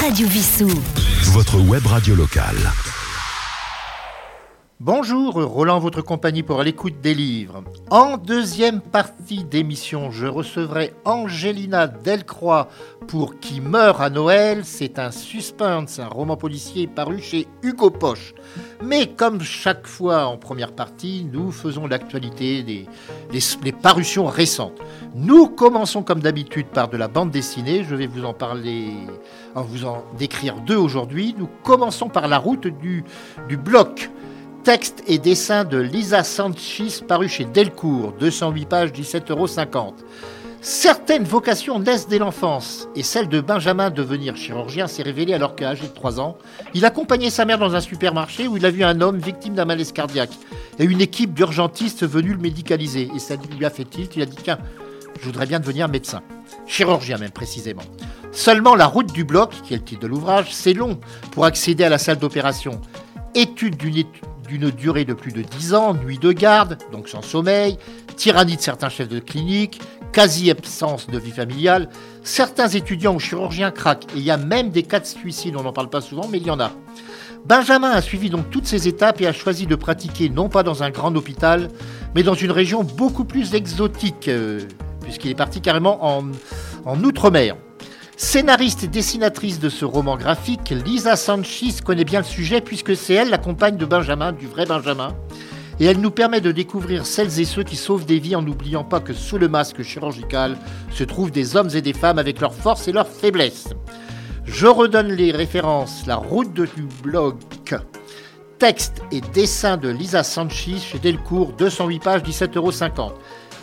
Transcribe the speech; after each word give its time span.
Radio 0.00 0.26
Vissou. 0.28 0.70
Votre 1.32 1.58
web 1.60 1.86
radio 1.86 2.14
locale. 2.14 2.72
Bonjour, 4.82 5.34
Roland, 5.34 5.78
votre 5.78 6.00
compagnie 6.00 6.42
pour 6.42 6.62
l'écoute 6.62 7.02
des 7.02 7.12
livres. 7.12 7.62
En 7.90 8.16
deuxième 8.16 8.80
partie 8.80 9.44
d'émission, 9.44 10.10
je 10.10 10.26
recevrai 10.26 10.94
Angelina 11.04 11.86
Delcroix 11.86 12.66
pour 13.06 13.38
Qui 13.40 13.60
meurt 13.60 14.00
à 14.00 14.08
Noël. 14.08 14.62
C'est 14.64 14.98
un 14.98 15.10
suspense, 15.10 15.98
un 15.98 16.08
roman 16.08 16.38
policier 16.38 16.86
paru 16.86 17.20
chez 17.20 17.46
Hugo 17.62 17.90
Poche. 17.90 18.32
Mais 18.82 19.06
comme 19.06 19.42
chaque 19.42 19.86
fois 19.86 20.24
en 20.24 20.38
première 20.38 20.72
partie, 20.72 21.28
nous 21.30 21.52
faisons 21.52 21.86
l'actualité 21.86 22.62
des, 22.62 23.72
parutions 23.82 24.24
récentes. 24.24 24.80
Nous 25.14 25.46
commençons 25.50 26.02
comme 26.02 26.20
d'habitude 26.20 26.68
par 26.68 26.88
de 26.88 26.96
la 26.96 27.08
bande 27.08 27.30
dessinée. 27.30 27.84
Je 27.84 27.94
vais 27.94 28.06
vous 28.06 28.24
en 28.24 28.32
parler, 28.32 28.94
en 29.54 29.60
vous 29.60 29.84
en 29.84 30.02
décrire 30.16 30.58
deux 30.62 30.78
aujourd'hui. 30.78 31.34
Nous 31.38 31.50
commençons 31.64 32.08
par 32.08 32.28
la 32.28 32.38
route 32.38 32.66
du 32.66 33.04
bloc. 33.58 34.08
Texte 34.64 35.02
et 35.06 35.16
dessin 35.16 35.64
de 35.64 35.78
Lisa 35.78 36.22
Sanchez 36.22 37.02
paru 37.08 37.30
chez 37.30 37.46
Delcourt, 37.46 38.12
208 38.20 38.66
pages, 38.66 38.92
17,50 38.92 39.30
euros. 39.30 39.46
Certaines 40.60 41.24
vocations 41.24 41.78
naissent 41.78 42.08
dès 42.08 42.18
l'enfance, 42.18 42.86
et 42.94 43.02
celle 43.02 43.30
de 43.30 43.40
Benjamin 43.40 43.88
devenir 43.88 44.36
chirurgien 44.36 44.86
s'est 44.86 45.02
révélée 45.02 45.32
alors 45.32 45.56
qu'à 45.56 45.70
âgé 45.70 45.84
de 45.88 45.94
3 45.94 46.20
ans, 46.20 46.36
il 46.74 46.84
accompagnait 46.84 47.30
sa 47.30 47.46
mère 47.46 47.56
dans 47.56 47.74
un 47.74 47.80
supermarché 47.80 48.48
où 48.48 48.58
il 48.58 48.66
a 48.66 48.70
vu 48.70 48.84
un 48.84 49.00
homme 49.00 49.16
victime 49.16 49.54
d'un 49.54 49.64
malaise 49.64 49.92
cardiaque, 49.92 50.36
et 50.78 50.84
une 50.84 51.00
équipe 51.00 51.32
d'urgentistes 51.32 52.06
venus 52.06 52.32
le 52.32 52.42
médicaliser. 52.42 53.10
Et 53.16 53.18
ça 53.18 53.36
lui 53.56 53.64
a 53.64 53.70
fait 53.70 53.86
tilt, 53.86 54.14
il 54.16 54.22
a 54.22 54.26
dit 54.26 54.36
tiens, 54.42 54.58
je 55.18 55.24
voudrais 55.24 55.46
bien 55.46 55.60
devenir 55.60 55.88
médecin. 55.88 56.20
Chirurgien 56.66 57.16
même 57.16 57.30
précisément. 57.30 57.82
Seulement 58.30 58.74
la 58.74 58.86
route 58.86 59.10
du 59.10 59.24
bloc, 59.24 59.54
qui 59.64 59.72
est 59.72 59.78
le 59.78 59.84
titre 59.84 60.02
de 60.02 60.06
l'ouvrage, 60.06 60.48
c'est 60.52 60.74
long 60.74 61.00
pour 61.30 61.46
accéder 61.46 61.84
à 61.84 61.88
la 61.88 61.98
salle 61.98 62.18
d'opération. 62.18 62.78
Étude 63.34 63.76
d'une 63.76 63.96
étude 63.96 64.24
d'une 64.50 64.70
durée 64.70 65.04
de 65.04 65.14
plus 65.14 65.30
de 65.30 65.42
10 65.42 65.74
ans, 65.74 65.94
nuit 65.94 66.18
de 66.18 66.32
garde, 66.32 66.76
donc 66.90 67.08
sans 67.08 67.22
sommeil, 67.22 67.78
tyrannie 68.16 68.56
de 68.56 68.60
certains 68.60 68.88
chefs 68.88 69.08
de 69.08 69.20
clinique, 69.20 69.80
quasi-absence 70.12 71.06
de 71.06 71.18
vie 71.18 71.30
familiale, 71.30 71.88
certains 72.24 72.66
étudiants 72.66 73.14
ou 73.14 73.20
chirurgiens 73.20 73.70
craquent, 73.70 74.06
et 74.16 74.18
il 74.18 74.24
y 74.24 74.30
a 74.32 74.36
même 74.36 74.70
des 74.70 74.82
cas 74.82 74.98
de 74.98 75.06
suicide, 75.06 75.54
on 75.56 75.62
n'en 75.62 75.72
parle 75.72 75.88
pas 75.88 76.00
souvent, 76.00 76.26
mais 76.28 76.38
il 76.38 76.46
y 76.46 76.50
en 76.50 76.58
a. 76.58 76.72
Benjamin 77.46 77.90
a 77.90 78.02
suivi 78.02 78.28
donc 78.28 78.50
toutes 78.50 78.66
ces 78.66 78.88
étapes 78.88 79.20
et 79.20 79.28
a 79.28 79.32
choisi 79.32 79.66
de 79.66 79.76
pratiquer 79.76 80.28
non 80.28 80.48
pas 80.48 80.64
dans 80.64 80.82
un 80.82 80.90
grand 80.90 81.14
hôpital, 81.14 81.68
mais 82.16 82.24
dans 82.24 82.34
une 82.34 82.50
région 82.50 82.82
beaucoup 82.82 83.24
plus 83.24 83.54
exotique, 83.54 84.26
euh, 84.26 84.60
puisqu'il 85.00 85.30
est 85.30 85.36
parti 85.36 85.60
carrément 85.60 86.18
en, 86.18 86.24
en 86.84 87.04
Outre-mer. 87.04 87.56
Scénariste 88.22 88.84
et 88.84 88.86
dessinatrice 88.86 89.60
de 89.60 89.70
ce 89.70 89.86
roman 89.86 90.18
graphique, 90.18 90.74
Lisa 90.84 91.16
Sanchez 91.16 91.72
connaît 91.82 92.04
bien 92.04 92.20
le 92.20 92.26
sujet 92.26 92.60
puisque 92.60 92.94
c'est 92.94 93.14
elle 93.14 93.30
la 93.30 93.38
compagne 93.38 93.78
de 93.78 93.86
Benjamin, 93.86 94.32
du 94.32 94.46
vrai 94.46 94.66
Benjamin. 94.66 95.16
Et 95.80 95.86
elle 95.86 96.02
nous 96.02 96.10
permet 96.10 96.42
de 96.42 96.52
découvrir 96.52 97.06
celles 97.06 97.40
et 97.40 97.46
ceux 97.46 97.62
qui 97.62 97.76
sauvent 97.76 98.04
des 98.04 98.18
vies 98.18 98.36
en 98.36 98.42
n'oubliant 98.42 98.84
pas 98.84 99.00
que 99.00 99.14
sous 99.14 99.38
le 99.38 99.48
masque 99.48 99.82
chirurgical 99.82 100.58
se 100.90 101.02
trouvent 101.02 101.30
des 101.30 101.56
hommes 101.56 101.70
et 101.72 101.80
des 101.80 101.94
femmes 101.94 102.18
avec 102.18 102.42
leurs 102.42 102.52
forces 102.52 102.88
et 102.88 102.92
leurs 102.92 103.08
faiblesses. 103.08 103.70
Je 104.44 104.66
redonne 104.66 105.12
les 105.12 105.32
références, 105.32 106.06
la 106.06 106.16
route 106.16 106.52
du 106.52 106.88
blog, 107.02 107.36
texte 108.58 109.00
et 109.12 109.22
dessin 109.22 109.78
de 109.78 109.88
Lisa 109.88 110.24
Sanchez 110.24 110.76
chez 110.76 110.98
Delcourt, 110.98 111.54
208 111.54 111.98
pages, 112.00 112.22
17,50 112.22 112.56
euros 112.58 112.72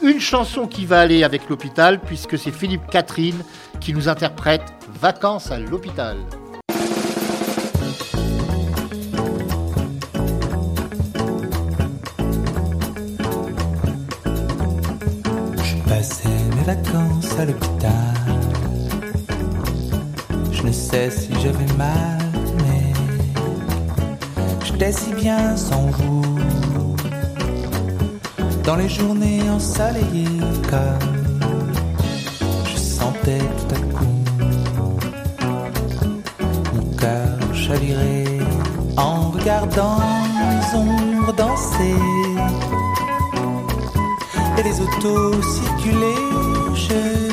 une 0.02 0.20
chanson 0.20 0.68
qui 0.68 0.86
va 0.86 1.00
aller 1.02 1.24
avec 1.24 1.50
l'hôpital, 1.50 2.00
puisque 2.00 2.38
c'est 2.38 2.52
Philippe 2.52 2.88
Catherine 2.90 3.44
qui 3.80 3.94
nous 3.94 4.10
interprète 4.10 4.64
Vacances 5.00 5.52
à 5.52 5.60
l'hôpital. 5.60 6.18
Je 15.64 15.90
passais 15.90 16.30
mes 16.56 16.64
vacances 16.64 17.40
à 17.40 17.46
l'hôpital. 17.46 17.94
Je 20.52 20.64
ne 20.64 20.72
sais 20.72 21.12
si 21.12 21.30
j'avais 21.42 21.74
mal, 21.78 22.18
mais 22.58 22.94
j'étais 24.66 24.92
si 24.92 25.14
bien 25.14 25.56
sans 25.56 25.88
vous 25.88 26.37
dans 28.68 28.76
les 28.76 28.90
journées 28.90 29.50
ensoleillées 29.50 30.42
comme 30.70 31.40
je 32.66 32.78
sentais 32.78 33.40
tout 33.40 33.76
à 33.76 33.80
coup 33.96 34.16
mon 36.76 36.96
cœur 36.98 37.56
chavirer 37.56 38.26
en 38.98 39.30
regardant 39.30 40.00
les 40.52 40.78
ombres 40.78 41.34
danser 41.34 41.96
et 44.58 44.64
les 44.64 44.82
autos 44.82 45.42
circuler. 45.42 46.22
Je, 46.76 47.32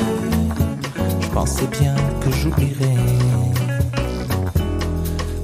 je 1.19 1.27
pensais 1.33 1.67
bien 1.67 1.95
que 2.21 2.31
j'oublierais, 2.31 2.95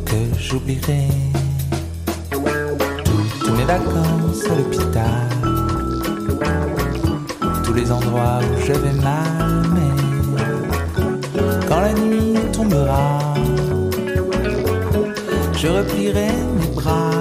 que 0.06 0.40
j'oublierais 0.40 1.10
toutes 2.30 3.58
mes 3.58 3.66
vacances 3.66 4.46
à 4.50 4.56
l'hôpital 4.56 5.41
tous 7.72 7.78
les 7.78 7.92
endroits 7.92 8.40
où 8.44 8.66
j'avais 8.66 8.92
mal, 9.02 9.64
mais 9.74 9.92
quand 11.70 11.80
la 11.80 11.94
nuit 11.94 12.36
tombera, 12.52 13.20
je 15.54 15.68
replierai 15.70 16.28
mes 16.60 16.76
bras 16.76 17.21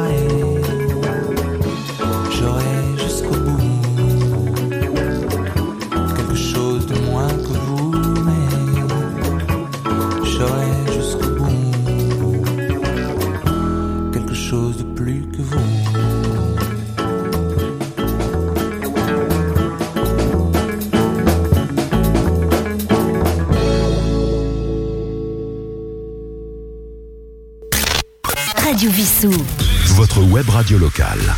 radio 30.70 30.86
locale. 30.86 31.34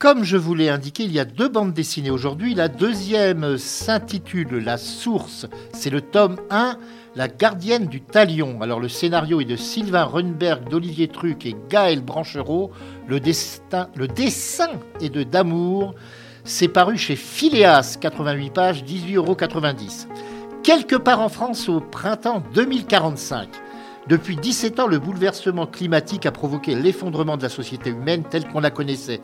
Comme 0.00 0.24
je 0.24 0.36
vous 0.36 0.56
l'ai 0.56 0.68
indiqué, 0.68 1.04
il 1.04 1.12
y 1.12 1.20
a 1.20 1.24
deux 1.24 1.48
bandes 1.48 1.72
dessinées 1.72 2.10
aujourd'hui. 2.10 2.52
La 2.54 2.66
deuxième 2.66 3.58
s'intitule 3.58 4.58
La 4.64 4.76
Source. 4.76 5.46
C'est 5.72 5.90
le 5.90 6.00
tome 6.00 6.36
1, 6.50 6.76
La 7.14 7.28
gardienne 7.28 7.86
du 7.86 8.00
talion. 8.00 8.60
Alors 8.60 8.80
le 8.80 8.88
scénario 8.88 9.40
est 9.40 9.44
de 9.44 9.54
Sylvain 9.54 10.02
Runberg, 10.02 10.68
d'Olivier 10.68 11.06
Truc 11.06 11.46
et 11.46 11.54
Gaël 11.70 12.00
Branchereau. 12.00 12.72
Le, 13.06 13.20
le 13.94 14.08
dessin 14.08 14.70
est 15.00 15.10
de 15.10 15.22
Damour. 15.22 15.94
C'est 16.42 16.66
paru 16.66 16.98
chez 16.98 17.14
Phileas, 17.14 17.98
88 18.00 18.50
pages, 18.50 18.82
18,90 18.82 19.14
euros. 19.14 19.36
Quelque 20.64 20.96
part 20.96 21.20
en 21.20 21.28
France 21.28 21.68
au 21.68 21.78
printemps 21.78 22.42
2045. 22.52 23.48
Depuis 24.08 24.34
17 24.34 24.80
ans, 24.80 24.88
le 24.88 24.98
bouleversement 24.98 25.66
climatique 25.66 26.26
a 26.26 26.32
provoqué 26.32 26.74
l'effondrement 26.74 27.36
de 27.36 27.42
la 27.44 27.48
société 27.48 27.90
humaine 27.90 28.24
telle 28.28 28.48
qu'on 28.48 28.58
la 28.58 28.72
connaissait. 28.72 29.20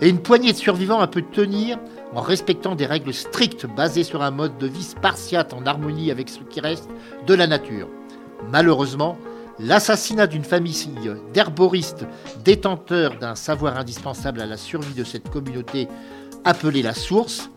Et 0.00 0.08
une 0.08 0.22
poignée 0.22 0.52
de 0.52 0.56
survivants 0.56 1.00
a 1.00 1.06
pu 1.06 1.22
tenir 1.22 1.78
en 2.14 2.22
respectant 2.22 2.74
des 2.74 2.86
règles 2.86 3.12
strictes 3.12 3.66
basées 3.66 4.04
sur 4.04 4.22
un 4.22 4.30
mode 4.30 4.56
de 4.56 4.66
vie 4.66 4.82
spartiate 4.82 5.52
en 5.52 5.66
harmonie 5.66 6.10
avec 6.10 6.30
ce 6.30 6.38
qui 6.48 6.60
reste 6.60 6.88
de 7.26 7.34
la 7.34 7.46
nature. 7.46 7.88
Malheureusement, 8.50 9.18
l'assassinat 9.58 10.26
d'une 10.26 10.44
famille 10.44 10.88
d'herboristes 11.34 12.06
détenteurs 12.42 13.18
d'un 13.18 13.34
savoir 13.34 13.76
indispensable 13.76 14.40
à 14.40 14.46
la 14.46 14.56
survie 14.56 14.94
de 14.94 15.04
cette 15.04 15.28
communauté 15.28 15.88
appelée 16.44 16.82
la 16.82 16.94
source 16.94 17.50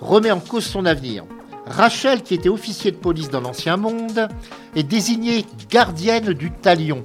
remet 0.00 0.30
en 0.30 0.40
cause 0.40 0.64
son 0.64 0.86
avenir. 0.86 1.24
Rachel, 1.66 2.22
qui 2.22 2.34
était 2.34 2.48
officier 2.48 2.90
de 2.90 2.96
police 2.96 3.30
dans 3.30 3.40
l'Ancien 3.40 3.76
Monde, 3.76 4.28
est 4.74 4.82
désignée 4.82 5.44
gardienne 5.70 6.32
du 6.32 6.50
talion 6.50 7.04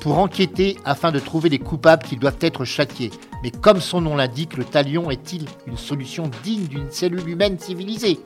pour 0.00 0.18
enquêter 0.18 0.76
afin 0.84 1.10
de 1.12 1.18
trouver 1.18 1.48
les 1.48 1.58
coupables 1.58 2.04
qui 2.04 2.16
doivent 2.16 2.38
être 2.40 2.64
châtiés. 2.64 3.10
Mais 3.42 3.50
comme 3.50 3.80
son 3.80 4.00
nom 4.00 4.16
l'indique, 4.16 4.56
le 4.56 4.64
talion 4.64 5.10
est-il 5.10 5.46
une 5.66 5.76
solution 5.76 6.30
digne 6.42 6.66
d'une 6.66 6.90
cellule 6.90 7.28
humaine 7.28 7.58
civilisée? 7.58 8.20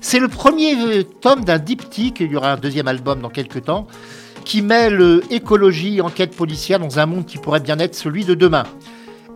C'est 0.00 0.18
le 0.18 0.28
premier 0.28 0.74
euh, 0.74 1.02
tome 1.02 1.44
d'un 1.44 1.58
diptyque, 1.58 2.20
il 2.20 2.32
y 2.32 2.36
aura 2.36 2.52
un 2.52 2.56
deuxième 2.56 2.88
album 2.88 3.20
dans 3.20 3.30
quelques 3.30 3.64
temps, 3.64 3.86
qui 4.44 4.62
mêle 4.62 5.20
écologie 5.30 5.96
et 5.96 6.00
enquête 6.00 6.36
policière 6.36 6.78
dans 6.78 6.98
un 6.98 7.06
monde 7.06 7.26
qui 7.26 7.38
pourrait 7.38 7.60
bien 7.60 7.78
être 7.78 7.94
celui 7.94 8.24
de 8.24 8.34
demain. 8.34 8.64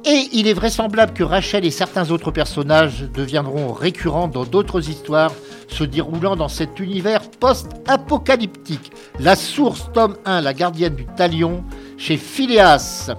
Et 0.06 0.28
il 0.32 0.48
est 0.48 0.54
vraisemblable 0.54 1.12
que 1.12 1.22
Rachel 1.22 1.64
et 1.64 1.70
certains 1.70 2.10
autres 2.10 2.30
personnages 2.30 3.02
deviendront 3.12 3.72
récurrents 3.72 4.28
dans 4.28 4.44
d'autres 4.44 4.88
histoires 4.88 5.32
se 5.68 5.84
déroulant 5.84 6.36
dans 6.36 6.48
cet 6.48 6.80
univers 6.80 7.22
post-apocalyptique. 7.30 8.92
La 9.18 9.36
source, 9.36 9.90
tome 9.92 10.16
1, 10.24 10.40
La 10.40 10.54
gardienne 10.54 10.94
du 10.94 11.04
talion, 11.04 11.64
chez 11.98 12.16
Phileas. 12.16 13.10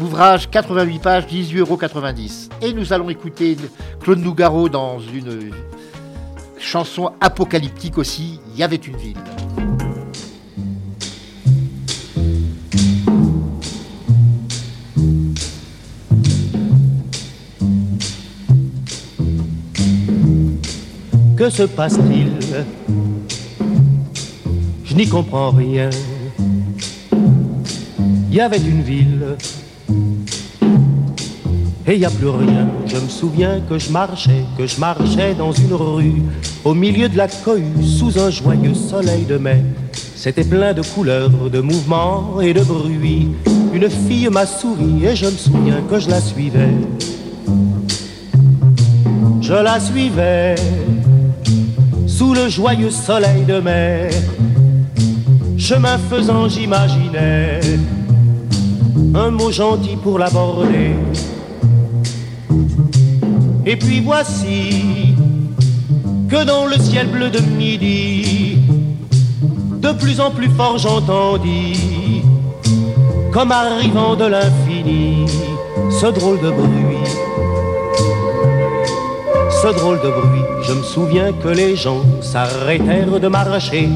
Ouvrage 0.00 0.48
88 0.50 0.98
pages, 1.00 1.26
18,90 1.26 1.58
euros. 1.58 1.78
Et 2.62 2.72
nous 2.72 2.92
allons 2.92 3.10
écouter 3.10 3.56
Claude 4.00 4.20
Nougaro 4.20 4.68
dans 4.68 5.00
une 5.00 5.50
chanson 6.58 7.12
apocalyptique 7.20 7.98
aussi, 7.98 8.40
Il 8.52 8.58
y 8.58 8.62
avait 8.62 8.76
une 8.76 8.96
ville. 8.96 9.16
Que 21.38 21.48
se 21.48 21.62
passe-t-il 21.62 22.32
Je 24.84 24.94
n'y 24.96 25.06
comprends 25.06 25.52
rien. 25.52 25.88
Il 28.28 28.34
y 28.34 28.40
avait 28.40 28.58
une 28.58 28.82
ville 28.82 29.36
et 31.86 31.94
il 31.94 32.00
n'y 32.00 32.04
a 32.04 32.10
plus 32.10 32.30
rien. 32.30 32.66
Je 32.86 32.96
me 32.96 33.08
souviens 33.08 33.60
que 33.68 33.78
je 33.78 33.88
marchais, 33.92 34.42
que 34.58 34.66
je 34.66 34.80
marchais 34.80 35.36
dans 35.36 35.52
une 35.52 35.74
rue, 35.74 36.22
au 36.64 36.74
milieu 36.74 37.08
de 37.08 37.16
la 37.16 37.28
cohue, 37.28 37.84
sous 37.84 38.18
un 38.18 38.30
joyeux 38.30 38.74
soleil 38.74 39.24
de 39.24 39.36
mai. 39.36 39.62
C'était 40.16 40.42
plein 40.42 40.74
de 40.74 40.82
couleurs, 40.82 41.30
de 41.30 41.60
mouvements 41.60 42.40
et 42.40 42.52
de 42.52 42.62
bruits. 42.62 43.28
Une 43.72 43.88
fille 43.88 44.28
m'a 44.28 44.44
souri 44.44 45.06
et 45.06 45.14
je 45.14 45.26
me 45.26 45.30
souviens 45.30 45.82
que 45.88 46.00
je 46.00 46.10
la 46.10 46.20
suivais. 46.20 46.74
Je 49.40 49.54
la 49.54 49.78
suivais 49.78 50.56
sous 52.18 52.34
le 52.34 52.48
joyeux 52.48 52.90
soleil 52.90 53.44
de 53.44 53.60
mai. 53.60 54.10
Chemin 55.56 55.96
faisant, 56.10 56.48
j'imaginais 56.48 57.60
un 59.14 59.30
mot 59.30 59.52
gentil 59.52 59.96
pour 60.02 60.18
l'aborder. 60.18 60.96
Et 63.64 63.76
puis 63.76 64.00
voici 64.00 65.14
que 66.28 66.44
dans 66.44 66.66
le 66.66 66.76
ciel 66.78 67.06
bleu 67.06 67.30
de 67.30 67.40
midi, 67.40 68.58
de 69.80 69.92
plus 69.92 70.20
en 70.20 70.32
plus 70.32 70.50
fort 70.50 70.78
j'entendis, 70.78 72.22
comme 73.32 73.52
arrivant 73.52 74.16
de 74.16 74.24
l'infini, 74.24 75.26
ce 76.00 76.06
drôle 76.06 76.40
de 76.40 76.50
bruit. 76.50 77.04
Ce 79.62 79.68
drôle 79.78 80.00
de 80.00 80.10
bruit, 80.10 80.47
je 80.68 80.74
me 80.74 80.82
souviens 80.82 81.32
que 81.32 81.48
les 81.48 81.76
gens 81.76 82.02
s'arrêtèrent 82.20 83.18
de 83.18 83.28
marcher 83.28 83.88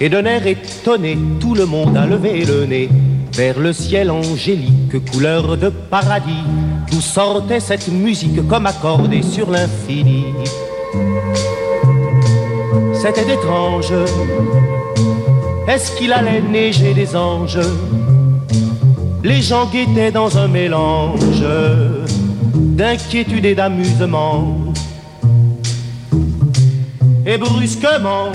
et 0.00 0.08
d'un 0.08 0.24
air 0.24 0.46
étonné, 0.46 1.18
tout 1.40 1.54
le 1.54 1.66
monde 1.66 1.96
a 1.96 2.06
levé 2.06 2.44
le 2.44 2.64
nez 2.64 2.88
vers 3.32 3.58
le 3.58 3.72
ciel 3.72 4.10
angélique, 4.10 5.04
couleur 5.10 5.56
de 5.56 5.68
paradis, 5.68 6.44
d'où 6.90 7.00
sortait 7.00 7.58
cette 7.58 7.88
musique 7.88 8.46
comme 8.46 8.66
accordée 8.66 9.22
sur 9.22 9.50
l'infini. 9.50 10.26
C'était 12.94 13.32
étrange. 13.32 13.92
Est-ce 15.66 15.96
qu'il 15.96 16.12
allait 16.12 16.42
neiger 16.42 16.94
des 16.94 17.16
anges? 17.16 17.58
Les 19.24 19.42
gens 19.42 19.66
guettaient 19.66 20.12
dans 20.12 20.38
un 20.38 20.46
mélange 20.46 21.44
d'inquiétude 22.54 23.44
et 23.44 23.54
d'amusement. 23.54 24.61
Et 27.24 27.38
brusquement, 27.38 28.32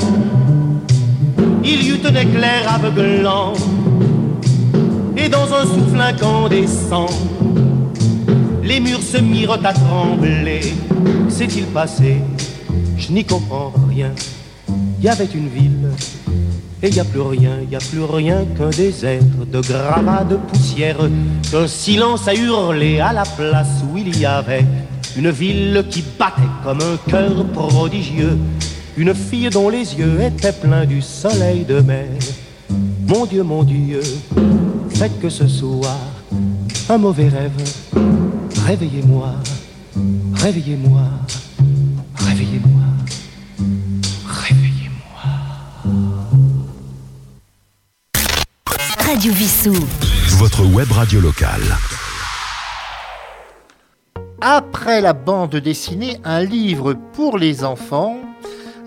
il 1.63 1.83
y 1.83 1.89
eut 1.89 1.99
un 2.05 2.15
éclair 2.15 2.73
aveuglant 2.73 3.53
et 5.17 5.27
dans 5.27 5.53
un 5.53 5.63
souffle 5.65 5.99
incandescent, 5.99 7.07
les 8.63 8.79
murs 8.79 9.01
se 9.01 9.17
mirent 9.17 9.59
à 9.63 9.73
trembler. 9.73 10.61
S'est-il 11.27 11.65
passé? 11.65 12.21
Je 12.97 13.11
n'y 13.11 13.25
comprends 13.25 13.73
rien. 13.89 14.11
Il 14.69 15.05
y 15.05 15.09
avait 15.09 15.25
une 15.25 15.49
ville, 15.49 15.89
et 16.81 16.87
il 16.87 16.93
n'y 16.93 16.99
a 16.99 17.03
plus 17.03 17.21
rien, 17.21 17.57
il 17.61 17.69
n'y 17.69 17.75
a 17.75 17.79
plus 17.79 18.03
rien 18.03 18.45
qu'un 18.57 18.69
désert 18.69 19.21
de 19.51 19.59
gravats, 19.59 20.23
de 20.23 20.37
poussière, 20.37 20.97
qu'un 21.51 21.67
silence 21.67 22.27
a 22.27 22.33
hurlé 22.33 22.99
à 22.99 23.11
la 23.11 23.23
place 23.23 23.83
où 23.91 23.97
il 23.97 24.17
y 24.17 24.25
avait 24.25 24.65
une 25.17 25.29
ville 25.29 25.83
qui 25.89 26.03
battait 26.17 26.41
comme 26.63 26.79
un 26.79 26.97
cœur 27.09 27.45
prodigieux, 27.53 28.37
une 28.97 29.13
fille 29.13 29.49
dont 29.49 29.69
les 29.69 29.95
yeux 29.95 30.19
étaient 30.21 30.51
pleins 30.51 30.85
du 30.85 31.01
soleil 31.01 31.63
de 31.63 31.79
mer. 31.81 32.09
Mon 33.07 33.25
Dieu, 33.25 33.43
mon 33.43 33.63
Dieu, 33.63 34.01
faites 34.89 35.19
que 35.19 35.29
ce 35.29 35.47
soir 35.47 35.97
un 36.89 36.97
mauvais 36.97 37.27
rêve. 37.27 37.51
Réveillez-moi, 38.65 39.33
réveillez-moi, 40.33 41.03
réveillez-moi, 42.15 42.83
réveillez-moi. 44.25 45.21
Radio 48.99 49.31
Vissou. 49.31 49.75
Votre 50.37 50.65
web 50.65 50.91
radio 50.91 51.21
locale. 51.21 51.77
Après 54.41 55.01
la 55.01 55.13
bande 55.13 55.55
dessinée, 55.55 56.17
un 56.23 56.43
livre 56.43 56.93
pour 57.13 57.37
les 57.37 57.63
enfants 57.63 58.26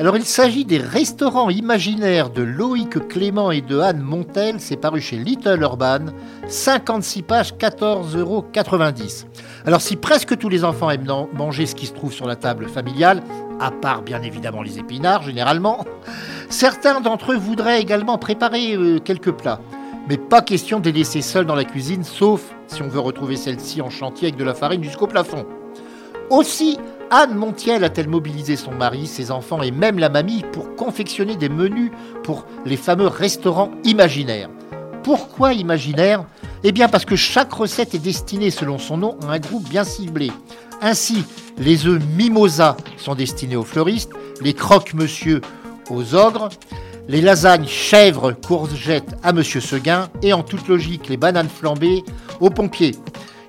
alors 0.01 0.17
il 0.17 0.25
s'agit 0.25 0.65
des 0.65 0.79
restaurants 0.79 1.51
imaginaires 1.51 2.31
de 2.31 2.41
Loïc 2.41 3.07
Clément 3.09 3.51
et 3.51 3.61
de 3.61 3.79
Anne 3.81 4.01
Montel, 4.01 4.55
c'est 4.59 4.79
paru 4.79 4.99
chez 5.03 5.19
Little 5.19 5.61
Urban, 5.61 6.07
56 6.49 7.21
pages, 7.21 7.53
14,90 7.53 8.17
euros. 8.19 8.47
Alors 9.67 9.83
si 9.83 9.97
presque 9.97 10.39
tous 10.39 10.49
les 10.49 10.65
enfants 10.65 10.89
aiment 10.89 11.27
manger 11.35 11.67
ce 11.67 11.75
qui 11.75 11.85
se 11.85 11.93
trouve 11.93 12.15
sur 12.15 12.27
la 12.27 12.35
table 12.35 12.67
familiale, 12.67 13.23
à 13.61 13.71
part 13.71 14.01
bien 14.01 14.23
évidemment 14.23 14.63
les 14.63 14.79
épinards 14.79 15.23
généralement, 15.23 15.85
certains 16.49 17.03
d'entre 17.03 17.33
eux 17.33 17.37
voudraient 17.37 17.83
également 17.83 18.17
préparer 18.17 18.77
euh, 18.77 19.01
quelques 19.01 19.33
plats. 19.33 19.61
Mais 20.09 20.17
pas 20.17 20.41
question 20.41 20.81
de 20.81 20.87
les 20.87 20.93
laisser 20.93 21.21
seuls 21.21 21.45
dans 21.45 21.55
la 21.55 21.65
cuisine, 21.65 22.05
sauf 22.05 22.41
si 22.69 22.81
on 22.81 22.89
veut 22.89 23.01
retrouver 23.01 23.37
celle-ci 23.37 23.83
en 23.83 23.91
chantier 23.91 24.29
avec 24.29 24.39
de 24.39 24.45
la 24.45 24.55
farine 24.55 24.83
jusqu'au 24.83 25.09
plafond. 25.09 25.45
Aussi, 26.31 26.79
Anne 27.13 27.35
Montiel 27.35 27.83
a-t-elle 27.83 28.09
mobilisé 28.09 28.55
son 28.55 28.71
mari, 28.71 29.09
ses 29.09 29.33
enfants 29.33 29.63
et 29.63 29.73
même 29.73 29.99
la 29.99 30.09
mamie 30.09 30.45
pour 30.53 30.77
confectionner 30.77 31.35
des 31.35 31.49
menus 31.49 31.91
pour 32.23 32.47
les 32.65 32.77
fameux 32.77 33.09
restaurants 33.09 33.73
imaginaires? 33.83 34.49
Pourquoi 35.03 35.53
imaginaire 35.53 36.25
Eh 36.63 36.71
bien 36.71 36.89
parce 36.89 37.05
que 37.05 37.17
chaque 37.17 37.53
recette 37.53 37.97
est 37.97 37.99
destinée 37.99 38.53
selon 38.53 38.79
son 38.79 38.97
nom 38.97 39.17
à 39.27 39.33
un 39.33 39.39
groupe 39.41 39.69
bien 39.69 39.83
ciblé. 39.83 40.31
Ainsi, 40.81 41.25
les 41.59 41.85
œufs 41.89 42.01
mimosa 42.17 42.77
sont 42.97 43.17
destinés 43.17 43.57
aux 43.57 43.65
fleuristes, 43.65 44.13
les 44.41 44.55
croque-monsieur 44.55 45.41
aux 45.91 46.15
ogres, 46.15 46.51
les 47.09 47.21
lasagnes 47.21 47.67
chèvres 47.67 48.31
courgettes 48.31 49.17
à 49.25 49.33
Monsieur 49.33 49.61
Seguin 49.61 50.09
et 50.23 50.33
en 50.33 50.45
toute 50.45 50.69
logique 50.69 51.09
les 51.09 51.17
bananes 51.17 51.49
flambées 51.49 52.05
aux 52.39 52.51
pompiers. 52.51 52.95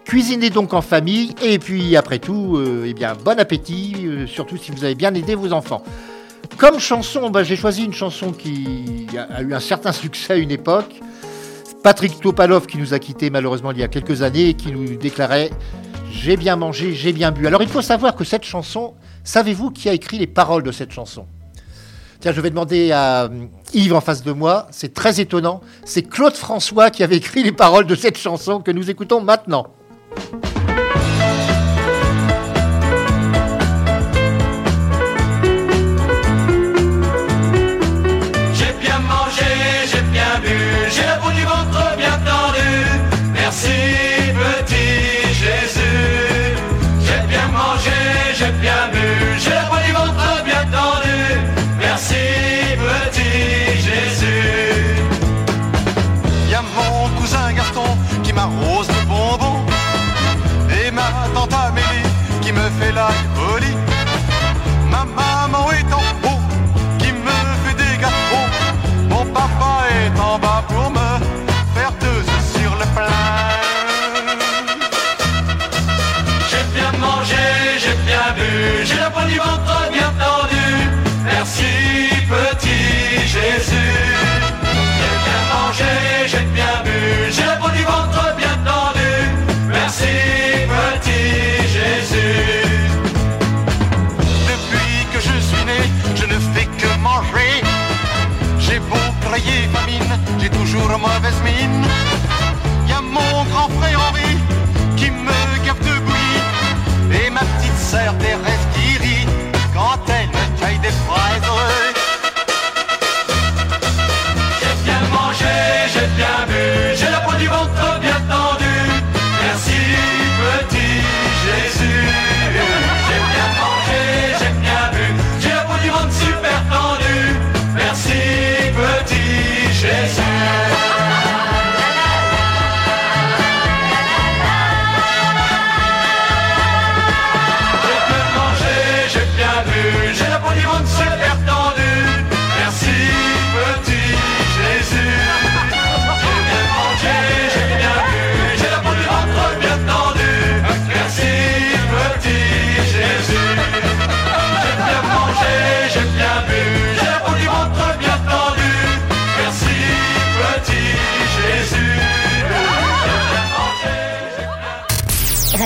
Cuisinez 0.06 0.50
donc 0.50 0.74
en 0.74 0.82
famille 0.82 1.36
et 1.42 1.60
puis 1.60 1.96
après 1.96 2.20
tout, 2.20 2.58
euh, 2.58 2.86
eh 2.88 2.94
bien, 2.94 3.14
bon 3.14 3.40
appétit, 3.40 3.96
euh, 4.04 4.28
surtout 4.28 4.58
si 4.58 4.72
vous 4.72 4.84
avez 4.84 4.96
bien 4.96 5.14
aidé 5.14 5.36
vos 5.36 5.54
enfants. 5.54 5.84
Comme 6.58 6.80
chanson, 6.80 7.30
bah, 7.30 7.44
j'ai 7.44 7.56
choisi 7.56 7.86
une 7.86 7.94
chanson 7.94 8.32
qui 8.32 9.08
a, 9.18 9.42
eu 9.42 9.54
un 9.54 9.60
certain 9.60 9.92
succès 9.92 10.34
à 10.34 10.36
une 10.38 10.52
époque. 10.52 11.00
Patrick 11.84 12.20
Topalov 12.20 12.68
qui 12.68 12.78
nous 12.78 12.94
a 12.94 13.00
quittés 13.00 13.30
malheureusement 13.30 13.72
il 13.72 13.80
y 13.80 13.84
a 13.84 13.88
quelques 13.88 14.22
années 14.22 14.50
et 14.50 14.54
qui 14.54 14.72
nous 14.72 14.96
déclarait 14.98 15.50
J'ai 16.12 16.38
bien 16.38 16.56
mangé, 16.56 16.94
j'ai 16.94 17.14
bien 17.14 17.32
bu. 17.32 17.48
Alors 17.48 17.62
il 17.62 17.70
faut 17.70 17.82
savoir 17.82 18.16
que 18.16 18.24
cette 18.24 18.44
chanson, 18.44 18.94
savez-vous 19.24 19.72
qui 19.72 19.90
a 19.90 19.94
écrit 19.94 20.18
les 20.18 20.28
paroles 20.28 20.64
de 20.64 20.72
cette 20.72 20.92
chanson? 20.92 21.26
Tiens, 22.20 22.34
je 22.34 22.42
vais 22.42 22.52
demander 22.52 22.92
à 22.92 23.24
euh, 23.24 23.30
Yves 23.74 23.96
en 23.96 24.02
face 24.02 24.22
de 24.22 24.32
moi, 24.32 24.68
c'est 24.70 24.94
très 24.94 25.20
étonnant. 25.20 25.62
C'est 25.86 26.04
Claude 26.04 26.36
François 26.36 26.92
qui 26.92 27.04
avait 27.04 27.18
écrit 27.18 27.42
les 27.42 27.52
paroles 27.52 27.88
de 27.88 27.96
cette 27.96 28.18
chanson 28.18 28.60
que 28.60 28.70
nous 28.70 28.92
écoutons 28.92 29.22
maintenant. 29.22 29.68
J'ai 30.18 30.51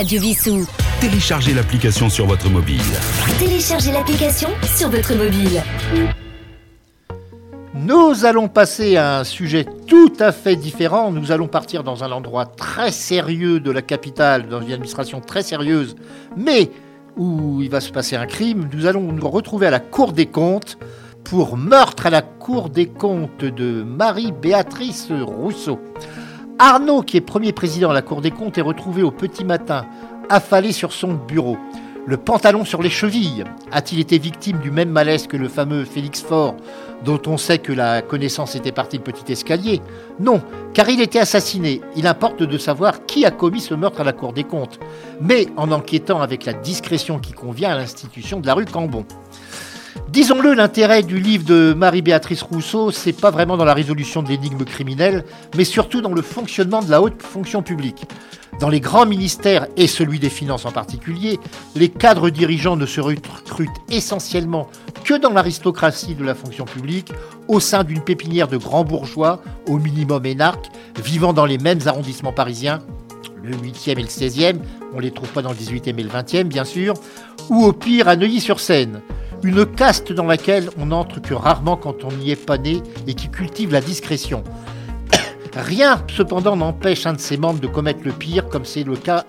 Radio 0.06 0.22
Vissou. 0.22 0.68
Téléchargez 1.02 1.56
l'application 1.56 2.12
sur 2.12 2.28
votre 2.28 2.48
mobile. 2.48 2.80
Téléchargez 3.40 3.92
l'application 3.92 4.50
sur 4.78 4.88
votre 4.88 5.16
mobile. 5.16 5.64
Nous 7.74 8.24
allons 8.24 8.48
passer 8.48 8.98
à 8.98 9.22
un 9.22 9.24
sujet 9.24 9.66
tout 9.88 10.14
à 10.20 10.32
fait 10.32 10.58
différent. 10.58 11.10
Nous 11.10 11.32
allons 11.32 11.48
partir 11.48 11.84
dans 11.84 12.04
un 12.04 12.12
endroit 12.12 12.46
très 12.46 12.92
sérieux 12.92 13.60
de 13.60 13.72
la 13.72 13.82
capitale, 13.82 14.48
dans 14.48 14.62
une 14.62 14.74
administration 14.74 15.22
très 15.22 15.42
sérieuse, 15.42 15.96
mais 16.38 16.70
où 17.18 17.64
il 17.64 17.72
va 17.72 17.82
se 17.82 17.90
passer 17.90 18.16
un 18.16 18.28
crime. 18.28 18.70
Nous 18.72 18.86
allons 18.86 19.12
nous 19.12 19.28
retrouver 19.28 19.66
à 19.66 19.72
la 19.72 19.80
Cour 19.80 20.14
des 20.14 20.28
comptes 20.28 20.78
pour 21.24 21.58
meurtre 21.58 22.06
à 22.06 22.12
la 22.12 22.22
Cour 22.22 22.70
des 22.70 22.86
comptes 22.86 23.44
de 23.44 23.82
Marie-Béatrice 23.82 25.08
Rousseau. 25.12 25.80
Arnaud, 26.58 27.02
qui 27.02 27.18
est 27.18 27.22
premier 27.22 27.52
président 27.52 27.90
à 27.90 27.94
la 27.94 28.02
Cour 28.02 28.22
des 28.22 28.32
comptes, 28.32 28.58
est 28.58 28.62
retrouvé 28.62 29.04
au 29.04 29.12
petit 29.12 29.44
matin, 29.44 29.86
affalé 30.30 30.72
sur 30.72 30.94
son 30.94 31.14
bureau. 31.14 31.58
Le 32.08 32.16
pantalon 32.16 32.64
sur 32.64 32.82
les 32.82 32.90
chevilles. 32.90 33.44
A-t-il 33.74 34.00
été 34.00 34.18
victime 34.18 34.60
du 34.60 34.72
même 34.72 34.90
malaise 34.90 35.28
que 35.28 35.36
le 35.36 35.50
fameux 35.50 35.84
Félix 35.84 36.22
Faure, 36.22 36.56
dont 37.04 37.20
on 37.28 37.36
sait 37.36 37.58
que 37.58 37.74
la 37.74 38.02
connaissance 38.02 38.56
était 38.56 38.72
partie 38.72 39.00
de 39.00 39.04
petit 39.04 39.34
escalier? 39.34 39.82
Non, 40.20 40.42
car 40.74 40.88
il 40.90 41.02
était 41.02 41.20
assassiné. 41.20 41.82
Il 41.98 42.08
importe 42.08 42.42
de 42.42 42.58
savoir 42.58 43.06
qui 43.06 43.26
a 43.26 43.32
commis 43.32 43.60
ce 43.60 43.74
meurtre 43.74 44.00
à 44.00 44.06
la 44.06 44.14
Cour 44.14 44.32
des 44.32 44.46
comptes, 44.46 44.80
mais 45.20 45.48
en 45.58 45.74
enquêtant 45.74 46.22
avec 46.22 46.46
la 46.46 46.54
discrétion 46.54 47.20
qui 47.20 47.34
convient 47.34 47.72
à 47.72 47.76
l'institution 47.76 48.40
de 48.40 48.48
la 48.48 48.54
rue 48.54 48.66
Cambon. 48.66 49.06
Disons-le, 50.10 50.54
l'intérêt 50.54 51.04
du 51.04 51.20
livre 51.20 51.46
de 51.46 51.74
Marie-Béatrice 51.76 52.42
Rousseau, 52.42 52.92
c'est 52.92 53.14
pas 53.14 53.32
vraiment 53.32 53.58
dans 53.58 53.66
la 53.66 53.74
résolution 53.74 54.24
de 54.24 54.30
l'énigme 54.30 54.64
criminelle, 54.64 55.26
mais 55.58 55.64
surtout 55.64 56.02
dans 56.02 56.14
le 56.14 56.22
fonctionnement 56.22 56.82
de 56.82 56.90
la 56.90 57.02
haute 57.02 57.22
fonction 57.22 57.62
publique. 57.62 58.06
Dans 58.60 58.70
les 58.70 58.80
grands 58.80 59.06
ministères, 59.06 59.68
et 59.76 59.88
celui 59.88 60.20
des 60.20 60.30
finances 60.30 60.66
en 60.66 60.72
particulier, 60.72 61.40
les 61.76 61.90
cadres 61.90 62.30
dirigeants 62.30 62.78
ne 62.78 62.86
se 62.86 63.02
recrutent 63.02 63.70
essentiellement 63.90 64.70
que 65.04 65.14
dans 65.14 65.32
l'aristocratie 65.32 66.16
de 66.16 66.24
la 66.24 66.36
fonction 66.36 66.66
publique, 66.66 67.12
au 67.48 67.60
sein 67.60 67.84
d'une 67.84 68.02
pépinière 68.02 68.48
de 68.48 68.58
grands 68.58 68.86
bourgeois, 68.86 69.42
au 69.68 69.78
minimum 69.78 70.26
énarques, 70.26 70.72
vivant 71.04 71.34
dans 71.34 71.46
les 71.46 71.58
mêmes 71.58 71.82
arrondissements 71.86 72.32
parisiens, 72.32 72.80
le 73.44 73.56
8e 73.56 73.92
et 73.92 73.96
le 73.96 74.08
16e, 74.08 74.56
on 74.94 75.00
les 75.00 75.12
trouve 75.12 75.30
pas 75.30 75.42
dans 75.42 75.52
le 75.52 75.58
18e 75.58 76.00
et 76.00 76.04
le 76.04 76.10
20e 76.10 76.44
bien 76.44 76.64
sûr, 76.64 76.94
ou 77.50 77.66
au 77.66 77.74
pire 77.74 78.08
à 78.08 78.16
Neuilly-sur-Seine. 78.16 79.02
Une 79.46 79.64
caste 79.68 80.12
dans 80.12 80.26
laquelle 80.26 80.72
on 80.80 80.88
n'entre 80.88 81.22
que 81.22 81.36
rarement 81.36 81.78
quand 81.78 82.04
on 82.04 82.12
n'y 82.12 82.32
est 82.32 82.46
pas 82.48 82.58
né 82.58 82.82
et 83.06 83.14
qui 83.14 83.30
cultive 83.30 83.72
la 83.72 83.80
discrétion. 83.80 84.44
Rien, 85.56 86.02
cependant, 86.12 86.56
n'empêche 86.56 87.06
un 87.06 87.14
de 87.14 87.20
ses 87.20 87.38
membres 87.38 87.60
de 87.60 87.68
commettre 87.68 88.00
le 88.06 88.12
pire, 88.12 88.50
comme 88.50 88.66
c'est 88.66 88.84
le 88.84 88.96
cas 88.96 89.24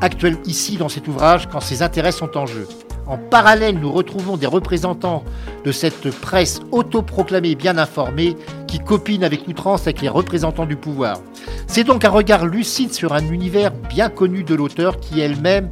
actuel 0.00 0.38
ici 0.44 0.76
dans 0.76 0.88
cet 0.88 1.06
ouvrage, 1.06 1.48
quand 1.48 1.60
ses 1.60 1.82
intérêts 1.82 2.10
sont 2.10 2.36
en 2.36 2.46
jeu. 2.46 2.66
En 3.06 3.16
parallèle, 3.16 3.78
nous 3.78 3.92
retrouvons 3.92 4.36
des 4.36 4.48
représentants 4.48 5.22
de 5.64 5.70
cette 5.70 6.10
presse 6.10 6.60
autoproclamée 6.72 7.54
bien 7.54 7.78
informée 7.78 8.36
qui 8.66 8.80
copine 8.80 9.22
avec 9.22 9.46
outrance 9.46 9.82
avec 9.82 10.00
les 10.00 10.08
représentants 10.08 10.66
du 10.66 10.74
pouvoir. 10.74 11.20
C'est 11.68 11.84
donc 11.84 12.04
un 12.04 12.10
regard 12.10 12.44
lucide 12.44 12.92
sur 12.92 13.12
un 13.12 13.24
univers 13.28 13.70
bien 13.70 14.08
connu 14.08 14.42
de 14.42 14.56
l'auteur 14.56 14.98
qui 14.98 15.20
elle-même 15.20 15.70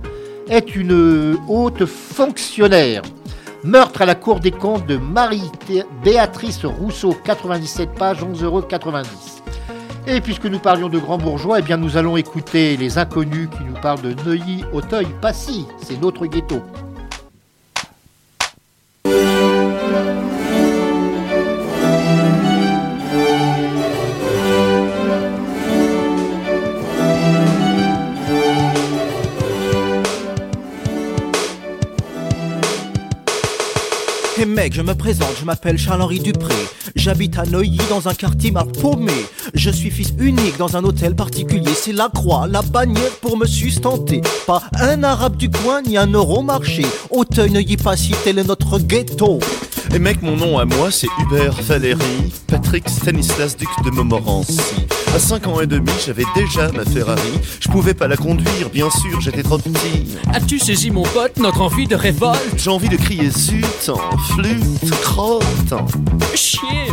est 0.48 0.76
une 0.76 1.36
haute 1.48 1.84
fonctionnaire. 1.84 3.02
Meurtre 3.64 4.02
à 4.02 4.06
la 4.06 4.16
Cour 4.16 4.40
des 4.40 4.50
comptes 4.50 4.86
de 4.86 4.96
Marie-Béatrice 4.96 6.64
Rousseau, 6.64 7.16
97 7.24 7.94
pages, 7.94 8.20
11,90 8.22 8.44
euros. 8.44 8.64
Et 10.08 10.20
puisque 10.20 10.46
nous 10.46 10.58
parlions 10.58 10.88
de 10.88 10.98
grands 10.98 11.18
bourgeois, 11.18 11.60
eh 11.60 11.62
bien 11.62 11.76
nous 11.76 11.96
allons 11.96 12.16
écouter 12.16 12.76
les 12.76 12.98
inconnus 12.98 13.48
qui 13.56 13.62
nous 13.62 13.80
parlent 13.80 14.02
de 14.02 14.16
Neuilly, 14.24 14.64
Auteuil, 14.72 15.06
Passy. 15.20 15.66
C'est 15.80 16.00
notre 16.00 16.26
ghetto. 16.26 16.60
Hey 34.62 34.68
mec, 34.68 34.76
je 34.76 34.82
me 34.82 34.94
présente, 34.94 35.34
je 35.40 35.44
m'appelle 35.44 35.76
Charles-Henri 35.76 36.20
Dupré. 36.20 36.54
J'habite 36.94 37.36
à 37.36 37.44
Neuilly 37.46 37.80
dans 37.90 38.06
un 38.06 38.14
quartier 38.14 38.52
mal 38.52 38.66
paumé. 38.66 39.10
Je 39.54 39.70
suis 39.70 39.90
fils 39.90 40.14
unique 40.20 40.56
dans 40.56 40.76
un 40.76 40.84
hôtel 40.84 41.16
particulier. 41.16 41.72
C'est 41.74 41.92
la 41.92 42.08
croix, 42.08 42.46
la 42.46 42.62
bannière 42.62 43.10
pour 43.20 43.36
me 43.36 43.44
sustenter. 43.44 44.20
Pas 44.46 44.62
un 44.78 45.02
arabe 45.02 45.36
du 45.36 45.50
coin 45.50 45.82
ni 45.82 45.96
un 45.96 46.06
euro 46.06 46.42
marché. 46.42 46.86
Auteuil, 47.10 47.50
Neuilly, 47.50 47.76
Passy, 47.76 48.14
tel 48.22 48.38
est 48.38 48.44
notre 48.44 48.78
ghetto. 48.78 49.40
Et 49.92 49.98
mec, 49.98 50.22
mon 50.22 50.36
nom 50.36 50.56
à 50.60 50.64
moi, 50.64 50.92
c'est 50.92 51.08
Hubert 51.18 51.60
Valéry, 51.62 52.32
Patrick 52.46 52.88
Stanislas, 52.88 53.56
duc 53.56 53.68
de 53.84 53.90
Montmorency. 53.90 54.60
À 55.14 55.18
5 55.18 55.46
ans 55.46 55.60
et 55.60 55.66
demi, 55.66 55.90
j'avais 56.06 56.24
déjà 56.34 56.72
ma 56.72 56.86
Ferrari. 56.86 57.20
Je 57.60 57.68
pouvais 57.68 57.92
pas 57.92 58.08
la 58.08 58.16
conduire, 58.16 58.70
bien 58.72 58.88
sûr, 58.90 59.20
j'étais 59.20 59.42
trop 59.42 59.58
petit. 59.58 60.16
As-tu 60.32 60.58
saisi 60.58 60.90
mon 60.90 61.02
pote 61.02 61.36
notre 61.36 61.60
envie 61.60 61.86
de 61.86 61.94
révolte? 61.94 62.40
J'ai 62.56 62.70
envie 62.70 62.88
de 62.88 62.96
crier 62.96 63.28
zut, 63.28 63.90
en 63.90 64.16
flûte, 64.18 64.90
crotte. 65.02 65.74
Chier 66.34 66.88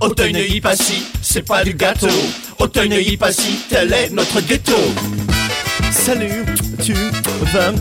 Auteuil, 0.00 0.32
Neuilly, 0.32 0.60
Passy, 0.60 1.06
c'est 1.22 1.46
pas 1.46 1.62
du 1.62 1.74
gâteau. 1.74 2.08
Auteuil, 2.58 2.88
Neuilly, 2.88 3.16
Passy, 3.16 3.60
tel 3.68 3.92
est 3.92 4.10
notre 4.10 4.40
ghetto. 4.40 4.72
Salut, 5.92 6.44
tu 6.82 6.94
vas 6.94 7.70
bien? 7.70 7.74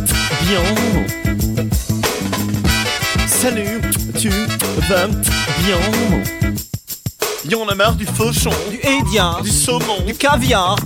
Salut, 3.25 3.81
tu 4.15 4.29
vas 4.29 5.07
bien? 5.07 6.42
Y'en 7.49 7.67
a 7.67 7.75
marre 7.75 7.95
du 7.95 8.05
fauchon, 8.05 8.53
Du 8.69 8.77
hédien, 8.77 9.35
du 9.43 9.49
saumon, 9.49 9.99
du 10.05 10.13
caviar. 10.13 10.77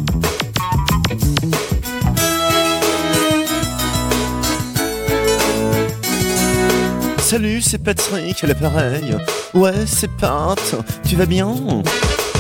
Salut, 7.19 7.61
c'est 7.61 7.77
Patrick, 7.77 8.43
à 8.43 8.47
l'appareil. 8.47 9.15
Ouais, 9.53 9.85
c'est 9.85 10.09
Pat, 10.09 10.75
tu 11.07 11.15
vas 11.15 11.27
bien? 11.27 11.53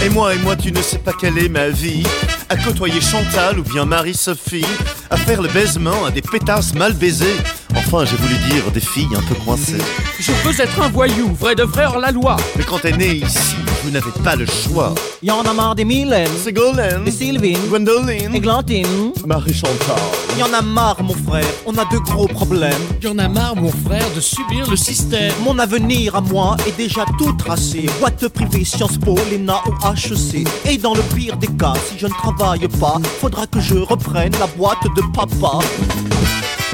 Et 0.03 0.09
moi, 0.09 0.33
et 0.33 0.37
moi, 0.39 0.55
tu 0.55 0.71
ne 0.71 0.81
sais 0.81 0.97
pas 0.97 1.11
quelle 1.19 1.37
est 1.37 1.49
ma 1.49 1.69
vie. 1.69 2.03
À 2.49 2.57
côtoyer 2.57 3.01
Chantal 3.01 3.59
ou 3.59 3.63
bien 3.63 3.85
Marie-Sophie. 3.85 4.65
À 5.11 5.17
faire 5.17 5.43
le 5.43 5.49
baisement 5.49 6.05
à 6.05 6.11
des 6.11 6.21
pétasses 6.23 6.73
mal 6.73 6.93
baisées. 6.93 7.35
Enfin, 7.75 8.05
j'ai 8.05 8.15
voulu 8.15 8.35
dire 8.49 8.71
des 8.71 8.79
filles 8.79 9.15
un 9.15 9.21
peu 9.21 9.35
coincées. 9.35 9.77
Je 10.19 10.31
veux 10.43 10.59
être 10.59 10.81
un 10.81 10.89
voyou, 10.89 11.35
vrai 11.39 11.53
de 11.53 11.63
vrai 11.63 11.85
hors 11.85 11.99
la 11.99 12.11
loi. 12.11 12.37
Mais 12.55 12.63
quand 12.63 12.79
t'es 12.79 12.91
né 12.91 13.15
ici, 13.15 13.55
vous 13.87 13.93
n'avez 13.93 14.11
pas 14.21 14.35
le 14.35 14.45
choix. 14.45 14.93
Y 15.23 15.31
en 15.31 15.43
a 15.43 15.53
marre 15.53 15.73
des 15.73 15.85
Mylène, 15.85 16.29
Ségolène, 16.43 17.05
des 17.05 17.11
Sylvine, 17.11 17.57
Gwendoline, 17.69 18.35
Églantine. 18.35 19.13
Marie-Chantal. 19.25 19.95
Y 20.37 20.43
en 20.43 20.51
a 20.53 20.61
marre, 20.61 21.01
mon 21.01 21.13
frère, 21.13 21.47
on 21.65 21.73
a 21.77 21.85
de 21.85 21.97
gros 21.99 22.27
problèmes. 22.27 22.73
Y'en 23.01 23.17
a 23.17 23.29
marre, 23.29 23.55
mon 23.55 23.71
frère, 23.71 24.05
de 24.13 24.19
subir 24.19 24.69
le 24.69 24.75
système. 24.75 25.31
Mon 25.41 25.57
avenir 25.57 26.15
à 26.15 26.21
moi 26.21 26.57
est 26.67 26.75
déjà 26.75 27.05
tout 27.17 27.31
tracé. 27.33 27.85
Boîte 28.01 28.27
privée, 28.27 28.65
Sciences 28.65 28.97
Po, 28.97 29.15
l'ENA 29.31 29.61
ou 29.67 29.71
HEC. 29.87 30.45
Et 30.65 30.77
dans 30.77 30.93
le 30.93 31.01
pire 31.15 31.37
des 31.37 31.47
cas, 31.47 31.73
si 31.89 31.97
je 31.97 32.07
ne 32.07 32.11
travaille 32.11 32.67
pas, 32.79 32.97
faudra 33.21 33.47
que 33.47 33.61
je 33.61 33.75
reprenne 33.75 34.33
la 34.37 34.47
boîte 34.47 34.83
de 34.97 35.01
papa. 35.13 35.59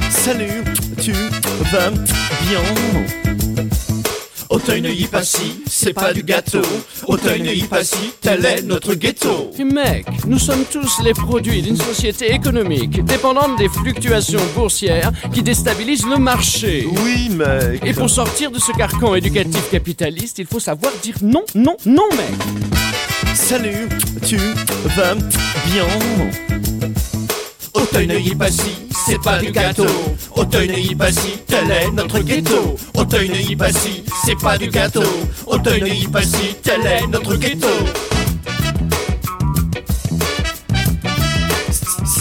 Salut, 0.10 0.63
tu 1.00 1.12
vas 1.12 1.91
bien 1.91 2.63
Auteuil-Neuilly-Passy, 4.53 5.63
c'est 5.65 5.93
pas 5.93 6.13
du 6.13 6.22
gâteau. 6.22 6.62
Auteuil-Neuilly-Passy, 7.07 8.12
tel 8.22 8.45
est 8.45 8.62
notre 8.62 8.93
ghetto. 8.93 9.50
Et 9.57 9.63
mec, 9.63 10.05
nous 10.27 10.38
sommes 10.38 10.63
tous 10.72 11.01
les 11.01 11.13
produits 11.13 11.63
d'une 11.63 11.75
société 11.75 12.31
économique 12.31 13.03
dépendante 13.03 13.57
des 13.57 13.67
fluctuations 13.67 14.45
boursières 14.55 15.12
qui 15.33 15.41
déstabilisent 15.41 16.05
le 16.05 16.17
marché. 16.17 16.86
Oui, 17.03 17.29
mec. 17.29 17.81
Et 17.83 17.93
pour 17.93 18.12
sortir 18.12 18.51
de 18.51 18.60
ce 18.60 18.72
carcan 18.74 19.15
éducatif 19.15 19.72
capitaliste, 19.72 20.38
il 20.38 20.45
faut 20.45 20.60
savoir 20.60 20.93
dire 21.01 21.15
non, 21.24 21.43
non, 21.55 21.75
non, 21.88 22.07
mec. 22.12 23.33
Salut, 23.33 23.89
tu 24.24 24.38
vas 24.95 25.15
bien? 25.15 25.88
Auteuil-Neuilly-Passy, 27.74 28.82
c'est 29.05 29.22
pas 29.22 29.39
du 29.39 29.51
gâteau. 29.51 29.86
Auteuil-Neuilly-Passy, 30.36 31.39
tel 31.48 31.72
est 31.72 31.91
notre 31.91 32.19
ghetto. 32.19 32.75
Auteuil-Neuilly-Passy, 32.93 34.03
c'est 34.25 34.39
pas 34.39 34.57
du 34.57 34.69
gâteau. 34.69 35.03
Auteuil-Neuilly-Passy, 35.45 36.55
tel 36.62 36.86
est 36.86 37.07
notre 37.07 37.36
ghetto. 37.36 37.67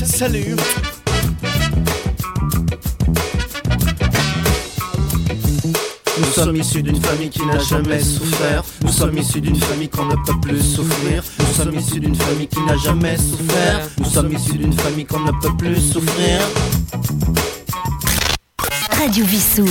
Salut. 0.05 0.57
Sommes 6.33 6.57
issus 6.57 6.83
d'une 6.83 7.01
famille 7.01 7.29
qui 7.29 7.45
n'a 7.45 7.59
jamais 7.59 8.01
souffert. 8.01 8.65
Nous 8.83 8.93
sommes 8.93 9.17
issus 9.19 9.41
d'une 9.41 9.57
famille 9.57 9.89
qu'on 9.89 10.07
ne 10.07 10.17
peut 10.17 10.41
plus 10.41 10.63
souffrir. 10.63 11.23
Nous 11.39 11.47
sommes 11.47 11.75
issus 11.75 12.01
d'une 12.01 12.15
famille 12.15 12.49
qui 12.49 12.61
n'a 12.63 12.77
jamais 12.77 13.17
souffert. 13.19 13.89
Nous 13.99 14.07
sommes 14.07 14.33
issus 14.33 14.57
d'une 14.57 14.73
famille 14.73 15.05
qu'on 15.05 15.21
ne 15.21 15.33
peut 15.43 15.55
plus 15.59 15.77
souffrir. 15.77 16.41
Radio 18.99 19.25
Vissou. 19.27 19.67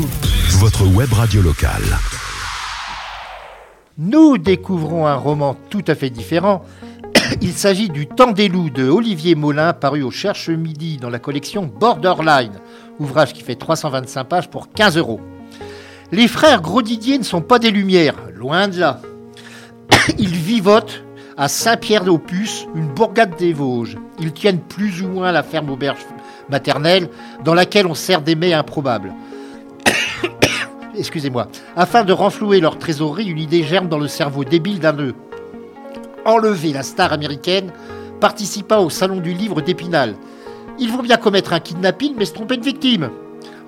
Votre 0.59 0.85
web 0.87 1.11
radio 1.13 1.41
locale. 1.41 1.97
Nous 3.97 4.37
découvrons 4.37 5.07
un 5.07 5.15
roman 5.15 5.55
tout 5.69 5.83
à 5.87 5.95
fait 5.95 6.09
différent. 6.09 6.63
Il 7.41 7.53
s'agit 7.53 7.89
du 7.89 8.07
Temps 8.07 8.33
des 8.33 8.49
loups 8.49 8.69
de 8.69 8.87
Olivier 8.87 9.33
Molin, 9.33 9.73
paru 9.73 10.03
au 10.03 10.11
Cherche 10.11 10.49
Midi 10.49 10.97
dans 10.97 11.09
la 11.09 11.19
collection 11.19 11.65
Borderline, 11.65 12.59
ouvrage 12.99 13.33
qui 13.33 13.41
fait 13.41 13.55
325 13.55 14.23
pages 14.25 14.49
pour 14.49 14.71
15 14.71 14.97
euros. 14.97 15.21
Les 16.13 16.27
frères 16.27 16.61
Grosdidier 16.61 17.17
ne 17.17 17.23
sont 17.23 17.39
pas 17.39 17.57
des 17.57 17.71
lumières, 17.71 18.15
loin 18.35 18.67
de 18.67 18.77
là. 18.81 18.99
Ils 20.17 20.35
vivotent 20.35 21.03
à 21.37 21.47
Saint-Pierre-d'Opus, 21.47 22.67
une 22.75 22.87
bourgade 22.87 23.37
des 23.37 23.53
Vosges. 23.53 23.97
Ils 24.19 24.33
tiennent 24.33 24.59
plus 24.59 25.01
ou 25.01 25.07
moins 25.07 25.31
la 25.31 25.41
ferme 25.41 25.69
auberge 25.69 26.05
maternelle 26.49 27.07
dans 27.45 27.53
laquelle 27.53 27.87
on 27.87 27.93
sert 27.93 28.21
des 28.21 28.35
mets 28.35 28.51
improbables. 28.51 29.13
Excusez-moi. 30.97 31.47
Afin 31.77 32.03
de 32.03 32.11
renflouer 32.11 32.59
leur 32.59 32.77
trésorerie, 32.77 33.29
une 33.29 33.39
idée 33.39 33.63
germe 33.63 33.87
dans 33.87 33.97
le 33.97 34.09
cerveau 34.09 34.43
débile 34.43 34.79
d'un 34.79 34.97
eux. 34.97 35.15
Enlever 36.25 36.73
la 36.73 36.83
star 36.83 37.13
américaine 37.13 37.71
participant 38.19 38.83
au 38.83 38.89
salon 38.89 39.21
du 39.21 39.33
livre 39.33 39.61
d'Épinal. 39.61 40.15
Ils 40.77 40.91
vont 40.91 41.03
bien 41.03 41.17
commettre 41.17 41.53
un 41.53 41.61
kidnapping, 41.61 42.15
mais 42.17 42.25
se 42.25 42.33
tromper 42.33 42.57
de 42.57 42.65
victime. 42.65 43.09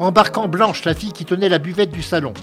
Embarquant 0.03 0.49
Blanche, 0.49 0.83
la 0.83 0.93
fille 0.93 1.13
qui 1.13 1.23
tenait 1.23 1.47
la 1.47 1.59
buvette 1.59 1.91
du 1.91 2.03
salon. 2.03 2.33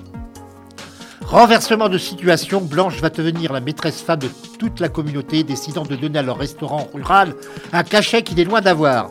Renversement 1.20 1.90
de 1.90 1.98
situation, 1.98 2.62
Blanche 2.62 3.02
va 3.02 3.10
devenir 3.10 3.52
la 3.52 3.60
maîtresse 3.60 4.00
femme 4.00 4.20
de 4.20 4.30
toute 4.58 4.80
la 4.80 4.88
communauté, 4.88 5.44
décidant 5.44 5.82
de 5.82 5.94
donner 5.94 6.20
à 6.20 6.22
leur 6.22 6.38
restaurant 6.38 6.88
rural 6.94 7.34
un 7.74 7.82
cachet 7.82 8.22
qu'il 8.22 8.40
est 8.40 8.44
loin 8.44 8.62
d'avoir. 8.62 9.10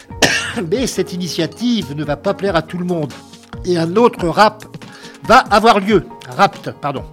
Mais 0.70 0.86
cette 0.86 1.12
initiative 1.12 1.94
ne 1.94 2.02
va 2.02 2.16
pas 2.16 2.32
plaire 2.32 2.56
à 2.56 2.62
tout 2.62 2.78
le 2.78 2.86
monde. 2.86 3.12
Et 3.66 3.76
un 3.76 3.94
autre 3.96 4.26
rap 4.26 4.64
va 5.24 5.40
avoir 5.50 5.78
lieu. 5.78 6.06
Rapt, 6.34 6.70
pardon. 6.80 7.04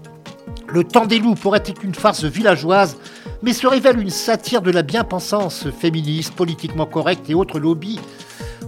Le 0.69 0.85
temps 0.85 1.07
des 1.07 1.19
loups 1.19 1.35
pourrait 1.35 1.63
être 1.65 1.83
une 1.83 1.93
farce 1.93 2.23
villageoise, 2.23 2.95
mais 3.41 3.51
se 3.51 3.67
révèle 3.67 3.99
une 3.99 4.09
satire 4.09 4.61
de 4.61 4.71
la 4.71 4.83
bien-pensance 4.83 5.69
féministe, 5.77 6.35
politiquement 6.35 6.85
correcte 6.85 7.29
et 7.29 7.33
autres 7.33 7.59
lobbies, 7.59 7.99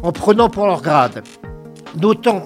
en 0.03 0.11
prenant 0.11 0.49
pour 0.49 0.67
leur 0.67 0.81
grade. 0.81 1.23
Notant 1.99 2.43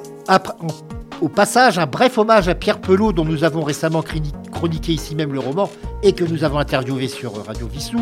au 1.21 1.29
passage 1.29 1.77
un 1.79 1.85
bref 1.85 2.17
hommage 2.17 2.49
à 2.49 2.55
Pierre 2.55 2.79
Pelot, 2.81 3.13
dont 3.13 3.25
nous 3.25 3.43
avons 3.43 3.63
récemment 3.63 4.01
chroni- 4.01 4.33
chroniqué 4.51 4.93
ici 4.93 5.15
même 5.15 5.33
le 5.33 5.39
roman 5.39 5.69
et 6.03 6.13
que 6.13 6.23
nous 6.23 6.43
avons 6.43 6.57
interviewé 6.59 7.07
sur 7.07 7.45
Radio 7.45 7.67
Vissou. 7.67 7.99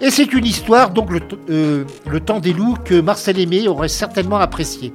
Et 0.00 0.10
c'est 0.10 0.32
une 0.32 0.44
histoire, 0.46 0.90
donc 0.90 1.10
euh, 1.50 1.84
le 2.06 2.20
temps 2.20 2.40
des 2.40 2.52
loups, 2.52 2.76
que 2.84 3.00
Marcel 3.00 3.38
Aimé 3.38 3.68
aurait 3.68 3.88
certainement 3.88 4.38
apprécié. 4.38 4.92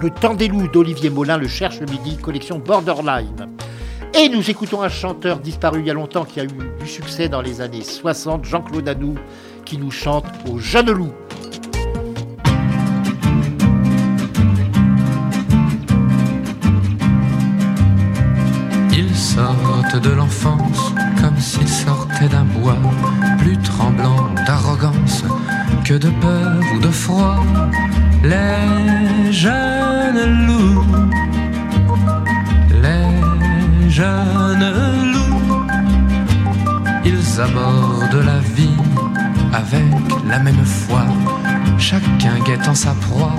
Le 0.00 0.10
temps 0.10 0.34
des 0.34 0.48
loups 0.48 0.68
d'Olivier 0.68 1.10
Molin 1.10 1.38
le 1.38 1.48
cherche 1.48 1.80
le 1.80 1.86
midi, 1.86 2.16
collection 2.16 2.58
Borderline. 2.58 3.48
Et 4.14 4.28
nous 4.28 4.48
écoutons 4.50 4.82
un 4.82 4.88
chanteur 4.88 5.38
disparu 5.38 5.80
il 5.80 5.86
y 5.86 5.90
a 5.90 5.94
longtemps 5.94 6.24
qui 6.24 6.40
a 6.40 6.44
eu 6.44 6.48
du 6.80 6.86
succès 6.86 7.28
dans 7.28 7.42
les 7.42 7.60
années 7.60 7.82
60, 7.82 8.44
Jean-Claude 8.44 8.88
Anou, 8.88 9.14
qui 9.64 9.76
nous 9.78 9.90
chante 9.90 10.24
au 10.50 10.58
jeune 10.58 10.90
loup. 10.90 11.12
Sortent 19.38 20.02
de 20.02 20.10
l'enfance 20.10 20.92
comme 21.20 21.38
s'ils 21.38 21.68
sortaient 21.68 22.28
d'un 22.28 22.44
bois, 22.44 22.82
plus 23.38 23.56
tremblant 23.58 24.34
d'arrogance 24.46 25.24
que 25.84 25.94
de 25.94 26.10
peur 26.24 26.60
ou 26.74 26.78
de 26.80 26.90
froid. 26.90 27.38
Les 28.24 29.32
jeunes 29.32 30.46
loups, 30.46 30.84
les 32.84 33.90
jeunes 33.98 34.68
loups, 35.12 35.66
ils 37.04 37.40
abordent 37.40 38.24
la 38.32 38.40
vie 38.56 38.80
avec 39.52 40.04
la 40.28 40.38
même 40.40 40.64
foi, 40.64 41.04
chacun 41.78 42.38
guettant 42.44 42.74
sa 42.74 42.92
proie 43.06 43.38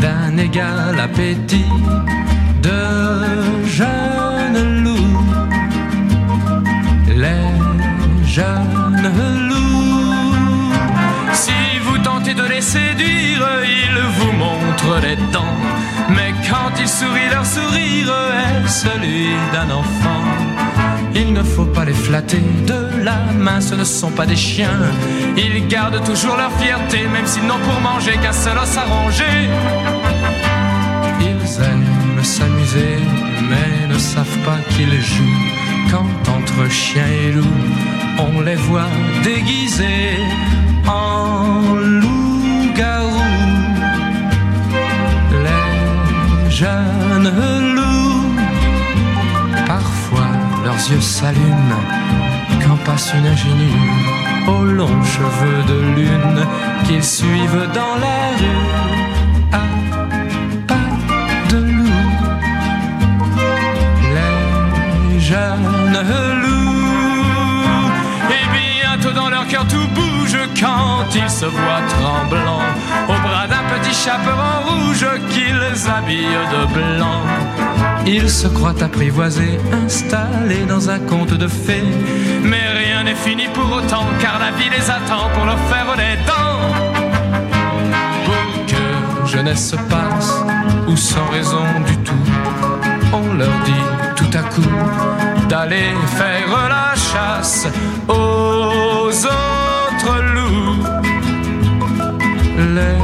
d'un 0.00 0.36
égal 0.38 0.98
appétit 0.98 1.72
de 2.62 2.80
jeunes 3.66 4.84
loups, 4.84 4.93
les 8.36 8.42
jeunes 8.42 9.48
loups. 9.48 10.72
Si 11.32 11.52
vous 11.84 11.98
tentez 11.98 12.34
de 12.34 12.42
les 12.42 12.60
séduire, 12.60 13.46
ils 13.64 14.00
vous 14.18 14.32
montrent 14.32 15.00
les 15.02 15.16
dents. 15.32 15.58
Mais 16.10 16.32
quand 16.48 16.70
ils 16.80 16.88
sourient, 16.88 17.30
leur 17.30 17.46
sourire 17.46 18.12
est 18.44 18.68
celui 18.68 19.28
d'un 19.52 19.70
enfant. 19.70 20.24
Il 21.14 21.32
ne 21.32 21.42
faut 21.42 21.66
pas 21.66 21.84
les 21.84 21.94
flatter 21.94 22.42
de 22.66 23.04
la 23.04 23.18
main, 23.38 23.60
ce 23.60 23.74
ne 23.74 23.84
sont 23.84 24.10
pas 24.10 24.26
des 24.26 24.36
chiens. 24.36 24.80
Ils 25.36 25.66
gardent 25.68 26.02
toujours 26.04 26.36
leur 26.36 26.52
fierté, 26.52 27.06
même 27.12 27.26
s'ils 27.26 27.46
n'ont 27.46 27.58
pour 27.58 27.80
manger 27.80 28.14
qu'un 28.22 28.32
seul 28.32 28.58
os 28.58 28.76
à 28.76 28.84
ronger. 28.84 29.48
Ils 31.20 31.62
aiment 31.62 32.24
s'amuser, 32.24 32.98
mais 33.48 33.86
ne 33.92 33.98
savent 33.98 34.38
pas 34.44 34.58
qu'ils 34.70 35.00
jouent. 35.00 35.63
Quand 35.90 36.32
entre 36.36 36.70
chien 36.70 37.06
et 37.06 37.32
loup, 37.32 37.58
on 38.18 38.40
les 38.40 38.56
voit 38.56 38.90
déguisés 39.22 40.18
en 40.86 41.74
loup-garou. 41.74 43.22
Les 45.44 46.50
jeunes 46.50 47.30
loups, 47.74 48.34
parfois 49.66 50.30
leurs 50.64 50.90
yeux 50.90 51.00
s'allument 51.00 51.84
quand 52.62 52.76
passe 52.84 53.12
une 53.14 53.26
ingénue 53.26 53.80
aux 54.48 54.64
longs 54.64 55.02
cheveux 55.04 55.62
de 55.68 55.80
lune 55.96 56.46
qu'ils 56.84 57.04
suivent 57.04 57.68
dans 57.74 57.96
la 58.00 58.18
rue. 58.38 58.93
Et 68.30 68.46
bientôt 68.52 69.12
dans 69.12 69.28
leur 69.30 69.46
cœur 69.48 69.66
tout 69.66 69.88
bouge 69.94 70.38
quand 70.60 71.06
ils 71.14 71.30
se 71.30 71.46
voient 71.46 71.82
tremblants 71.88 72.62
au 73.08 73.20
bras 73.26 73.46
d'un 73.48 73.64
petit 73.74 73.94
chaperon 73.94 74.62
rouge 74.66 75.06
qu'ils 75.30 75.58
les 75.58 75.88
habille 75.88 76.38
de 76.52 76.66
blanc. 76.72 77.22
Ils 78.06 78.30
se 78.30 78.46
croient 78.48 78.82
apprivoisés, 78.82 79.58
installés 79.84 80.66
dans 80.68 80.90
un 80.90 81.00
conte 81.00 81.34
de 81.34 81.48
fées. 81.48 81.82
Mais 82.42 82.68
rien 82.68 83.02
n'est 83.04 83.14
fini 83.14 83.48
pour 83.52 83.64
autant, 83.72 84.06
car 84.20 84.38
la 84.38 84.50
vie 84.52 84.70
les 84.70 84.90
attend 84.90 85.30
pour 85.34 85.46
leur 85.46 85.58
faire 85.70 85.96
les 85.96 86.16
dents. 86.26 86.44
Jeunesse 89.26 89.70
se 89.70 89.76
passe, 89.76 90.44
ou 90.86 90.96
sans 90.96 91.26
raison 91.30 91.64
du 91.86 91.96
tout, 91.98 92.12
on 93.14 93.34
leur 93.34 93.56
dit 93.64 93.86
tout 94.16 94.32
à 94.38 94.42
coup 94.52 94.74
d'aller 95.48 95.92
faire 96.18 96.52
la 96.74 96.94
chasse 97.10 97.66
aux 98.08 99.10
autres 99.38 100.16
loups. 100.34 100.76
Les 102.76 102.98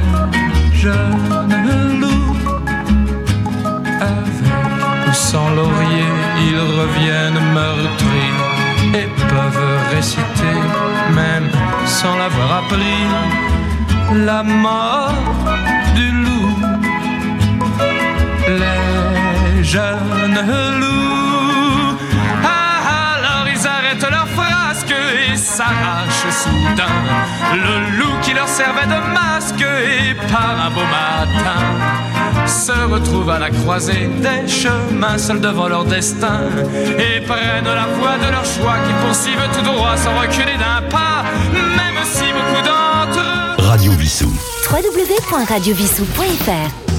jeunes 0.83 1.55
loups, 2.01 2.37
avec 4.01 5.09
ou 5.09 5.13
sans 5.13 5.51
laurier, 5.51 6.09
ils 6.49 6.65
reviennent 6.81 7.43
meurtris 7.55 8.37
et 9.01 9.09
peuvent 9.33 9.79
réciter, 9.95 10.57
même 11.15 11.49
sans 11.87 12.17
l'avoir 12.17 12.51
appris, 12.63 13.03
la 14.27 14.43
mort 14.43 15.15
du 15.95 16.11
loup. 16.25 16.40
Les 19.71 19.77
jeunes 19.77 20.41
loups, 20.81 21.95
ah, 22.43 23.15
alors 23.15 23.47
ils 23.47 23.65
arrêtent 23.69 24.11
leur 24.11 24.27
frasque 24.31 24.91
et 24.91 25.37
s'arrachent 25.37 26.29
soudain. 26.29 26.91
Le 27.55 27.97
loup 27.97 28.19
qui 28.21 28.35
leur 28.35 28.49
servait 28.49 28.87
de 28.87 28.99
masque 29.15 29.63
et 29.63 30.15
par 30.29 30.59
un 30.67 30.71
beau 30.71 30.81
matin 30.81 31.63
se 32.49 32.73
retrouvent 32.93 33.31
à 33.31 33.39
la 33.39 33.51
croisée 33.51 34.11
des 34.19 34.49
chemins 34.49 35.19
seuls 35.19 35.41
devant 35.41 35.69
leur 35.69 35.85
destin. 35.85 36.41
Et 36.99 37.21
prennent 37.21 37.65
la 37.65 37.87
voie 37.97 38.19
de 38.19 38.29
leur 38.29 38.45
choix 38.45 38.75
qui 38.85 38.93
poursuivent 39.07 39.49
tout 39.57 39.63
droit 39.63 39.97
sans 39.97 40.19
reculer 40.19 40.59
d'un 40.59 40.83
pas, 40.89 41.23
même 41.53 42.03
si 42.03 42.25
beaucoup 42.33 42.63
d'entre 42.67 43.21
eux 43.21 43.55
Radio 43.69 43.93
Vissou. 43.93 44.33
www.radiovissou.fr 44.69 46.90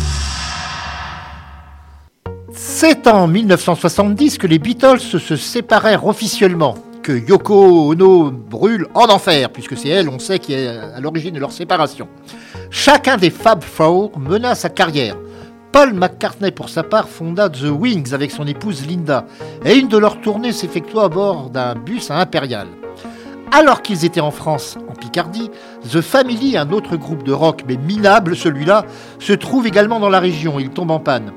C'est 2.84 3.06
en 3.06 3.28
1970 3.28 4.40
que 4.40 4.48
les 4.48 4.58
Beatles 4.58 5.00
se 5.00 5.36
séparèrent 5.36 6.08
officiellement, 6.08 6.74
que 7.04 7.12
Yoko 7.12 7.92
Ono 7.92 8.32
brûle 8.32 8.88
en 8.96 9.06
enfer, 9.06 9.52
puisque 9.52 9.78
c'est 9.78 9.90
elle, 9.90 10.10
on 10.10 10.18
sait, 10.18 10.40
qui 10.40 10.54
est 10.54 10.68
à 10.68 11.00
l'origine 11.00 11.36
de 11.36 11.40
leur 11.40 11.52
séparation. 11.52 12.08
Chacun 12.72 13.18
des 13.18 13.30
Fab 13.30 13.62
Four 13.62 14.18
mena 14.18 14.56
sa 14.56 14.70
carrière. 14.70 15.16
Paul 15.72 15.94
McCartney, 15.94 16.50
pour 16.50 16.70
sa 16.70 16.82
part, 16.82 17.08
fonda 17.08 17.50
The 17.50 17.70
Wings 17.70 18.16
avec 18.16 18.32
son 18.32 18.48
épouse 18.48 18.84
Linda, 18.88 19.28
et 19.64 19.78
une 19.78 19.88
de 19.88 20.00
leurs 20.00 20.20
tournées 20.20 20.52
s'effectua 20.52 21.04
à 21.04 21.10
bord 21.10 21.52
d'un 21.52 21.76
bus 21.76 22.10
à 22.10 22.18
Impérial. 22.18 22.66
Alors 23.52 23.84
qu'ils 23.84 24.06
étaient 24.06 24.22
en 24.22 24.32
France, 24.32 24.80
en 24.90 24.94
Picardie, 24.94 25.52
The 25.88 26.02
Family, 26.02 26.58
un 26.58 26.72
autre 26.72 26.96
groupe 26.96 27.22
de 27.22 27.32
rock, 27.32 27.62
mais 27.68 27.78
minable 27.78 28.36
celui-là, 28.36 28.88
se 29.20 29.34
trouve 29.34 29.68
également 29.68 30.00
dans 30.00 30.10
la 30.10 30.20
région. 30.20 30.58
Il 30.58 30.72
tombe 30.72 30.90
en 30.90 31.00
panne. 31.00 31.32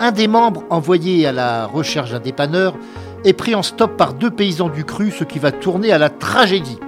Un 0.00 0.10
des 0.10 0.26
membres, 0.26 0.64
envoyé 0.70 1.26
à 1.26 1.32
la 1.32 1.66
recherche 1.66 2.10
d'un 2.10 2.20
dépanneur, 2.20 2.74
est 3.24 3.32
pris 3.32 3.54
en 3.54 3.62
stop 3.62 3.96
par 3.96 4.14
deux 4.14 4.30
paysans 4.30 4.68
du 4.68 4.84
cru, 4.84 5.12
ce 5.12 5.22
qui 5.22 5.38
va 5.38 5.52
tourner 5.52 5.92
à 5.92 5.98
la 5.98 6.10
tragédie. 6.10 6.78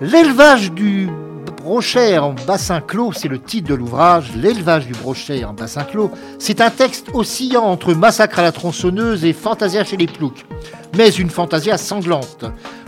L'élevage 0.00 0.72
du 0.72 1.08
brochet 1.56 2.18
en 2.18 2.32
bassin 2.46 2.80
clos, 2.80 3.12
c'est 3.12 3.26
le 3.26 3.40
titre 3.40 3.68
de 3.68 3.74
l'ouvrage. 3.74 4.30
L'élevage 4.36 4.86
du 4.86 4.92
brochet 4.92 5.44
en 5.44 5.52
bassin 5.52 5.82
clos, 5.82 6.12
c'est 6.38 6.60
un 6.60 6.70
texte 6.70 7.08
oscillant 7.12 7.64
entre 7.64 7.92
massacre 7.92 8.38
à 8.38 8.42
la 8.42 8.52
tronçonneuse 8.52 9.24
et 9.24 9.32
fantasia 9.32 9.82
chez 9.82 9.96
les 9.96 10.06
ploucs. 10.06 10.46
Mais 10.96 11.08
une 11.08 11.30
fantasia 11.30 11.76
sanglante. 11.76 12.44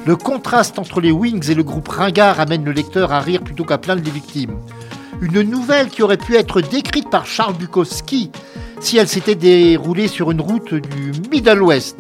Le 0.07 0.15
contraste 0.15 0.79
entre 0.79 1.01
les 1.01 1.11
Wings 1.11 1.51
et 1.51 1.55
le 1.55 1.65
groupe 1.65 1.89
Ringard 1.89 2.39
amène 2.39 2.65
le 2.65 2.73
lecteur 2.73 3.13
à 3.13 3.21
rire 3.21 3.43
plutôt 3.43 3.65
qu'à 3.65 3.79
plaindre 3.79 4.03
les 4.05 4.13
victimes. 4.13 4.59
Une 5.21 5.43
nouvelle 5.43 5.89
qui 5.89 6.05
aurait 6.05 6.17
pu 6.17 6.37
être 6.37 6.61
décrite 6.61 7.11
par 7.11 7.27
Charles 7.27 7.55
Bukowski 7.55 8.31
si 8.81 8.99
elle 8.99 9.09
s'était 9.09 9.35
déroulée 9.35 10.09
sur 10.09 10.31
une 10.31 10.41
route 10.41 10.75
du 10.75 11.13
Middle 11.31 11.63
West. 11.63 11.99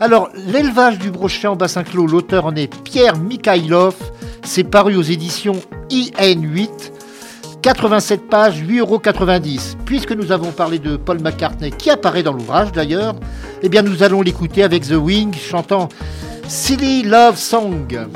Alors, 0.00 0.30
l'élevage 0.34 0.98
du 0.98 1.10
brochet 1.10 1.46
en 1.46 1.56
bassin 1.56 1.84
clos, 1.84 2.06
l'auteur 2.06 2.46
en 2.46 2.54
est 2.54 2.74
Pierre 2.84 3.16
Mikhailov. 3.16 3.94
C'est 4.44 4.64
paru 4.64 4.96
aux 4.96 5.02
éditions 5.02 5.60
IN8. 5.90 6.92
87 7.62 8.28
pages, 8.28 8.62
8,90 8.62 8.78
euros. 8.78 9.00
Puisque 9.84 10.12
nous 10.12 10.32
avons 10.32 10.52
parlé 10.52 10.78
de 10.78 10.96
Paul 10.96 11.20
McCartney, 11.20 11.70
qui 11.70 11.90
apparaît 11.90 12.22
dans 12.22 12.32
l'ouvrage 12.32 12.72
d'ailleurs, 12.72 13.14
eh 13.62 13.68
bien 13.68 13.82
nous 13.82 14.02
allons 14.02 14.22
l'écouter 14.22 14.62
avec 14.62 14.86
The 14.86 14.92
Wing 14.92 15.34
chantant 15.34 15.88
Silly 16.48 17.02
Love 17.02 17.36
Song. 17.36 18.08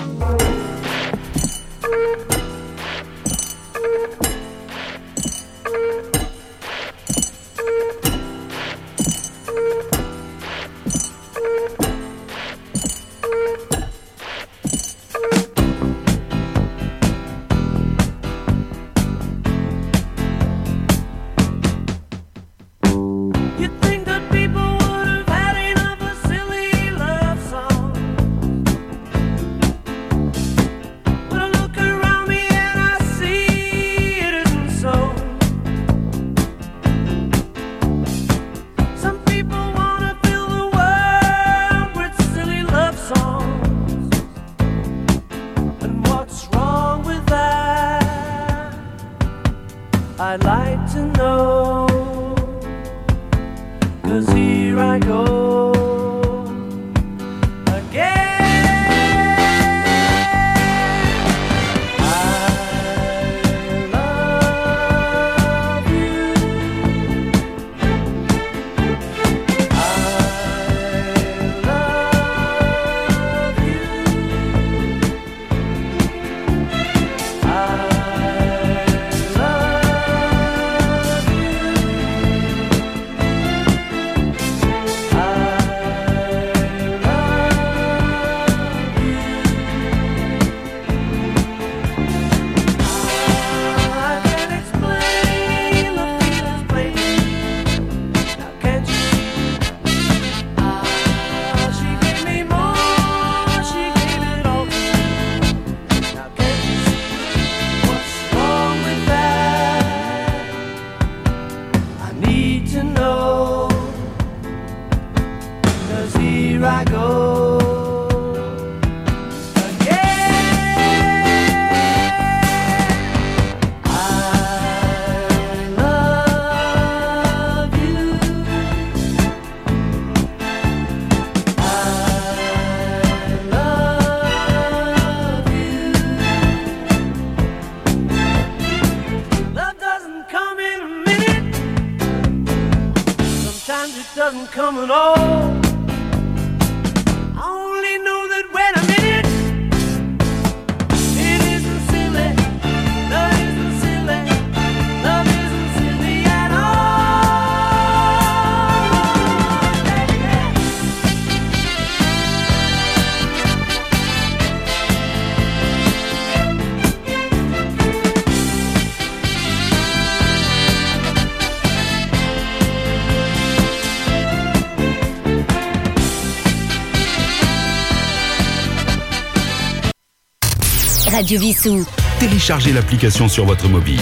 Radio 181.15 181.39
Vissou. 181.39 181.87
Téléchargez 182.19 182.73
l'application 182.73 183.29
sur 183.29 183.45
votre 183.45 183.69
mobile. 183.69 184.01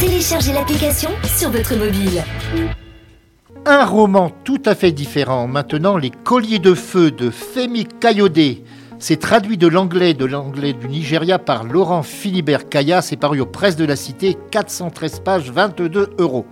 Téléchargez 0.00 0.54
l'application 0.54 1.10
sur 1.36 1.50
votre 1.50 1.76
mobile. 1.76 2.24
Un 3.66 3.84
roman 3.84 4.30
tout 4.42 4.62
à 4.64 4.74
fait 4.74 4.90
différent. 4.90 5.48
Maintenant, 5.48 5.98
Les 5.98 6.08
Colliers 6.08 6.58
de 6.58 6.72
Feu 6.72 7.10
de 7.10 7.28
Femi 7.28 7.84
Kayode. 7.84 8.40
C'est 8.98 9.20
traduit 9.20 9.58
de 9.58 9.66
l'anglais 9.66 10.14
de 10.14 10.24
l'anglais 10.24 10.72
du 10.72 10.88
Nigeria 10.88 11.38
par 11.38 11.62
Laurent 11.62 12.02
Philibert 12.02 12.70
Kaya. 12.70 13.02
C'est 13.02 13.16
paru 13.16 13.40
aux 13.40 13.46
presses 13.46 13.76
de 13.76 13.84
la 13.84 13.94
Cité, 13.94 14.38
413 14.50 15.20
pages, 15.20 15.50
22 15.50 16.14
euros. 16.18 16.46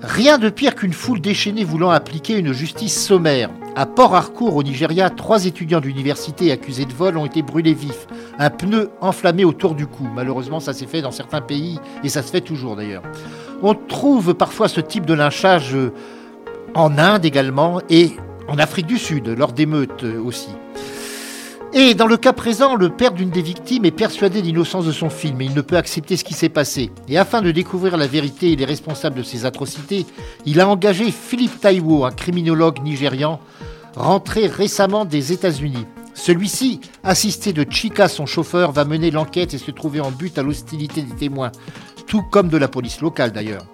Rien 0.00 0.38
de 0.38 0.48
pire 0.48 0.74
qu'une 0.74 0.94
foule 0.94 1.20
déchaînée 1.20 1.64
voulant 1.64 1.90
appliquer 1.90 2.38
une 2.38 2.54
justice 2.54 3.04
sommaire. 3.04 3.50
À 3.76 3.86
Port 3.86 4.14
Harcourt, 4.14 4.54
au 4.54 4.62
Nigeria, 4.62 5.10
trois 5.10 5.46
étudiants 5.46 5.80
d'université 5.80 6.52
accusés 6.52 6.84
de 6.84 6.92
vol 6.92 7.18
ont 7.18 7.26
été 7.26 7.42
brûlés 7.42 7.74
vifs. 7.74 8.06
Un 8.38 8.48
pneu 8.48 8.90
enflammé 9.00 9.44
autour 9.44 9.74
du 9.74 9.88
cou. 9.88 10.06
Malheureusement, 10.14 10.60
ça 10.60 10.72
s'est 10.72 10.86
fait 10.86 11.02
dans 11.02 11.10
certains 11.10 11.40
pays 11.40 11.80
et 12.04 12.08
ça 12.08 12.22
se 12.22 12.30
fait 12.30 12.40
toujours 12.40 12.76
d'ailleurs. 12.76 13.02
On 13.62 13.74
trouve 13.74 14.34
parfois 14.34 14.68
ce 14.68 14.80
type 14.80 15.06
de 15.06 15.14
lynchage 15.14 15.74
euh, 15.74 15.92
en 16.74 16.98
Inde 16.98 17.24
également 17.24 17.80
et 17.90 18.12
en 18.46 18.58
Afrique 18.58 18.86
du 18.86 18.98
Sud, 18.98 19.26
lors 19.26 19.52
d'émeutes 19.52 20.04
euh, 20.04 20.22
aussi. 20.22 20.50
Et 21.76 21.94
dans 21.94 22.06
le 22.06 22.16
cas 22.16 22.32
présent, 22.32 22.76
le 22.76 22.88
père 22.88 23.10
d'une 23.10 23.30
des 23.30 23.42
victimes 23.42 23.84
est 23.84 23.90
persuadé 23.90 24.40
de 24.40 24.46
l'innocence 24.46 24.86
de 24.86 24.92
son 24.92 25.10
fils, 25.10 25.34
mais 25.36 25.46
il 25.46 25.54
ne 25.54 25.60
peut 25.60 25.76
accepter 25.76 26.16
ce 26.16 26.22
qui 26.22 26.32
s'est 26.32 26.48
passé. 26.48 26.92
Et 27.08 27.18
afin 27.18 27.42
de 27.42 27.50
découvrir 27.50 27.96
la 27.96 28.06
vérité 28.06 28.52
et 28.52 28.56
les 28.56 28.64
responsables 28.64 29.16
de 29.16 29.24
ces 29.24 29.44
atrocités, 29.44 30.06
il 30.46 30.60
a 30.60 30.68
engagé 30.68 31.10
Philippe 31.10 31.58
Taiwo, 31.58 32.04
un 32.04 32.12
criminologue 32.12 32.80
nigérian, 32.84 33.40
rentré 33.96 34.46
récemment 34.46 35.04
des 35.04 35.32
États-Unis. 35.32 35.84
Celui-ci, 36.14 36.80
assisté 37.02 37.52
de 37.52 37.66
Chika, 37.68 38.06
son 38.06 38.24
chauffeur, 38.24 38.70
va 38.70 38.84
mener 38.84 39.10
l'enquête 39.10 39.52
et 39.52 39.58
se 39.58 39.72
trouver 39.72 39.98
en 39.98 40.12
but 40.12 40.38
à 40.38 40.44
l'hostilité 40.44 41.02
des 41.02 41.16
témoins, 41.16 41.50
tout 42.06 42.22
comme 42.22 42.50
de 42.50 42.56
la 42.56 42.68
police 42.68 43.00
locale 43.00 43.32
d'ailleurs. 43.32 43.66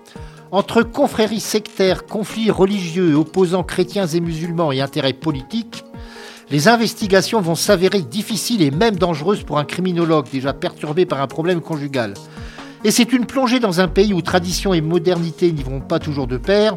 Entre 0.53 0.83
confréries 0.83 1.39
sectaires, 1.39 2.07
conflits 2.07 2.51
religieux 2.51 3.15
opposant 3.15 3.63
chrétiens 3.63 4.07
et 4.07 4.21
musulmans 4.21 4.73
et 4.73 4.81
intérêts 4.81 5.13
politiques, 5.13 5.85
les 6.51 6.69
investigations 6.69 7.41
vont 7.41 7.55
s'avérer 7.55 8.01
difficiles 8.01 8.63
et 8.63 8.71
même 8.71 8.97
dangereuses 8.97 9.45
pour 9.45 9.59
un 9.59 9.65
criminologue 9.65 10.27
déjà 10.31 10.53
perturbé 10.53 11.07
par 11.07 11.21
un 11.21 11.27
problème 11.27 11.61
conjugal. 11.61 12.15
Et 12.85 12.91
c'est 12.91 13.13
une 13.13 13.27
plongée 13.27 13.61
dans 13.61 13.81
un 13.81 13.89
pays 13.89 14.13
où 14.13 14.23
tradition 14.23 14.75
et 14.75 14.81
modernité 14.81 15.53
n'y 15.53 15.63
vont 15.63 15.81
pas 15.81 15.99
toujours 15.99 16.27
de 16.27 16.39
pair, 16.39 16.77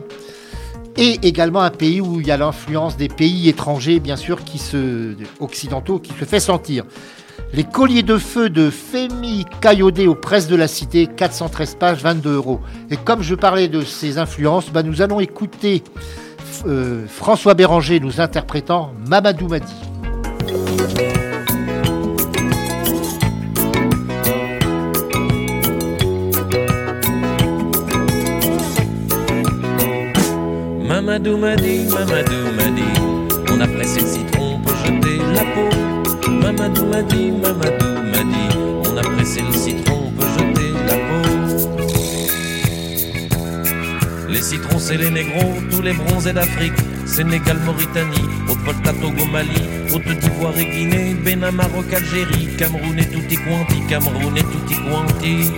et 0.95 1.19
également 1.23 1.61
un 1.61 1.71
pays 1.71 2.01
où 2.01 2.21
il 2.21 2.27
y 2.27 2.31
a 2.31 2.37
l'influence 2.37 2.97
des 2.97 3.07
pays 3.07 3.49
étrangers, 3.49 3.99
bien 3.99 4.15
sûr, 4.15 4.43
qui 4.43 4.59
se, 4.59 5.15
occidentaux, 5.39 5.99
qui 5.99 6.13
se 6.13 6.25
fait 6.25 6.39
sentir. 6.39 6.85
Les 7.53 7.63
colliers 7.63 8.03
de 8.03 8.17
feu 8.17 8.49
de 8.49 8.69
Femi 8.69 9.45
Kayode 9.61 9.99
aux 10.01 10.15
presses 10.15 10.47
de 10.47 10.55
la 10.55 10.67
cité, 10.67 11.07
413 11.07 11.75
pages, 11.75 12.03
22 12.03 12.33
euros. 12.33 12.59
Et 12.91 12.97
comme 12.97 13.21
je 13.21 13.35
parlais 13.35 13.67
de 13.67 13.81
ces 13.81 14.17
influences, 14.17 14.69
bah, 14.71 14.83
nous 14.83 15.01
allons 15.01 15.19
écouter 15.19 15.83
euh, 16.65 17.05
François 17.07 17.53
Béranger 17.53 17.99
nous 17.99 18.21
interprétant 18.21 18.91
Mamadou 19.07 19.47
Madi. 19.47 19.73
Mamadou 30.87 31.37
m'a 31.37 31.55
dit, 31.55 31.85
Mamadou 31.89 32.51
m'a 32.55 32.69
dit, 32.71 32.81
on 33.51 33.59
a 33.59 33.67
pressé 33.67 34.01
le 34.01 34.07
citron 34.07 34.59
pour 34.59 34.75
jeter 34.77 35.17
la 35.35 35.43
peau. 35.53 36.29
Mamadou 36.31 36.85
m'a 36.85 37.01
dit, 37.03 37.31
Mamadou 37.31 37.93
m'a 38.11 38.23
dit, 38.23 38.57
on 38.91 38.97
a 38.97 39.01
pressé 39.01 39.41
le 39.41 39.53
citrons, 44.43 44.77
c'est 44.77 44.97
les 44.97 45.09
négros, 45.09 45.53
tous 45.71 45.81
les 45.81 45.93
bronzés 45.93 46.33
d'Afrique. 46.33 46.73
Sénégal, 47.05 47.57
Mauritanie, 47.65 48.27
Haute-Volta, 48.49 48.91
Togo, 49.01 49.25
Mali, 49.31 49.61
Haute 49.93 50.17
d'Ivoire 50.19 50.57
et 50.57 50.65
Guinée, 50.65 51.13
Bénin, 51.13 51.51
Maroc, 51.51 51.91
Algérie, 51.93 52.49
Cameroun 52.57 52.99
et 52.99 53.07
tutti 53.07 53.37
quanti, 53.37 53.81
Cameroun 53.87 54.37
et 54.37 54.43
tutti 54.43 54.75
quanti. 54.75 55.51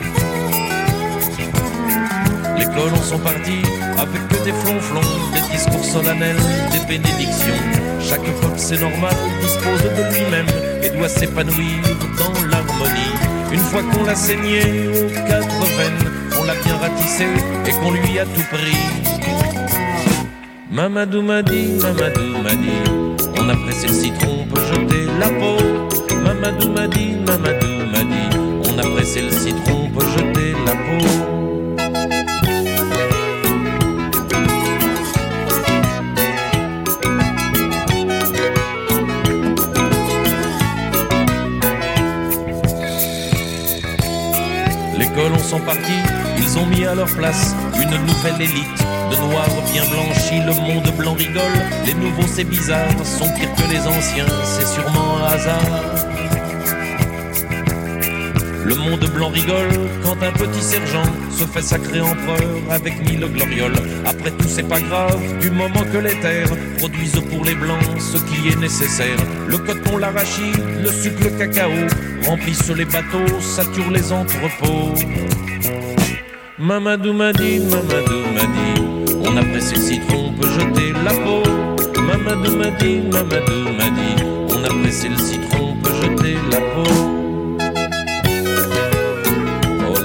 Les 2.57 2.65
colons 2.65 3.03
sont 3.03 3.19
partis 3.19 3.63
avec 3.97 4.27
que 4.27 4.43
des 4.45 4.53
flonflons, 4.53 5.01
des 5.33 5.55
discours 5.55 5.83
solennels, 5.83 6.37
des 6.71 6.85
bénédictions. 6.87 7.61
Chaque 7.99 8.23
peuple, 8.23 8.57
c'est 8.57 8.79
normal, 8.79 9.15
dispose 9.41 9.81
de 9.81 10.13
lui-même 10.13 10.47
et 10.83 10.89
doit 10.89 11.09
s'épanouir 11.09 11.81
dans 12.17 12.33
l'harmonie. 12.49 13.13
Une 13.51 13.59
fois 13.59 13.81
qu'on 13.83 14.03
l'a 14.03 14.15
saigné 14.15 14.61
aux 14.89 15.09
quatre 15.27 15.65
veines, 15.77 16.11
l'a 16.45 16.55
bien 16.55 16.77
ratissé 16.77 17.25
et 17.65 17.71
qu'on 17.71 17.91
lui 17.91 18.19
a 18.19 18.25
tout 18.25 18.47
pris. 18.51 18.77
Mamadou 20.71 21.21
m'a 21.21 21.41
dit, 21.41 21.77
Mamadou 21.81 22.41
m'a 22.43 22.55
dit, 22.55 22.83
on 23.39 23.49
a 23.49 23.55
pressé 23.55 23.87
le 23.87 23.93
citron, 23.93 24.45
on 24.49 24.55
jeter 24.55 25.05
la 25.19 25.29
peau. 25.29 25.57
Mamadou 26.23 26.69
m'a 26.71 26.87
dit, 26.87 27.15
Mamadou 27.25 27.85
m'a 27.91 28.03
dit, 28.03 28.37
on 28.69 28.79
a 28.79 28.83
pressé 28.95 29.21
le 29.21 29.31
citron, 29.31 29.85
on 29.85 29.89
peut 29.89 30.05
jeter 30.17 30.53
la 30.65 30.71
peau. 30.71 31.05
Sont 45.49 45.59
partis, 45.59 46.01
ils 46.37 46.57
ont 46.57 46.65
mis 46.65 46.85
à 46.85 46.95
leur 46.95 47.07
place 47.07 47.55
une 47.75 47.97
nouvelle 48.05 48.41
élite 48.41 48.79
de 49.11 49.15
noirs 49.17 49.49
bien 49.71 49.83
blanchis. 49.85 50.41
Le 50.45 50.53
monde 50.53 50.91
blanc 50.97 51.13
rigole, 51.13 51.57
les 51.85 51.93
nouveaux 51.93 52.27
c'est 52.27 52.43
bizarre, 52.43 52.89
sont 53.03 53.29
pires 53.35 53.53
que 53.55 53.71
les 53.71 53.81
anciens, 53.87 54.25
c'est 54.43 54.67
sûrement 54.67 55.17
un 55.19 55.27
hasard. 55.33 56.05
Le 58.65 58.73
monde 58.73 59.05
blanc 59.13 59.29
rigole 59.29 59.89
quand 60.03 60.17
un 60.23 60.31
petit 60.31 60.61
sergent 60.61 61.03
se 61.29 61.43
fait 61.45 61.61
sacrer 61.61 62.01
empereur 62.01 62.57
avec 62.71 62.99
mille 63.07 63.23
glorioles. 63.27 63.75
Après 64.07 64.31
tout, 64.31 64.47
c'est 64.47 64.67
pas 64.67 64.79
grave, 64.79 65.21
du 65.39 65.51
moment 65.51 65.83
que 65.93 65.99
les 65.99 66.19
terres 66.19 66.49
produisent 66.79 67.21
pour 67.29 67.45
les 67.45 67.53
blancs 67.53 67.83
ce 67.99 68.17
qui 68.17 68.49
est 68.49 68.59
nécessaire. 68.59 69.17
Le 69.47 69.59
coton, 69.59 69.97
l'arachide, 69.97 70.63
le 70.81 70.91
sucre, 70.91 71.25
le 71.25 71.29
cacao 71.29 71.69
remplissent 72.25 72.71
les 72.71 72.85
bateaux, 72.85 73.39
saturent 73.39 73.91
les 73.91 74.11
entrepôts. 74.11 74.95
Mamadou 76.57 77.11
m'a 77.11 77.33
dit, 77.33 77.59
Mamadou 77.59 78.31
m'a 78.33 78.45
dit, 78.45 78.81
on 79.25 79.35
a 79.35 79.43
pressé 79.43 79.75
le 79.75 79.81
citron, 79.81 80.27
on 80.27 80.33
peut 80.39 80.47
jeter 80.47 80.93
la 81.03 81.11
peau. 81.11 81.43
Mamadou 82.01 82.55
m'a 82.55 82.71
dit, 82.71 83.01
Mamadou 83.11 83.73
m'a 83.77 83.89
dit, 83.89 84.23
on 84.47 84.63
a 84.63 84.69
pressé 84.69 85.09
le 85.09 85.17
citron, 85.17 85.73
on 85.73 85.75
peut 85.81 85.93
jeter 86.01 86.37
la 86.49 86.61
peau. 86.61 86.85
Oh. 89.81 89.95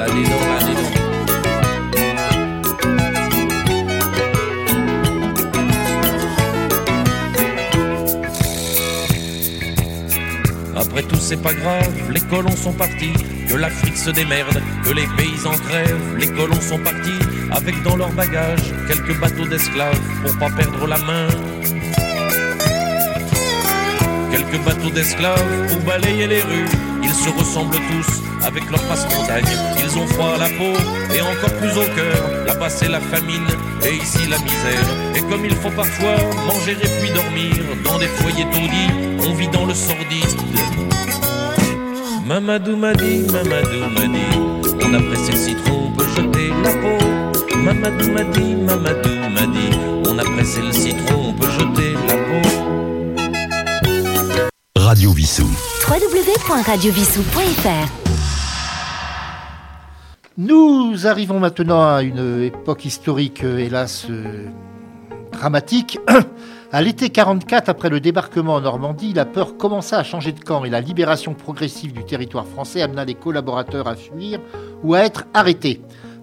Après 10.76 11.02
tout, 11.04 11.14
c'est 11.20 11.40
pas 11.40 11.54
grave, 11.54 12.10
les 12.12 12.20
colons 12.20 12.56
sont 12.56 12.72
partis, 12.72 13.12
que 13.50 13.56
l'Afrique 13.56 13.96
se 13.96 14.10
démerde, 14.10 14.62
que 14.84 14.90
les 14.90 15.06
paysans 15.16 15.58
crèvent, 15.68 16.16
les 16.16 16.28
colons 16.28 16.60
sont 16.60 16.78
partis, 16.78 17.18
avec 17.50 17.82
dans 17.82 17.96
leur 17.96 18.10
bagage 18.10 18.72
quelques 18.86 19.18
bateaux 19.18 19.46
d'esclaves 19.46 20.00
pour 20.22 20.38
pas 20.38 20.50
perdre 20.50 20.86
la 20.86 20.98
main. 20.98 21.26
Quelques 24.30 24.64
bateaux 24.64 24.90
d'esclaves 24.90 25.66
pour 25.68 25.80
balayer 25.80 26.28
les 26.28 26.42
rues, 26.42 26.70
ils 27.02 27.12
se 27.12 27.28
ressemblent 27.30 27.76
tous 27.76 28.22
avec 28.44 28.70
leur 28.70 28.82
passe-montagne. 28.84 29.44
Ils 29.82 29.98
ont 29.98 30.06
froid 30.06 30.34
à 30.36 30.38
la 30.38 30.48
peau 30.48 30.72
et 31.12 31.20
encore 31.20 31.54
plus 31.58 31.72
au 31.76 31.86
cœur. 31.96 32.46
Là-bas 32.46 32.70
c'est 32.70 32.88
la 32.88 33.00
famine 33.00 33.48
et 33.84 33.96
ici 33.96 34.28
la 34.28 34.38
misère. 34.38 34.86
Et 35.16 35.20
comme 35.22 35.44
il 35.44 35.56
faut 35.56 35.70
parfois 35.70 36.16
manger 36.46 36.76
et 36.80 37.00
puis 37.00 37.10
dormir 37.10 37.54
dans 37.84 37.98
des 37.98 38.06
foyers 38.06 38.44
taudis, 38.44 39.28
on 39.28 39.34
vit 39.34 39.48
dans 39.48 39.66
le 39.66 39.74
sordide. 39.74 40.49
Mamadou 42.30 42.76
m'a 42.76 42.94
dit, 42.94 43.26
Mamadou 43.32 43.88
m'a 43.90 44.06
dit, 44.06 44.38
on 44.84 44.94
a 44.94 45.00
pressé 45.02 45.32
le 45.32 45.36
citron, 45.36 45.86
on 45.86 45.90
peut 45.96 46.06
jeter 46.14 46.50
la 46.62 46.70
peau. 46.74 46.96
Mamadou 47.56 48.12
m'a 48.12 48.22
dit, 48.22 48.54
Mamadou 48.54 49.10
m'a 49.34 49.46
dit, 49.48 49.76
on 50.08 50.16
a 50.16 50.22
pressé 50.22 50.62
le 50.62 50.70
citron, 50.70 51.30
on 51.30 51.32
peut 51.32 51.50
jeter 51.50 51.94
la 52.06 52.14
peau. 52.14 52.42
Radio 54.76 55.10
Vissou. 55.10 55.48
www.radiovissou.fr 55.88 57.88
Nous 60.38 61.08
arrivons 61.08 61.40
maintenant 61.40 61.96
à 61.96 62.02
une 62.02 62.44
époque 62.44 62.84
historique, 62.84 63.42
hélas, 63.42 64.06
euh, 64.08 64.46
dramatique. 65.32 65.98
À 66.72 66.82
l'été 66.82 67.10
44, 67.10 67.68
après 67.68 67.88
le 67.88 67.98
débarquement 67.98 68.54
en 68.54 68.60
Normandie, 68.60 69.12
la 69.12 69.24
peur 69.24 69.56
commença 69.56 69.98
à 69.98 70.04
changer 70.04 70.30
de 70.30 70.38
camp 70.38 70.64
et 70.64 70.70
la 70.70 70.80
libération 70.80 71.34
progressive 71.34 71.92
du 71.92 72.04
territoire 72.04 72.46
français 72.46 72.80
amena 72.80 73.04
les 73.04 73.14
collaborateurs 73.14 73.88
à 73.88 73.96
fuir 73.96 74.38
ou 74.84 74.94
à 74.94 75.00
être 75.00 75.24
arrêtés. 75.34 75.80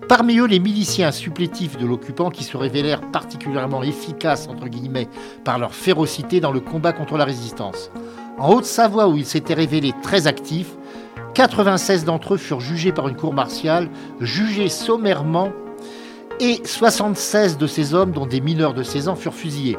Parmi 0.07 0.37
eux, 0.37 0.47
les 0.47 0.59
miliciens 0.59 1.11
supplétifs 1.11 1.77
de 1.77 1.85
l'occupant 1.85 2.29
qui 2.29 2.45
se 2.45 2.55
révélèrent 2.55 3.01
particulièrement 3.11 3.83
efficaces, 3.83 4.47
entre 4.47 4.69
guillemets, 4.69 5.09
par 5.43 5.59
leur 5.59 5.73
férocité 5.73 6.39
dans 6.39 6.53
le 6.53 6.61
combat 6.61 6.93
contre 6.93 7.17
la 7.17 7.25
résistance. 7.25 7.91
En 8.37 8.53
Haute-Savoie, 8.53 9.09
où 9.09 9.17
ils 9.17 9.25
s'étaient 9.25 9.53
révélés 9.53 9.93
très 10.01 10.27
actifs, 10.27 10.77
96 11.33 12.05
d'entre 12.05 12.35
eux 12.35 12.37
furent 12.37 12.61
jugés 12.61 12.93
par 12.93 13.09
une 13.09 13.17
cour 13.17 13.33
martiale, 13.33 13.89
jugés 14.21 14.69
sommairement, 14.69 15.49
et 16.39 16.61
76 16.63 17.57
de 17.57 17.67
ces 17.67 17.93
hommes, 17.93 18.11
dont 18.11 18.27
des 18.27 18.39
mineurs 18.39 18.73
de 18.73 18.83
16 18.83 19.09
ans, 19.09 19.15
furent 19.15 19.33
fusillés. 19.33 19.77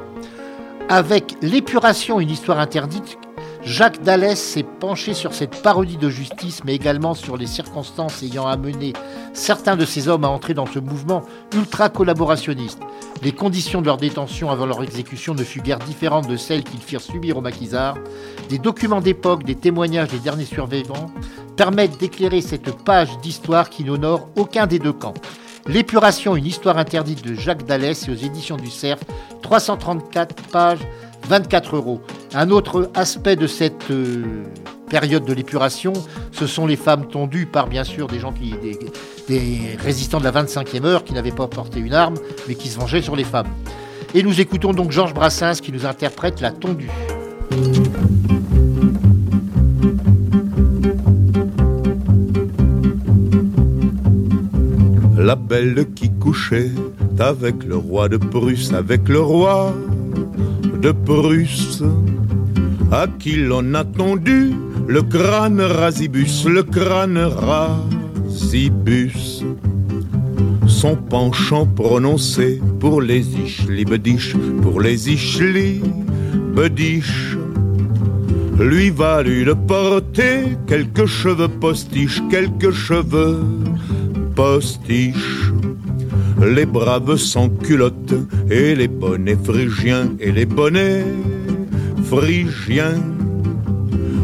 Avec 0.91 1.37
l'épuration, 1.43 2.19
une 2.19 2.31
histoire 2.31 2.59
interdite, 2.59 3.19
Jacques 3.63 4.03
Dallès 4.03 4.37
s'est 4.37 4.63
penché 4.63 5.13
sur 5.13 5.35
cette 5.35 5.61
parodie 5.61 5.99
de 5.99 6.09
justice, 6.09 6.63
mais 6.65 6.75
également 6.75 7.13
sur 7.13 7.37
les 7.37 7.47
circonstances 7.47 8.23
ayant 8.23 8.47
amené 8.47 8.95
certains 9.35 9.77
de 9.77 9.85
ces 9.85 10.09
hommes 10.09 10.25
à 10.25 10.29
entrer 10.29 10.55
dans 10.55 10.65
ce 10.65 10.79
mouvement 10.79 11.21
ultra-collaborationniste. 11.55 12.81
Les 13.23 13.33
conditions 13.33 13.83
de 13.83 13.87
leur 13.87 13.99
détention 13.99 14.51
avant 14.51 14.65
leur 14.65 14.83
exécution 14.83 15.35
ne 15.35 15.45
furent 15.45 15.63
guère 15.63 15.79
différentes 15.81 16.27
de 16.27 16.39
celles 16.39 16.65
qu'ils 16.65 16.81
firent 16.81 17.03
subir 17.03 17.37
aux 17.37 17.43
maquisards. 17.43 17.99
Des 18.49 18.59
documents 18.59 19.03
d'époque, 19.03 19.45
des 19.45 19.57
témoignages 19.57 20.09
des 20.09 20.21
derniers 20.21 20.47
survivants 20.47 21.11
permettent 21.55 21.99
d'éclairer 21.99 22.41
cette 22.41 22.83
page 22.85 23.19
d'histoire 23.19 23.69
qui 23.69 23.85
n'honore 23.85 24.29
aucun 24.37 24.67
des 24.67 24.79
deux 24.79 24.95
camps. 24.95 25.15
L'épuration, 25.69 26.35
une 26.35 26.47
histoire 26.47 26.79
interdite 26.79 27.23
de 27.23 27.35
Jacques 27.35 27.67
Dallès 27.67 28.09
et 28.09 28.11
aux 28.11 28.15
éditions 28.15 28.57
du 28.57 28.71
Cerf, 28.71 28.99
334 29.43 30.35
pages, 30.51 30.79
24 31.29 31.77
euros. 31.77 32.01
Un 32.33 32.51
autre 32.51 32.91
aspect 32.95 33.37
de 33.37 33.47
cette 33.47 33.91
euh, 33.91 34.45
période 34.89 35.27
de 35.27 35.33
l'épuration, 35.35 35.93
ce 36.33 36.47
sont 36.47 36.67
les 36.67 36.77
femmes 36.77 37.07
tondues 37.09 37.45
par 37.45 37.67
bien 37.67 37.85
sûr 37.85 38.07
des 38.07 38.19
gens 38.19 38.33
qui 38.33 38.55
des, 38.63 38.79
des 39.29 39.77
résistants 39.79 40.21
de 40.21 40.25
la 40.25 40.33
25e 40.33 40.85
heure 40.87 41.05
qui 41.05 41.13
n'avaient 41.13 41.33
pas 41.33 41.49
porté 41.49 41.81
une 41.81 41.93
arme 41.93 42.17
mais 42.49 42.55
qui 42.55 42.69
se 42.69 42.79
vengeaient 42.79 43.03
sur 43.03 43.15
les 43.15 43.25
femmes. 43.25 43.49
Et 44.15 44.23
nous 44.23 44.41
écoutons 44.41 44.73
donc 44.73 44.91
Georges 44.91 45.13
Brassens 45.13 45.61
qui 45.61 45.71
nous 45.71 45.85
interprète 45.85 46.41
la 46.41 46.51
tondue. 46.51 46.91
La 55.29 55.37
belle 55.37 55.87
qui 55.95 56.09
couchait 56.09 56.73
avec 57.19 57.63
le 57.65 57.77
roi 57.77 58.09
de 58.09 58.17
Prusse, 58.17 58.73
avec 58.73 59.11
le 59.11 59.21
roi 59.21 59.75
de 60.81 60.91
Prusse, 60.91 61.83
à 62.91 63.07
qui 63.19 63.37
l'on 63.37 63.75
a 63.75 63.85
tendu 63.85 64.55
le 64.87 65.03
crâne 65.03 65.61
rasibus, 65.61 66.47
le 66.47 66.63
crâne 66.63 67.19
rasibus. 67.19 68.25
Son 70.67 70.97
penchant 70.97 71.67
prononcé 71.67 72.63
pour 72.81 73.03
les 73.03 73.37
ischlibediches, 73.37 74.35
pour 74.63 74.81
les 74.81 75.11
ischlibediches, 75.11 77.37
lui 78.59 78.91
valut 78.91 79.45
de 79.45 79.53
porter 79.53 80.57
quelques 80.67 81.07
cheveux 81.07 81.49
postiches, 81.49 82.23
quelques 82.31 82.73
cheveux 82.73 83.41
postiches. 84.35 85.53
Les 86.45 86.67
braves 86.67 87.17
sans 87.17 87.49
culottes 87.49 88.15
et 88.51 88.75
les 88.75 88.89
bonnets 88.89 89.39
phrygiens 89.43 90.11
et 90.21 90.33
les 90.33 90.47
bonnets 90.47 91.05
phrygiens 92.05 93.01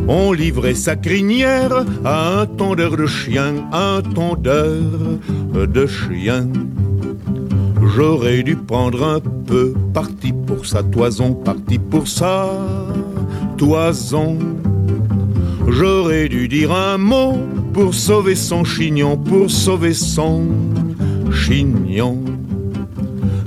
ont 0.09 0.33
livré 0.33 0.75
sa 0.75 0.97
crinière 0.97 1.85
à 2.05 2.41
un 2.41 2.47
tondeur 2.47 2.97
de 2.97 3.07
chien, 3.07 3.55
un 3.73 4.03
tondeur 4.03 4.83
de 5.55 5.87
chien. 5.87 6.49
J'aurais 7.95 8.43
dû 8.43 8.57
prendre 8.57 9.05
un 9.05 9.21
peu 9.21 9.75
parti 9.93 10.33
pour 10.33 10.67
sa 10.67 10.83
toison, 10.83 11.35
parti 11.35 11.79
pour 11.79 12.09
sa 12.09 12.49
toison. 13.57 14.39
J'aurais 15.69 16.29
dû 16.29 16.49
dire 16.49 16.73
un 16.73 16.99
mot 16.99 17.35
pour 17.73 17.95
sauver 17.95 18.35
son 18.35 18.65
chignon, 18.65 19.17
pour 19.17 19.51
sauver 19.51 19.95
son 19.95 20.43
chignon. 21.33 22.19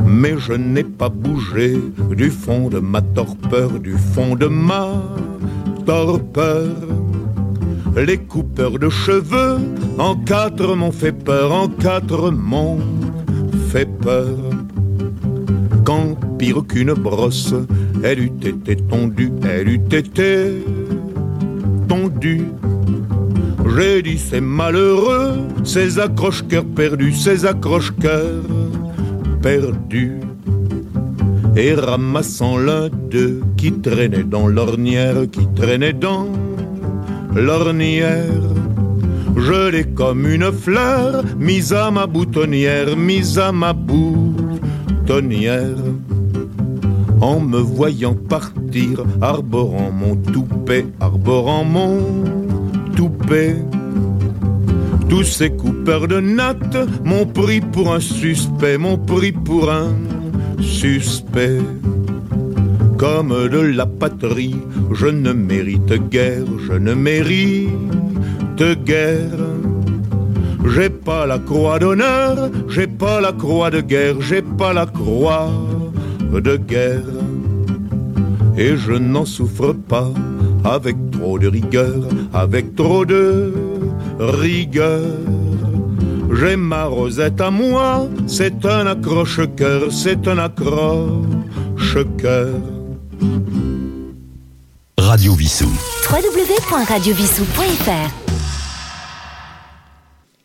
Mais 0.05 0.35
je 0.37 0.53
n'ai 0.53 0.83
pas 0.83 1.09
bougé 1.09 1.77
du 2.15 2.29
fond 2.29 2.69
de 2.69 2.79
ma 2.79 3.01
torpeur, 3.01 3.79
du 3.79 3.95
fond 3.97 4.35
de 4.35 4.47
ma 4.47 4.87
torpeur. 5.85 6.75
Les 7.95 8.17
coupeurs 8.17 8.77
de 8.77 8.89
cheveux 8.89 9.57
en 9.97 10.15
quatre 10.15 10.75
m'ont 10.75 10.91
fait 10.91 11.11
peur, 11.11 11.53
en 11.53 11.67
quatre 11.67 12.31
m'ont 12.31 12.79
fait 13.69 13.89
peur. 14.01 14.37
Quand 15.83 16.15
pire 16.37 16.63
qu'une 16.67 16.93
brosse, 16.93 17.53
elle 18.03 18.19
eût 18.19 18.31
été 18.43 18.75
tondue, 18.75 19.31
elle 19.43 19.69
eût 19.69 19.81
été 19.91 20.63
tondue. 21.87 22.45
J'ai 23.75 24.01
dit 24.01 24.17
c'est 24.17 24.41
malheureux, 24.41 25.33
ces 25.63 25.99
accroche-cœurs 25.99 26.65
perdus, 26.65 27.13
ces 27.13 27.45
accroche-cœurs 27.45 28.43
perdus. 29.41 30.19
Et 31.55 31.73
ramassant 31.73 32.57
l'un 32.57 32.89
d'eux 32.89 33.41
qui 33.55 33.71
traînait 33.73 34.23
dans 34.23 34.47
l'ornière, 34.47 35.29
qui 35.31 35.47
traînait 35.55 35.93
dans 35.93 36.27
l'ornière, 37.35 38.25
je 39.35 39.69
l'ai 39.69 39.85
comme 39.85 40.27
une 40.27 40.51
fleur 40.51 41.23
mise 41.37 41.73
à 41.73 41.91
ma 41.91 42.07
boutonnière, 42.07 42.95
mise 42.97 43.37
à 43.39 43.51
ma 43.51 43.73
boutonnière. 43.73 44.57
En 47.21 47.39
me 47.39 47.57
voyant 47.57 48.15
partir, 48.15 49.03
arborant 49.21 49.91
mon 49.91 50.15
toupet, 50.15 50.85
arborant 50.99 51.63
mon 51.63 51.99
toupet. 52.95 53.55
Tous 55.09 55.23
ces 55.23 55.49
coupeurs 55.49 56.07
de 56.07 56.19
nattes 56.19 56.77
m'ont 57.03 57.25
pris 57.25 57.61
pour 57.61 57.93
un 57.93 57.99
suspect, 57.99 58.77
m'ont 58.77 58.97
pris 58.97 59.31
pour 59.31 59.71
un 59.71 59.95
suspect. 60.61 61.59
Comme 62.97 63.29
de 63.49 63.59
la 63.59 63.85
patrie, 63.85 64.55
je 64.91 65.07
ne 65.07 65.31
mérite 65.31 65.93
guère, 66.09 66.45
je 66.67 66.73
ne 66.73 66.93
mérite 66.93 67.69
guère. 68.85 69.45
J'ai 70.73 70.89
pas 70.89 71.25
la 71.25 71.39
croix 71.39 71.79
d'honneur, 71.79 72.49
j'ai 72.67 72.87
pas 72.87 73.21
la 73.21 73.31
croix 73.31 73.71
de 73.71 73.81
guerre, 73.81 74.21
j'ai 74.21 74.41
pas 74.41 74.73
la 74.73 74.85
croix 74.85 75.49
de 76.33 76.57
guerre. 76.57 77.05
Et 78.57 78.75
je 78.75 78.93
n'en 78.93 79.25
souffre 79.25 79.73
pas 79.73 80.09
avec 80.63 80.95
trop 81.11 81.37
de 81.39 81.47
rigueur, 81.47 82.07
avec 82.33 82.75
trop 82.75 83.05
de 83.05 83.53
rigueur. 84.19 85.05
J'ai 86.33 86.55
ma 86.55 86.85
rosette 86.85 87.41
à 87.41 87.51
moi, 87.51 88.07
c'est 88.27 88.65
un 88.65 88.87
accroche-cœur, 88.87 89.91
c'est 89.91 90.27
un 90.27 90.39
accroche-cœur. 90.39 92.55
Radio 94.99 95.33
Vissou. 95.33 95.69
www.radiovissou.fr 96.11 98.11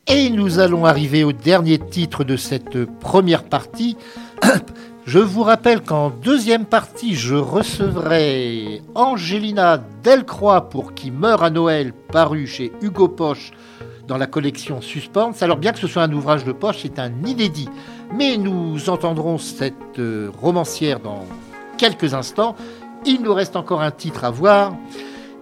Et 0.07 0.31
nous 0.31 0.61
allons 0.61 0.87
arriver 0.87 1.25
au 1.25 1.33
dernier 1.33 1.79
titre 1.79 2.25
de 2.25 2.37
cette 2.37 2.85
première 3.01 3.45
partie. 3.45 3.97
Je 5.05 5.19
vous 5.19 5.43
rappelle 5.43 5.83
qu'en 5.83 6.11
deuxième 6.11 6.65
partie, 6.65 7.17
je 7.17 7.35
recevrai 7.35 8.83
Angelina 8.95 9.83
Delcroix 10.05 10.69
pour 10.69 10.95
Qui 10.95 11.11
meurt 11.11 11.43
à 11.43 11.51
Noël, 11.51 11.93
paru 11.93 12.47
chez 12.47 12.71
Hugo 12.81 13.09
Poche 13.09 13.51
dans 14.07 14.17
la 14.17 14.29
collection 14.29 14.81
Suspense. 14.81 15.43
Alors 15.43 15.57
bien 15.57 15.73
que 15.73 15.81
ce 15.81 15.89
soit 15.89 16.03
un 16.05 16.13
ouvrage 16.13 16.45
de 16.45 16.53
poche, 16.53 16.79
c'est 16.83 17.01
un 17.01 17.11
inédit. 17.27 17.69
Mais 18.15 18.37
nous 18.37 18.91
entendrons 18.91 19.39
cette 19.39 19.99
euh, 19.99 20.31
romancière 20.41 21.01
dans 21.01 21.25
quelques 21.79 22.15
instants. 22.15 22.55
Il 23.05 23.23
nous 23.23 23.35
reste 23.35 23.57
encore 23.57 23.83
un 23.83 23.91
titre 23.91 24.25
à 24.25 24.31
voir. 24.31 24.73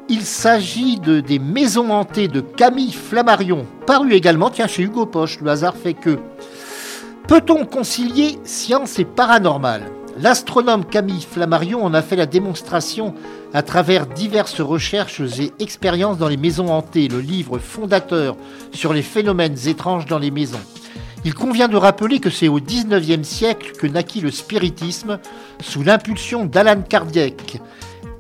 Il 0.09 0.23
s'agit 0.23 0.99
de 0.99 1.21
Des 1.21 1.39
Maisons 1.39 1.91
hantées 1.91 2.29
de 2.29 2.41
Camille 2.41 2.93
Flammarion, 2.93 3.67
paru 3.87 4.15
également, 4.15 4.51
chez 4.53 4.83
Hugo 4.83 5.05
Poche. 5.05 5.39
Le 5.41 5.51
hasard 5.51 5.77
fait 5.77 5.95
que. 5.95 6.19
Peut-on 7.31 7.64
concilier 7.64 8.41
science 8.43 8.99
et 8.99 9.05
paranormal? 9.05 9.83
L'astronome 10.18 10.85
Camille 10.85 11.22
Flammarion 11.22 11.85
en 11.85 11.95
a 11.95 12.03
fait 12.03 12.16
la 12.16 12.26
démonstration 12.26 13.14
à 13.55 13.62
travers 13.62 14.09
diverses 14.09 14.61
recherches 14.61 15.20
et 15.39 15.53
expériences 15.61 16.18
dans 16.18 16.26
les 16.26 16.37
maisons 16.37 16.70
hantées, 16.70 17.07
le 17.07 17.20
livre 17.20 17.61
fondateur 17.61 18.37
sur 18.72 18.93
les 18.93 19.03
phénomènes 19.03 19.57
étranges 19.68 20.07
dans 20.07 20.18
les 20.18 20.33
maisons. 20.33 20.59
Il 21.24 21.33
convient 21.33 21.68
de 21.68 21.76
rappeler 21.76 22.18
que 22.18 22.31
c'est 22.31 22.49
au 22.49 22.59
XIXe 22.59 23.22
siècle 23.22 23.74
que 23.78 23.87
naquit 23.87 24.20
le 24.20 24.33
spiritisme 24.33 25.20
sous 25.61 25.85
l'impulsion 25.85 26.47
d'Alan 26.47 26.83
Kardec 26.83 27.61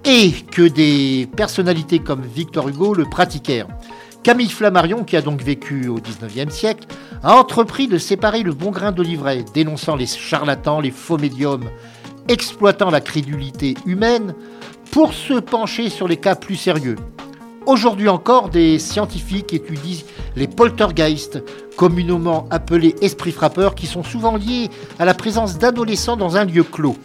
et 0.04 0.30
que 0.30 0.68
des 0.68 1.28
personnalités 1.36 1.98
comme 1.98 2.22
Victor 2.22 2.68
Hugo 2.68 2.94
le 2.94 3.06
pratiquèrent. 3.06 3.66
Camille 4.22 4.50
Flammarion, 4.50 5.04
qui 5.04 5.16
a 5.16 5.22
donc 5.22 5.42
vécu 5.42 5.88
au 5.88 5.94
XIXe 5.94 6.52
siècle, 6.54 6.86
a 7.22 7.36
entrepris 7.36 7.88
de 7.88 7.96
séparer 7.96 8.42
le 8.42 8.52
bon 8.52 8.70
grain 8.70 8.92
de 8.92 9.02
l'ivraie, 9.02 9.44
dénonçant 9.54 9.96
les 9.96 10.06
charlatans, 10.06 10.80
les 10.80 10.90
faux 10.90 11.16
médiums, 11.16 11.70
exploitant 12.28 12.90
la 12.90 13.00
crédulité 13.00 13.76
humaine, 13.86 14.34
pour 14.90 15.14
se 15.14 15.34
pencher 15.34 15.88
sur 15.88 16.06
les 16.06 16.18
cas 16.18 16.34
plus 16.34 16.56
sérieux. 16.56 16.96
Aujourd'hui 17.64 18.08
encore, 18.08 18.50
des 18.50 18.78
scientifiques 18.78 19.54
étudient 19.54 20.04
les 20.36 20.48
poltergeists, 20.48 21.42
communément 21.76 22.46
appelés 22.50 22.96
esprits 23.00 23.32
frappeurs, 23.32 23.74
qui 23.74 23.86
sont 23.86 24.02
souvent 24.02 24.36
liés 24.36 24.68
à 24.98 25.06
la 25.06 25.14
présence 25.14 25.56
d'adolescents 25.56 26.16
dans 26.16 26.36
un 26.36 26.44
lieu 26.44 26.62
clos. 26.62 26.96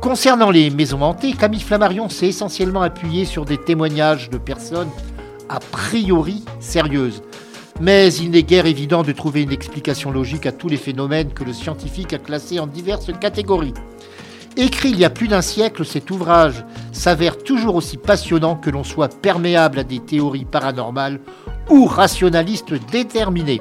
Concernant 0.00 0.50
les 0.50 0.70
maisons 0.70 1.02
hantées, 1.02 1.32
Camille 1.32 1.60
Flammarion 1.60 2.08
s'est 2.08 2.28
essentiellement 2.28 2.82
appuyé 2.82 3.24
sur 3.24 3.44
des 3.44 3.56
témoignages 3.56 4.30
de 4.30 4.38
personnes 4.38 4.90
a 5.48 5.60
priori 5.60 6.44
sérieuses. 6.60 7.22
Mais 7.80 8.12
il 8.14 8.30
n'est 8.30 8.44
guère 8.44 8.66
évident 8.66 9.02
de 9.02 9.12
trouver 9.12 9.42
une 9.42 9.52
explication 9.52 10.12
logique 10.12 10.46
à 10.46 10.52
tous 10.52 10.68
les 10.68 10.76
phénomènes 10.76 11.32
que 11.32 11.44
le 11.44 11.52
scientifique 11.52 12.12
a 12.12 12.18
classés 12.18 12.60
en 12.60 12.66
diverses 12.66 13.10
catégories. 13.20 13.74
Écrit 14.56 14.90
il 14.90 14.98
y 15.00 15.04
a 15.04 15.10
plus 15.10 15.26
d'un 15.26 15.42
siècle, 15.42 15.84
cet 15.84 16.12
ouvrage 16.12 16.64
s'avère 16.92 17.38
toujours 17.38 17.74
aussi 17.74 17.96
passionnant 17.96 18.54
que 18.54 18.70
l'on 18.70 18.84
soit 18.84 19.20
perméable 19.20 19.80
à 19.80 19.84
des 19.84 19.98
théories 19.98 20.44
paranormales 20.44 21.18
ou 21.68 21.86
rationalistes 21.86 22.74
déterminées. 22.92 23.60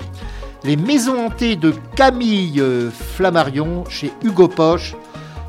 Les 0.63 0.77
maisons 0.77 1.25
hantées 1.25 1.55
de 1.55 1.73
Camille 1.95 2.61
euh, 2.61 2.91
Flammarion 2.91 3.83
chez 3.89 4.13
Hugo 4.23 4.47
Poche, 4.47 4.95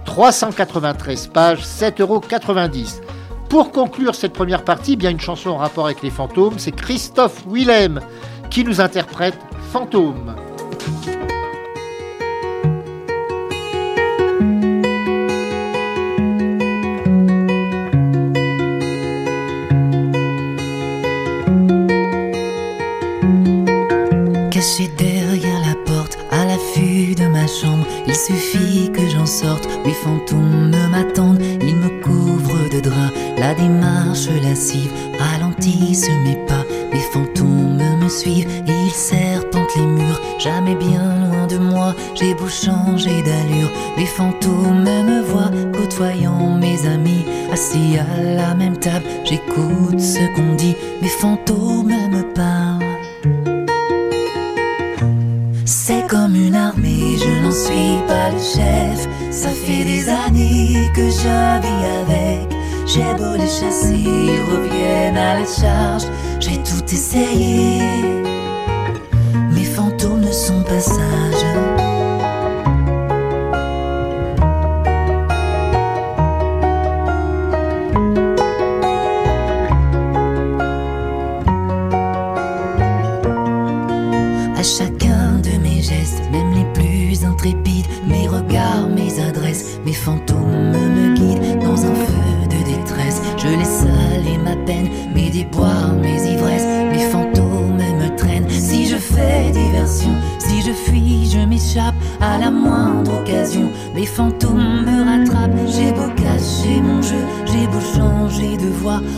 393 0.06 1.28
pages, 1.28 1.62
7,90 1.62 2.00
euros. 2.00 2.20
Pour 3.54 3.70
conclure 3.70 4.16
cette 4.16 4.32
première 4.32 4.64
partie, 4.64 4.96
bien 4.96 5.10
une 5.10 5.20
chanson 5.20 5.50
en 5.50 5.58
rapport 5.58 5.84
avec 5.84 6.02
les 6.02 6.10
fantômes, 6.10 6.58
c'est 6.58 6.74
Christophe 6.74 7.44
Willem 7.48 8.00
qui 8.50 8.64
nous 8.64 8.80
interprète 8.80 9.38
Fantôme. 9.70 10.34
Caché 24.50 24.88
derrière 24.98 25.60
la 25.60 25.76
porte, 25.86 26.18
à 26.32 26.44
l'affût 26.44 27.14
de 27.14 27.28
ma 27.28 27.46
chambre, 27.46 27.86
il 28.08 28.16
suffit 28.16 28.63
ralentissent 35.18 36.08
mes 36.24 36.36
pas. 36.46 36.64
Les 36.92 37.00
fantômes 37.12 37.82
me 38.00 38.08
suivent, 38.08 38.48
ils 38.66 38.90
serpentent 38.90 39.76
les 39.76 39.86
murs. 39.86 40.20
Jamais 40.38 40.74
bien 40.74 41.28
loin 41.28 41.46
de 41.46 41.58
moi, 41.58 41.94
j'ai 42.14 42.34
beau 42.34 42.48
changer 42.48 43.22
d'allure. 43.22 43.70
Les 43.96 44.06
fantômes 44.06 44.53
J'ai 66.94 67.00
tout 67.00 67.53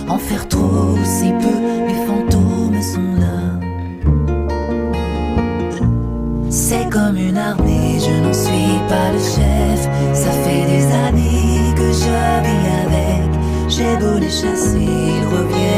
en 0.09 0.19
faire 0.19 0.47
trop 0.49 0.97
si 1.05 1.33
peu, 1.41 1.59
mes 1.87 2.07
fantômes 2.07 2.81
sont 2.81 3.15
là. 3.19 3.59
C'est 6.51 6.89
comme 6.91 7.17
une 7.17 7.37
armée, 7.37 7.99
je 7.99 8.23
n'en 8.23 8.33
suis 8.33 8.79
pas 8.89 9.13
le 9.13 9.19
chef. 9.19 9.89
Ça 10.15 10.31
fait 10.31 10.67
des 10.67 10.87
années 11.07 11.75
que 11.75 11.93
vis 12.43 12.69
avec. 12.85 13.31
J'ai 13.69 13.97
beau 13.97 14.19
les 14.19 14.31
chasser, 14.31 14.79
ils 14.81 15.27
reviennent 15.35 15.76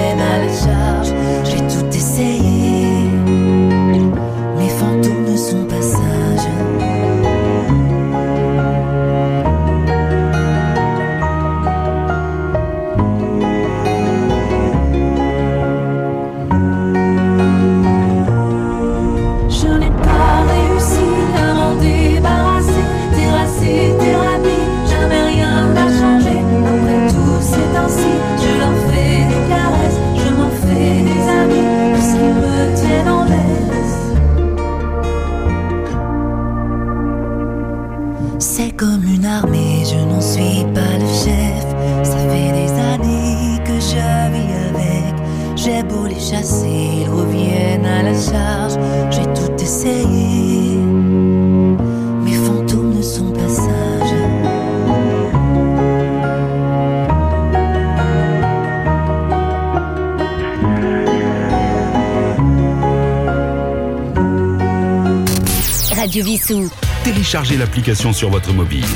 Téléchargez 67.28 67.58
l'application 67.58 68.10
sur 68.14 68.30
votre 68.30 68.54
mobile. 68.54 68.86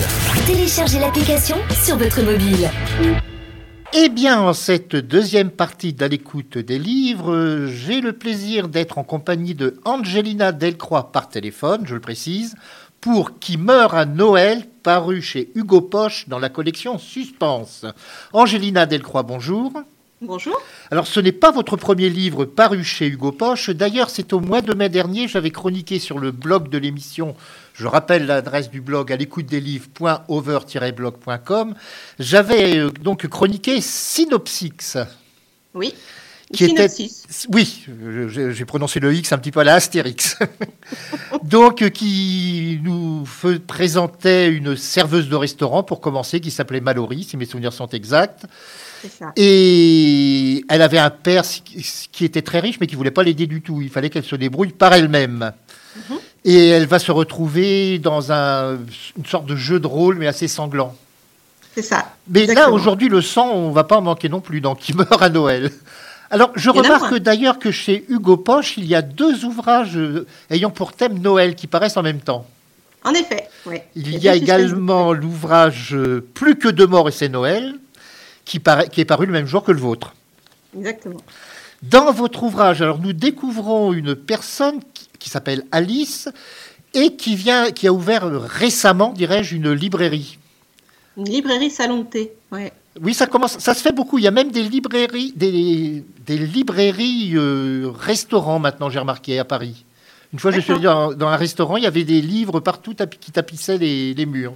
Téléchargez 0.46 0.98
l'application 0.98 1.58
sur 1.84 1.98
votre 1.98 2.22
mobile. 2.22 2.70
Eh 3.92 4.08
bien, 4.08 4.40
en 4.40 4.54
cette 4.54 4.96
deuxième 4.96 5.50
partie 5.50 5.92
d'À 5.92 6.08
l'écoute 6.08 6.56
des 6.56 6.78
livres, 6.78 7.66
j'ai 7.66 8.00
le 8.00 8.14
plaisir 8.14 8.68
d'être 8.68 8.96
en 8.96 9.04
compagnie 9.04 9.54
de 9.54 9.78
Angelina 9.84 10.52
Delcroix 10.52 11.12
par 11.12 11.28
téléphone, 11.28 11.82
je 11.84 11.92
le 11.92 12.00
précise, 12.00 12.54
pour 13.02 13.38
Qui 13.38 13.58
meurt 13.58 13.92
à 13.92 14.06
Noël, 14.06 14.66
paru 14.82 15.20
chez 15.20 15.50
Hugo 15.54 15.82
Poche 15.82 16.26
dans 16.26 16.38
la 16.38 16.48
collection 16.48 16.96
Suspense. 16.96 17.84
Angelina 18.32 18.86
Delcroix, 18.86 19.24
bonjour. 19.24 19.74
Bonjour. 20.24 20.56
Alors, 20.92 21.08
ce 21.08 21.18
n'est 21.18 21.32
pas 21.32 21.50
votre 21.50 21.76
premier 21.76 22.08
livre 22.08 22.44
paru 22.44 22.84
chez 22.84 23.08
Hugo 23.08 23.32
Poche. 23.32 23.70
D'ailleurs, 23.70 24.08
c'est 24.08 24.32
au 24.32 24.38
mois 24.38 24.60
de 24.62 24.72
mai 24.72 24.88
dernier, 24.88 25.26
j'avais 25.26 25.50
chroniqué 25.50 25.98
sur 25.98 26.20
le 26.20 26.30
blog 26.30 26.68
de 26.68 26.78
l'émission. 26.78 27.34
Je 27.74 27.88
rappelle 27.88 28.26
l'adresse 28.26 28.70
du 28.70 28.80
blog 28.80 29.10
à 29.12 29.16
l'écoute 29.16 29.46
des 29.46 29.58
livres.over-blog.com. 29.60 31.74
J'avais 32.20 32.78
euh, 32.78 32.90
donc 32.90 33.26
chroniqué 33.26 33.80
Synopsix. 33.80 34.96
Oui. 35.74 35.92
qui 36.52 36.66
était 36.66 36.88
oui, 37.52 37.84
je- 38.28 38.50
j'ai 38.52 38.64
prononcé 38.66 39.00
le 39.00 39.12
X 39.14 39.32
un 39.32 39.38
petit 39.38 39.50
peu 39.50 39.58
à 39.60 39.64
la 39.64 39.74
Astérix. 39.74 40.36
Donc 41.42 41.80
euh, 41.82 41.88
qui 41.88 42.78
nous 42.84 43.24
présentait 43.66 44.50
une 44.50 44.76
serveuse 44.76 45.28
de 45.30 45.34
restaurant 45.34 45.82
pour 45.82 46.00
commencer 46.02 46.40
qui 46.40 46.50
s'appelait 46.50 46.82
Mallory 46.82 47.24
si 47.24 47.38
mes 47.38 47.46
souvenirs 47.46 47.72
sont 47.72 47.88
exacts. 47.88 48.44
Ça. 49.08 49.32
Et 49.36 50.64
elle 50.68 50.82
avait 50.82 50.98
un 50.98 51.10
père 51.10 51.44
qui 51.44 52.24
était 52.24 52.42
très 52.42 52.60
riche 52.60 52.78
mais 52.80 52.86
qui 52.86 52.94
voulait 52.94 53.10
pas 53.10 53.22
l'aider 53.22 53.46
du 53.46 53.62
tout. 53.62 53.80
Il 53.82 53.90
fallait 53.90 54.10
qu'elle 54.10 54.24
se 54.24 54.36
débrouille 54.36 54.72
par 54.72 54.92
elle-même. 54.94 55.52
Mhm. 55.96 56.18
Et 56.44 56.68
elle 56.68 56.86
va 56.86 56.98
se 56.98 57.12
retrouver 57.12 57.98
dans 57.98 58.32
un, 58.32 58.78
une 59.16 59.26
sorte 59.26 59.46
de 59.46 59.56
jeu 59.56 59.80
de 59.80 59.86
rôle 59.86 60.16
mais 60.16 60.26
assez 60.26 60.48
sanglant. 60.48 60.94
C'est 61.74 61.82
ça. 61.82 62.12
Mais 62.28 62.46
là, 62.46 62.70
aujourd'hui, 62.70 63.08
le 63.08 63.22
sang, 63.22 63.50
on 63.50 63.70
va 63.70 63.84
pas 63.84 63.96
en 63.96 64.02
manquer 64.02 64.28
non 64.28 64.40
plus 64.40 64.60
dans 64.60 64.74
Qui 64.74 64.94
meurt 64.94 65.22
à 65.22 65.30
Noël. 65.30 65.70
Alors, 66.30 66.50
je 66.54 66.70
remarque 66.70 67.16
d'ailleurs 67.16 67.58
que 67.58 67.70
chez 67.70 68.04
Hugo 68.08 68.38
Poche, 68.38 68.78
il 68.78 68.86
y 68.86 68.94
a 68.94 69.02
deux 69.02 69.44
ouvrages 69.44 69.96
euh, 69.96 70.26
ayant 70.50 70.70
pour 70.70 70.92
thème 70.92 71.18
Noël 71.18 71.54
qui 71.54 71.66
paraissent 71.66 71.98
en 71.98 72.02
même 72.02 72.20
temps. 72.20 72.46
En 73.04 73.12
effet, 73.12 73.48
ouais. 73.66 73.86
Il 73.96 74.18
y 74.18 74.28
a 74.28 74.34
également 74.34 75.12
l'ouvrage 75.12 75.90
euh, 75.92 76.24
Plus 76.34 76.56
que 76.56 76.68
deux 76.68 76.86
morts 76.86 77.08
et 77.08 77.12
c'est 77.12 77.28
Noël, 77.28 77.74
qui, 78.44 78.58
est 78.58 79.04
paru 79.04 79.26
le 79.26 79.32
même 79.32 79.46
jour 79.46 79.62
que 79.62 79.72
le 79.72 79.78
vôtre. 79.78 80.14
Exactement. 80.76 81.20
Dans 81.82 82.12
votre 82.12 82.42
ouvrage, 82.42 82.80
alors 82.82 82.98
nous 83.00 83.12
découvrons 83.12 83.92
une 83.92 84.14
personne 84.14 84.80
qui, 84.94 85.08
qui 85.18 85.30
s'appelle 85.30 85.64
Alice 85.72 86.28
et 86.94 87.16
qui 87.16 87.34
vient, 87.34 87.70
qui 87.70 87.86
a 87.86 87.92
ouvert 87.92 88.30
récemment, 88.30 89.12
dirais-je, 89.12 89.56
une 89.56 89.72
librairie. 89.72 90.38
Une 91.16 91.24
librairie 91.24 91.70
salon 91.70 92.00
de 92.00 92.04
thé. 92.04 92.32
Ouais. 92.50 92.72
Oui, 93.00 93.14
ça 93.14 93.26
commence, 93.26 93.58
ça 93.58 93.74
se 93.74 93.80
fait 93.80 93.92
beaucoup. 93.92 94.18
Il 94.18 94.24
y 94.24 94.28
a 94.28 94.30
même 94.30 94.50
des 94.50 94.62
librairies, 94.62 95.32
des, 95.34 96.04
des 96.26 96.38
librairies 96.38 97.32
euh, 97.34 97.90
restaurants 97.98 98.58
maintenant. 98.58 98.90
J'ai 98.90 98.98
remarqué 98.98 99.38
à 99.38 99.44
Paris. 99.44 99.84
Une 100.32 100.38
fois, 100.38 100.50
je 100.50 100.60
suis 100.60 100.72
allé 100.72 100.82
dans, 100.82 101.12
dans 101.12 101.28
un 101.28 101.36
restaurant, 101.36 101.76
il 101.76 101.84
y 101.84 101.86
avait 101.86 102.04
des 102.04 102.22
livres 102.22 102.60
partout 102.60 102.94
tapi- 102.94 103.18
qui 103.18 103.32
tapissaient 103.32 103.78
les, 103.78 104.14
les 104.14 104.26
murs. 104.26 104.54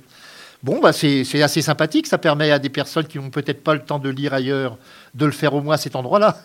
Bon, 0.66 0.80
bah 0.80 0.92
c'est 0.92 1.42
assez 1.42 1.62
sympathique. 1.62 2.08
Ça 2.08 2.18
permet 2.18 2.50
à 2.50 2.58
des 2.58 2.70
personnes 2.70 3.06
qui 3.06 3.18
n'ont 3.18 3.30
peut-être 3.30 3.62
pas 3.62 3.72
le 3.74 3.84
temps 3.84 4.00
de 4.00 4.08
lire 4.08 4.34
ailleurs 4.34 4.78
de 5.14 5.24
le 5.24 5.30
faire 5.30 5.54
au 5.54 5.60
moins 5.60 5.76
à 5.76 5.78
cet 5.78 5.94
endroit-là. 5.94 6.38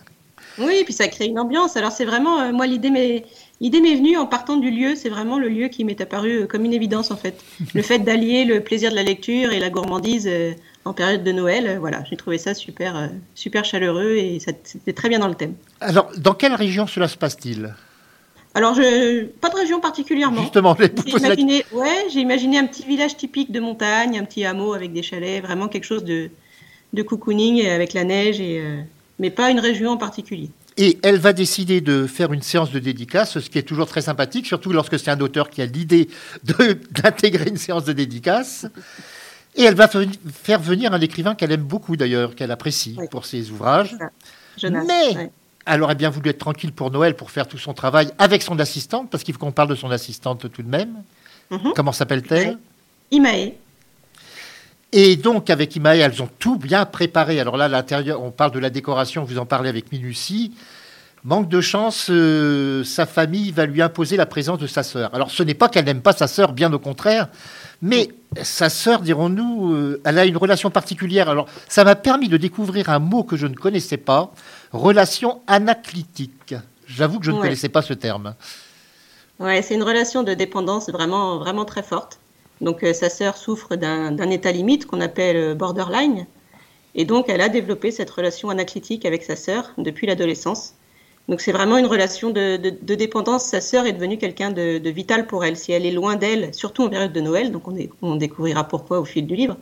Oui, 0.59 0.75
et 0.81 0.83
puis 0.83 0.93
ça 0.93 1.07
crée 1.07 1.25
une 1.25 1.39
ambiance. 1.39 1.75
Alors 1.75 1.91
c'est 1.91 2.05
vraiment, 2.05 2.39
euh, 2.39 2.51
moi 2.51 2.67
l'idée 2.67 2.91
m'est, 2.91 3.25
l'idée 3.61 3.81
m'est 3.81 3.95
venue 3.95 4.17
en 4.17 4.27
partant 4.27 4.57
du 4.57 4.69
lieu. 4.69 4.95
C'est 4.95 5.09
vraiment 5.09 5.39
le 5.39 5.49
lieu 5.49 5.69
qui 5.69 5.83
m'est 5.85 5.99
apparu 5.99 6.41
euh, 6.41 6.45
comme 6.45 6.65
une 6.65 6.73
évidence 6.73 7.09
en 7.09 7.17
fait. 7.17 7.43
Le 7.73 7.81
fait 7.81 7.97
d'allier 7.97 8.45
le 8.45 8.59
plaisir 8.59 8.91
de 8.91 8.95
la 8.95 9.01
lecture 9.01 9.53
et 9.53 9.59
la 9.59 9.71
gourmandise 9.71 10.27
euh, 10.27 10.53
en 10.85 10.93
période 10.93 11.23
de 11.23 11.31
Noël, 11.31 11.67
euh, 11.67 11.79
voilà, 11.79 12.03
j'ai 12.07 12.15
trouvé 12.15 12.37
ça 12.37 12.53
super, 12.53 13.09
super 13.33 13.65
chaleureux 13.65 14.17
et 14.17 14.39
c'était 14.39 14.93
très 14.93 15.09
bien 15.09 15.17
dans 15.17 15.29
le 15.29 15.35
thème. 15.35 15.55
Alors, 15.79 16.11
dans 16.17 16.35
quelle 16.35 16.53
région 16.53 16.85
cela 16.85 17.07
se 17.07 17.17
passe-t-il? 17.17 17.73
Alors 18.53 18.73
je, 18.75 19.25
pas 19.25 19.49
de 19.49 19.55
région 19.55 19.79
particulièrement. 19.79 20.41
Justement, 20.41 20.75
J'ai 20.77 20.89
la- 21.13 21.19
imaginé, 21.19 21.65
ouais, 21.71 22.05
j'ai 22.11 22.19
imaginé 22.19 22.57
un 22.57 22.65
petit 22.67 22.83
village 22.85 23.15
typique 23.15 23.51
de 23.51 23.59
montagne, 23.59 24.17
un 24.19 24.25
petit 24.25 24.43
hameau 24.43 24.73
avec 24.73 24.91
des 24.91 25.03
chalets, 25.03 25.41
vraiment 25.41 25.67
quelque 25.69 25.85
chose 25.85 26.03
de, 26.03 26.29
de 26.93 27.01
cocooning 27.01 27.65
avec 27.65 27.93
la 27.93 28.03
neige 28.03 28.41
et, 28.41 28.59
euh, 28.59 28.81
mais 29.19 29.29
pas 29.29 29.51
une 29.51 29.59
région 29.59 29.91
en 29.91 29.97
particulier. 29.97 30.49
Et 30.77 30.99
elle 31.03 31.17
va 31.17 31.33
décider 31.33 31.79
de 31.81 32.07
faire 32.07 32.33
une 32.33 32.41
séance 32.41 32.71
de 32.71 32.79
dédicace, 32.79 33.39
ce 33.39 33.49
qui 33.49 33.57
est 33.57 33.63
toujours 33.63 33.87
très 33.87 34.01
sympathique, 34.01 34.45
surtout 34.45 34.71
lorsque 34.71 34.97
c'est 34.97 35.11
un 35.11 35.19
auteur 35.19 35.49
qui 35.49 35.61
a 35.61 35.65
l'idée 35.65 36.09
d'intégrer 36.43 37.49
une 37.49 37.57
séance 37.57 37.85
de 37.85 37.93
dédicace. 37.93 38.65
Et 39.55 39.63
elle 39.63 39.75
va 39.75 39.89
faire 39.89 40.61
venir 40.61 40.93
un 40.93 41.01
écrivain 41.01 41.35
qu'elle 41.35 41.51
aime 41.51 41.63
beaucoup 41.63 41.97
d'ailleurs, 41.97 42.35
qu'elle 42.35 42.51
apprécie 42.51 42.97
pour 43.11 43.25
ses 43.25 43.51
ouvrages. 43.51 43.95
Jonas, 44.57 44.85
Mais 44.87 45.15
ouais. 45.17 45.31
Elle 45.65 45.83
aurait 45.83 45.95
bien 45.95 46.09
voulu 46.09 46.29
être 46.29 46.39
tranquille 46.39 46.71
pour 46.71 46.91
Noël 46.91 47.15
pour 47.15 47.31
faire 47.31 47.47
tout 47.47 47.57
son 47.57 47.73
travail 47.73 48.11
avec 48.17 48.41
son 48.41 48.59
assistante, 48.59 49.09
parce 49.09 49.23
qu'il 49.23 49.33
faut 49.33 49.39
qu'on 49.39 49.51
parle 49.51 49.69
de 49.69 49.75
son 49.75 49.91
assistante 49.91 50.51
tout 50.51 50.63
de 50.63 50.69
même. 50.69 51.03
Mhm. 51.51 51.73
Comment 51.75 51.91
s'appelle-t-elle? 51.91 52.57
Imae. 53.11 53.53
Et 54.93 55.15
donc, 55.15 55.49
avec 55.49 55.75
Imae, 55.75 55.97
elles 55.97 56.21
ont 56.21 56.29
tout 56.39 56.57
bien 56.57 56.85
préparé. 56.85 57.39
Alors 57.39 57.57
là, 57.57 57.65
à 57.65 57.69
l'intérieur, 57.69 58.21
on 58.21 58.31
parle 58.31 58.51
de 58.51 58.59
la 58.59 58.69
décoration, 58.69 59.23
vous 59.23 59.37
en 59.37 59.45
parlez 59.45 59.69
avec 59.69 59.91
minutie. 59.91 60.53
Manque 61.23 61.49
de 61.49 61.61
chance, 61.61 62.07
euh, 62.09 62.83
sa 62.83 63.05
famille 63.05 63.51
va 63.51 63.67
lui 63.67 63.81
imposer 63.83 64.17
la 64.17 64.25
présence 64.25 64.57
de 64.57 64.65
sa 64.65 64.81
sœur. 64.81 65.13
Alors, 65.13 65.29
ce 65.29 65.43
n'est 65.43 65.53
pas 65.53 65.69
qu'elle 65.69 65.85
n'aime 65.85 66.01
pas 66.01 66.13
sa 66.13 66.27
sœur, 66.27 66.51
bien 66.51 66.73
au 66.73 66.79
contraire, 66.79 67.27
mais 67.83 68.09
sa 68.41 68.69
sœur, 68.69 69.01
dirons-nous, 69.01 69.71
euh, 69.71 70.01
elle 70.03 70.17
a 70.17 70.25
une 70.25 70.37
relation 70.37 70.71
particulière. 70.71 71.29
Alors, 71.29 71.47
ça 71.69 71.83
m'a 71.83 71.95
permis 71.95 72.27
de 72.27 72.37
découvrir 72.37 72.89
un 72.89 72.97
mot 72.97 73.23
que 73.23 73.37
je 73.37 73.45
ne 73.45 73.53
connaissais 73.53 73.97
pas, 73.97 74.31
relation 74.71 75.41
anaclitique. 75.47 76.55
J'avoue 76.87 77.19
que 77.19 77.25
je 77.25 77.31
ne 77.31 77.37
Ouais. 77.37 77.41
connaissais 77.43 77.69
pas 77.69 77.81
ce 77.81 77.93
terme. 77.93 78.35
Ouais, 79.39 79.61
c'est 79.61 79.73
une 79.75 79.83
relation 79.83 80.23
de 80.23 80.33
dépendance 80.33 80.89
vraiment, 80.89 81.37
vraiment 81.39 81.65
très 81.65 81.83
forte. 81.83 82.19
Donc 82.61 82.83
euh, 82.83 82.93
sa 82.93 83.09
sœur 83.09 83.37
souffre 83.37 83.75
d'un 83.75 84.29
état 84.29 84.51
limite 84.51 84.85
qu'on 84.85 85.01
appelle 85.01 85.35
euh, 85.37 85.55
borderline. 85.55 86.27
Et 86.95 87.05
donc 87.05 87.27
elle 87.29 87.41
a 87.41 87.49
développé 87.49 87.91
cette 87.91 88.09
relation 88.09 88.49
anaclitique 88.49 89.05
avec 89.05 89.23
sa 89.23 89.35
sœur 89.35 89.71
depuis 89.77 90.07
l'adolescence. 90.07 90.73
Donc 91.29 91.41
c'est 91.41 91.51
vraiment 91.53 91.77
une 91.77 91.87
relation 91.87 92.29
de, 92.31 92.57
de- 92.57 92.77
de 92.81 92.95
dépendance. 92.95 93.45
Sa 93.45 93.61
sœur 93.61 93.85
est 93.87 93.93
devenue 93.93 94.17
quelqu'un 94.17 94.51
de, 94.51 94.77
de 94.79 94.89
vital 94.89 95.27
pour 95.27 95.45
elle. 95.45 95.57
Si 95.57 95.71
elle 95.71 95.85
est 95.85 95.91
loin 95.91 96.15
d'elle, 96.17 96.53
surtout 96.53 96.83
en 96.83 96.89
période 96.89 97.13
de 97.13 97.21
Noël, 97.21 97.51
donc 97.51 97.63
on 98.01 98.15
découvrira 98.15 98.65
pourquoi 98.65 98.99
au 98.99 99.05
fil 99.05 99.25
du 99.27 99.35
livre, 99.35 99.57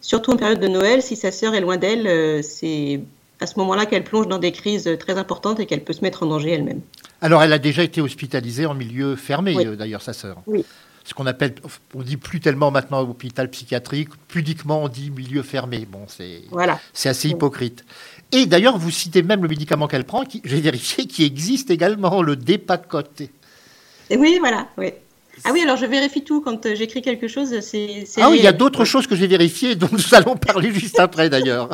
surtout 0.00 0.32
en 0.32 0.36
période 0.36 0.60
de 0.60 0.68
Noël, 0.68 1.02
si 1.02 1.16
sa 1.16 1.32
sœur 1.32 1.54
est 1.54 1.60
loin 1.60 1.76
d'elle, 1.76 2.06
euh, 2.06 2.42
c'est 2.42 3.00
à 3.40 3.46
ce 3.46 3.58
moment-là 3.58 3.86
qu'elle 3.86 4.04
plonge 4.04 4.28
dans 4.28 4.38
des 4.38 4.52
crises 4.52 4.88
très 4.98 5.18
importantes 5.18 5.60
et 5.60 5.66
qu'elle 5.66 5.84
peut 5.84 5.92
se 5.92 6.02
mettre 6.02 6.22
en 6.22 6.26
danger 6.26 6.50
elle-même. 6.52 6.80
Alors, 7.20 7.42
elle 7.42 7.52
a 7.52 7.58
déjà 7.58 7.82
été 7.82 8.00
hospitalisée 8.00 8.66
en 8.66 8.74
milieu 8.74 9.16
fermé, 9.16 9.54
Oui. 9.54 9.66
euh, 9.66 9.76
d'ailleurs, 9.76 10.02
sa 10.02 10.12
sœur. 10.12 10.38
Oui. 10.46 10.64
Ce 11.04 11.14
qu'on 11.14 11.26
appelle, 11.26 11.54
on 11.94 12.02
dit 12.02 12.16
plus 12.16 12.40
tellement 12.40 12.70
maintenant 12.72 13.00
hôpital 13.00 13.48
psychiatrique, 13.48 14.08
pudiquement 14.26 14.82
on 14.82 14.88
dit 14.88 15.10
milieu 15.10 15.42
fermé. 15.42 15.86
Bon, 15.88 16.00
c'est 16.08 16.42
Voilà. 16.50 16.80
c'est 16.92 17.08
assez 17.08 17.28
hypocrite. 17.28 17.84
Et 18.32 18.46
d'ailleurs, 18.46 18.76
vous 18.76 18.90
citez 18.90 19.22
même 19.22 19.40
le 19.42 19.48
médicament 19.48 19.86
qu'elle 19.86 20.02
prend, 20.04 20.24
qui, 20.24 20.42
j'ai 20.44 20.60
vérifié, 20.60 21.06
qui 21.06 21.24
existe 21.24 21.70
également, 21.70 22.22
le 22.22 22.34
Dépacote. 22.34 23.22
Oui, 24.10 24.38
voilà. 24.40 24.66
Oui. 24.76 24.92
Ah 25.44 25.50
oui, 25.52 25.60
alors 25.62 25.76
je 25.76 25.86
vérifie 25.86 26.24
tout 26.24 26.40
quand 26.40 26.64
euh, 26.66 26.74
j'écris 26.74 27.02
quelque 27.02 27.28
chose. 27.28 27.60
C'est. 27.60 28.04
c'est 28.06 28.22
Ah 28.22 28.30
oui, 28.30 28.38
il 28.38 28.44
y 28.44 28.48
a 28.48 28.52
d'autres 28.52 28.84
choses 28.84 29.06
que 29.06 29.14
j'ai 29.14 29.26
vérifiées, 29.26 29.74
dont 29.76 29.88
nous 29.92 30.14
allons 30.14 30.36
parler 30.36 30.70
juste 30.74 30.98
après 30.98 31.28
d'ailleurs. 31.28 31.68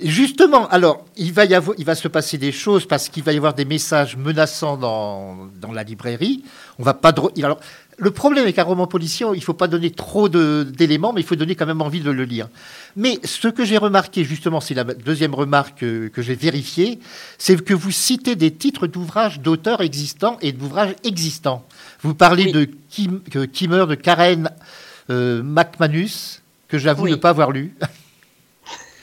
Justement, 0.00 0.68
alors, 0.68 1.04
il 1.16 1.32
va, 1.32 1.44
y 1.44 1.54
avoir, 1.54 1.76
il 1.78 1.84
va 1.84 1.94
se 1.94 2.08
passer 2.08 2.38
des 2.38 2.52
choses 2.52 2.86
parce 2.86 3.10
qu'il 3.10 3.22
va 3.22 3.32
y 3.32 3.36
avoir 3.36 3.52
des 3.52 3.66
messages 3.66 4.16
menaçants 4.16 4.78
dans, 4.78 5.50
dans 5.60 5.70
la 5.70 5.82
librairie. 5.82 6.42
On 6.78 6.82
va 6.82 6.94
pas. 6.94 7.12
Alors, 7.42 7.60
le 7.98 8.10
problème 8.10 8.44
avec 8.44 8.58
un 8.58 8.62
roman 8.62 8.86
policier, 8.86 9.26
il 9.34 9.38
ne 9.38 9.44
faut 9.44 9.52
pas 9.52 9.68
donner 9.68 9.90
trop 9.90 10.30
d'éléments, 10.30 11.12
mais 11.12 11.20
il 11.20 11.26
faut 11.26 11.36
donner 11.36 11.54
quand 11.56 11.66
même 11.66 11.82
envie 11.82 12.00
de 12.00 12.10
le 12.10 12.24
lire. 12.24 12.48
Mais 12.96 13.18
ce 13.22 13.48
que 13.48 13.66
j'ai 13.66 13.76
remarqué, 13.76 14.24
justement, 14.24 14.60
c'est 14.60 14.74
la 14.74 14.84
deuxième 14.84 15.34
remarque 15.34 15.80
que 15.80 16.22
j'ai 16.22 16.34
vérifiée, 16.34 16.98
c'est 17.36 17.62
que 17.62 17.74
vous 17.74 17.90
citez 17.90 18.34
des 18.34 18.50
titres 18.50 18.86
d'ouvrages 18.86 19.40
d'auteurs 19.40 19.82
existants 19.82 20.38
et 20.40 20.52
d'ouvrages 20.52 20.96
existants. 21.04 21.64
Vous 22.00 22.14
parlez 22.14 22.50
de 22.50 22.68
Kim, 22.88 23.20
Kimmer, 23.52 23.86
de 23.86 23.94
Karen 23.94 24.50
euh, 25.10 25.42
McManus, 25.42 26.40
que 26.68 26.78
j'avoue 26.78 27.04
Oui. 27.04 27.10
ne 27.10 27.16
pas 27.16 27.30
avoir 27.30 27.50
lu. 27.50 27.76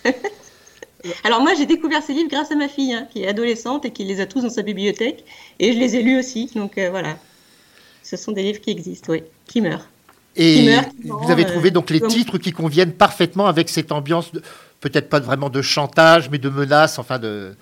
Alors 1.23 1.41
moi, 1.41 1.53
j'ai 1.57 1.65
découvert 1.65 2.03
ces 2.03 2.13
livres 2.13 2.29
grâce 2.29 2.51
à 2.51 2.55
ma 2.55 2.67
fille, 2.67 2.93
hein, 2.93 3.07
qui 3.11 3.23
est 3.23 3.27
adolescente 3.27 3.85
et 3.85 3.91
qui 3.91 4.03
les 4.03 4.19
a 4.19 4.25
tous 4.25 4.41
dans 4.41 4.49
sa 4.49 4.61
bibliothèque. 4.61 5.23
Et 5.59 5.73
je 5.73 5.79
les 5.79 5.95
ai 5.95 6.01
lus 6.01 6.19
aussi. 6.19 6.51
Donc 6.55 6.77
euh, 6.77 6.89
voilà. 6.89 7.17
Ce 8.03 8.17
sont 8.17 8.31
des 8.31 8.43
livres 8.43 8.59
qui 8.59 8.71
existent, 8.71 9.13
oui. 9.13 9.23
Qui 9.45 9.61
meurent. 9.61 9.87
Et 10.35 10.55
Qui 10.55 10.65
meurt, 10.65 10.89
qui 10.89 11.07
vous 11.07 11.31
avez 11.31 11.43
euh, 11.45 11.47
trouvé 11.47 11.71
donc 11.71 11.89
les 11.89 11.99
comme- 11.99 12.09
titres 12.09 12.37
qui 12.37 12.51
conviennent 12.51 12.93
parfaitement 12.93 13.47
avec 13.47 13.69
cette 13.69 13.91
ambiance, 13.91 14.31
peut-être 14.79 15.09
pas 15.09 15.19
vraiment 15.19 15.49
de 15.49 15.61
chantage, 15.61 16.29
mais 16.29 16.37
de 16.37 16.49
menace, 16.49 16.99
enfin 16.99 17.19
de. 17.19 17.55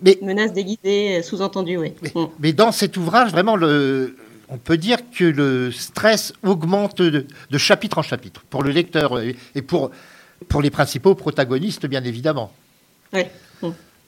Mais, 0.00 0.18
Menaces 0.22 0.52
déguisées, 0.52 1.18
euh, 1.18 1.22
sous-entendues, 1.22 1.76
oui. 1.78 1.92
Mm. 2.14 2.24
mais 2.40 2.52
dans 2.52 2.72
cet 2.72 2.96
ouvrage, 2.96 3.30
vraiment, 3.30 3.54
le, 3.56 4.16
on 4.48 4.58
peut 4.58 4.76
dire 4.76 4.98
que 5.16 5.24
le 5.24 5.70
stress 5.72 6.32
augmente 6.42 7.00
de, 7.00 7.26
de 7.50 7.58
chapitre 7.58 7.98
en 7.98 8.02
chapitre 8.02 8.42
pour 8.50 8.62
le 8.62 8.70
lecteur 8.70 9.20
et, 9.20 9.36
et 9.54 9.62
pour, 9.62 9.90
pour 10.48 10.62
les 10.62 10.70
principaux 10.70 11.14
protagonistes, 11.14 11.86
bien 11.86 12.02
évidemment. 12.04 12.52
Ouais. 13.12 13.30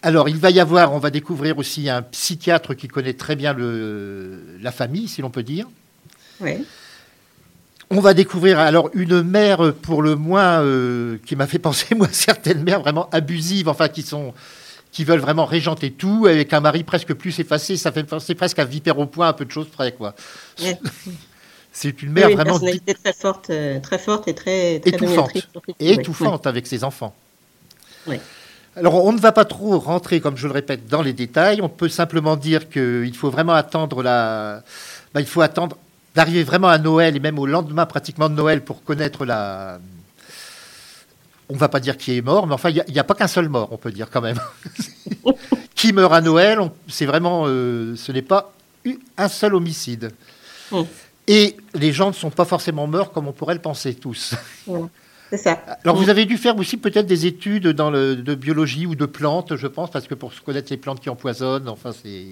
Alors, 0.02 0.28
il 0.28 0.36
va 0.36 0.50
y 0.50 0.60
avoir, 0.60 0.92
on 0.92 0.98
va 0.98 1.10
découvrir 1.10 1.58
aussi 1.58 1.88
un 1.88 2.02
psychiatre 2.02 2.74
qui 2.74 2.86
connaît 2.86 3.14
très 3.14 3.34
bien 3.34 3.52
le, 3.52 4.40
la 4.60 4.70
famille, 4.70 5.08
si 5.08 5.20
l'on 5.20 5.30
peut 5.30 5.42
dire. 5.42 5.66
Ouais. 6.40 6.60
On 7.90 8.00
va 8.00 8.14
découvrir 8.14 8.58
alors 8.58 8.90
une 8.94 9.22
mère 9.22 9.72
pour 9.74 10.02
le 10.02 10.16
moins 10.16 10.60
euh, 10.62 11.18
qui 11.24 11.34
m'a 11.36 11.46
fait 11.46 11.58
penser 11.60 11.94
moi 11.94 12.08
certaines 12.12 12.62
mères 12.62 12.80
vraiment 12.80 13.08
abusives, 13.10 13.68
enfin 13.68 13.88
qui 13.88 14.02
sont 14.02 14.34
qui 14.92 15.04
veulent 15.04 15.20
vraiment 15.20 15.44
régenter 15.44 15.90
tout 15.92 16.26
avec 16.26 16.52
un 16.52 16.60
mari 16.60 16.82
presque 16.82 17.12
plus 17.14 17.38
effacé, 17.38 17.76
ça 17.76 17.92
fait 17.92 18.02
penser 18.04 18.34
presque 18.34 18.58
à 18.58 18.64
vipère 18.64 18.98
au 18.98 19.06
point, 19.06 19.28
un 19.28 19.32
peu 19.34 19.44
de 19.44 19.50
choses 19.50 19.68
près 19.68 19.92
quoi. 19.92 20.14
Ouais. 20.62 20.78
C'est 21.72 22.02
une 22.02 22.08
Oui, 22.08 22.14
mère 22.14 22.28
une 22.30 22.36
vraiment 22.36 22.52
personnalité 22.52 22.94
très 22.94 23.12
forte, 23.12 23.50
euh, 23.50 23.78
très 23.80 23.98
forte 23.98 24.26
et 24.28 24.34
très, 24.34 24.80
très 24.80 24.90
étouffante 24.90 25.36
et 25.78 25.88
Ouais. 25.90 25.94
étouffante 25.94 26.46
avec 26.46 26.66
ses 26.66 26.82
enfants. 26.84 27.14
Ouais. 28.06 28.20
Alors, 28.76 29.02
on 29.06 29.12
ne 29.12 29.18
va 29.18 29.32
pas 29.32 29.46
trop 29.46 29.78
rentrer, 29.78 30.20
comme 30.20 30.36
je 30.36 30.46
le 30.46 30.52
répète, 30.52 30.86
dans 30.86 31.00
les 31.00 31.14
détails. 31.14 31.62
On 31.62 31.68
peut 31.70 31.88
simplement 31.88 32.36
dire 32.36 32.68
qu'il 32.68 33.14
faut 33.16 33.30
vraiment 33.30 33.54
attendre 33.54 34.02
la. 34.02 34.62
bah, 35.14 35.20
il 35.22 35.26
faut 35.26 35.40
attendre 35.40 35.78
d'arriver 36.14 36.44
vraiment 36.44 36.68
à 36.68 36.76
Noël 36.76 37.16
et 37.16 37.20
même 37.20 37.38
au 37.38 37.46
lendemain 37.46 37.86
pratiquement 37.86 38.28
de 38.28 38.34
Noël 38.34 38.62
pour 38.62 38.84
connaître 38.84 39.24
la. 39.24 39.78
On 41.48 41.54
ne 41.54 41.58
va 41.58 41.68
pas 41.68 41.80
dire 41.80 41.96
qui 41.96 42.18
est 42.18 42.20
mort, 42.22 42.46
mais 42.46 42.54
enfin, 42.54 42.68
il 42.70 42.84
n'y 42.88 42.98
a, 42.98 43.04
pas 43.04 43.14
qu'un 43.14 43.28
seul 43.28 43.48
mort, 43.48 43.68
on 43.70 43.76
peut 43.78 43.92
dire 43.92 44.10
quand 44.10 44.20
même. 44.20 44.40
qui 45.74 45.92
meurt 45.92 46.12
à 46.12 46.20
Noël, 46.20 46.60
on- 46.60 46.72
c'est 46.88 47.06
vraiment. 47.06 47.44
euh, 47.46 47.96
ce 47.96 48.12
n'est 48.12 48.22
pas 48.22 48.52
un 49.16 49.28
seul 49.28 49.54
homicide. 49.54 50.12
Mm. 50.70 50.82
Et 51.28 51.56
les 51.74 51.92
gens 51.92 52.08
ne 52.08 52.14
sont 52.14 52.30
pas 52.30 52.44
forcément 52.44 52.86
morts 52.86 53.10
comme 53.10 53.26
on 53.26 53.32
pourrait 53.32 53.54
le 53.54 53.60
penser 53.60 53.94
tous. 53.94 54.34
Voilà. 54.66 54.86
C'est 55.30 55.38
ça. 55.38 55.60
Alors, 55.84 55.96
vous 55.96 56.08
avez 56.08 56.24
dû 56.24 56.36
faire 56.36 56.56
aussi 56.56 56.76
peut-être 56.76 57.06
des 57.06 57.26
études 57.26 57.68
dans 57.68 57.90
le, 57.90 58.16
de 58.16 58.34
biologie 58.34 58.86
ou 58.86 58.94
de 58.94 59.06
plantes, 59.06 59.56
je 59.56 59.66
pense, 59.66 59.90
parce 59.90 60.06
que 60.06 60.14
pour 60.14 60.32
connaître 60.44 60.68
les 60.70 60.76
plantes 60.76 61.00
qui 61.00 61.10
empoisonnent, 61.10 61.68
enfin, 61.68 61.90
c'est. 61.92 62.24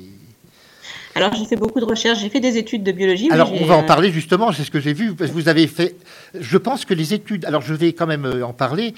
Alors, 1.16 1.34
j'ai 1.34 1.44
fait 1.44 1.56
beaucoup 1.56 1.80
de 1.80 1.84
recherches. 1.84 2.20
J'ai 2.20 2.28
fait 2.28 2.40
des 2.40 2.56
études 2.56 2.82
de 2.84 2.92
biologie. 2.92 3.30
Alors, 3.30 3.52
on 3.52 3.64
va 3.64 3.76
en 3.76 3.82
euh, 3.82 3.86
parler 3.86 4.12
justement, 4.12 4.52
c'est 4.52 4.64
ce 4.64 4.70
que 4.70 4.80
j'ai 4.80 4.92
vu. 4.92 5.14
parce 5.14 5.30
que 5.30 5.34
Vous 5.34 5.48
avez 5.48 5.66
fait. 5.66 5.96
Je 6.38 6.56
pense 6.56 6.84
que 6.84 6.94
les 6.94 7.14
études. 7.14 7.44
Alors, 7.44 7.62
je 7.62 7.74
vais 7.74 7.92
quand 7.92 8.06
même 8.06 8.26
euh, 8.26 8.46
en 8.46 8.52
parler. 8.52 8.94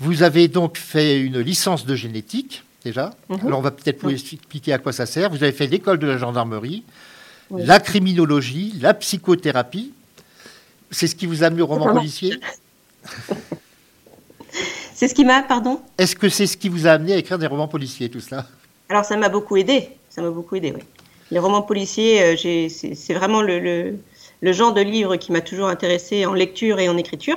Vous 0.00 0.22
avez 0.22 0.48
donc 0.48 0.76
fait 0.76 1.18
une 1.20 1.40
licence 1.40 1.86
de 1.86 1.94
génétique, 1.94 2.64
déjà. 2.84 3.14
Mhm. 3.28 3.46
Alors, 3.46 3.58
on 3.58 3.62
va 3.62 3.70
peut-être 3.70 4.02
vous 4.02 4.10
expliquer 4.10 4.72
à 4.74 4.78
quoi 4.78 4.92
ça 4.92 5.06
sert. 5.06 5.30
Vous 5.30 5.42
avez 5.42 5.52
fait 5.52 5.66
l'école 5.66 5.98
de 5.98 6.06
la 6.06 6.18
gendarmerie, 6.18 6.84
Oui. 7.50 7.62
la 7.64 7.80
criminologie, 7.80 8.74
la 8.80 8.94
psychothérapie. 8.94 9.92
C'est 10.90 11.06
ce 11.06 11.14
qui 11.14 11.26
vous 11.26 11.44
a 11.44 11.48
amené 11.48 11.62
au 11.62 11.66
roman 11.66 11.92
policier 11.94 12.38
C'est 14.94 15.06
ce 15.08 15.14
qui 15.14 15.24
m'a, 15.24 15.42
pardon 15.42 15.80
Est-ce 15.96 16.16
que 16.16 16.28
c'est 16.28 16.46
ce 16.46 16.56
qui 16.56 16.68
vous 16.68 16.86
a 16.86 16.90
amené 16.90 17.12
à 17.12 17.16
écrire 17.18 17.38
des 17.38 17.46
romans 17.46 17.68
policiers, 17.68 18.08
tout 18.08 18.18
cela? 18.20 18.46
Alors, 18.88 19.04
ça 19.04 19.16
m'a 19.16 19.28
beaucoup 19.28 19.56
aidé. 19.56 19.90
Ça 20.10 20.22
m'a 20.22 20.30
beaucoup 20.30 20.56
aidé, 20.56 20.72
oui. 20.74 20.82
Les 21.30 21.38
romans 21.38 21.62
policiers, 21.62 22.22
euh, 22.22 22.68
c'est 22.68 23.14
vraiment 23.14 23.42
le, 23.42 23.60
le- 23.60 23.98
le 24.40 24.52
genre 24.52 24.72
de 24.72 24.80
livre 24.80 25.16
qui 25.16 25.30
m'a 25.30 25.40
toujours 25.40 25.68
intéressé 25.68 26.24
en 26.26 26.32
lecture 26.32 26.78
et 26.80 26.88
en 26.88 26.96
écriture. 26.96 27.36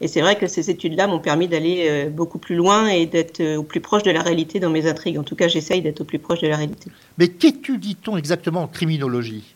Et 0.00 0.08
c'est 0.08 0.20
vrai 0.20 0.36
que 0.36 0.46
ces 0.46 0.70
études-là 0.70 1.06
m'ont 1.06 1.18
permis 1.20 1.46
d'aller 1.48 1.86
euh, 1.88 2.10
beaucoup 2.10 2.38
plus 2.38 2.54
loin 2.56 2.86
et 2.88 3.06
d'être 3.06 3.40
euh, 3.40 3.56
au 3.56 3.62
plus 3.64 3.80
proche 3.80 4.02
de 4.02 4.10
la 4.10 4.22
réalité 4.22 4.58
dans 4.60 4.70
mes 4.70 4.86
intrigues. 4.86 5.18
En 5.18 5.22
tout 5.24 5.36
cas, 5.36 5.48
j'essaye 5.48 5.82
d'être 5.82 6.00
au 6.00 6.04
plus 6.04 6.18
proche 6.18 6.40
de 6.40 6.48
la 6.48 6.56
réalité. 6.56 6.90
Mais 7.18 7.28
qu'étudie-t-on 7.28 8.16
exactement 8.16 8.62
en 8.62 8.66
criminologie? 8.68 9.53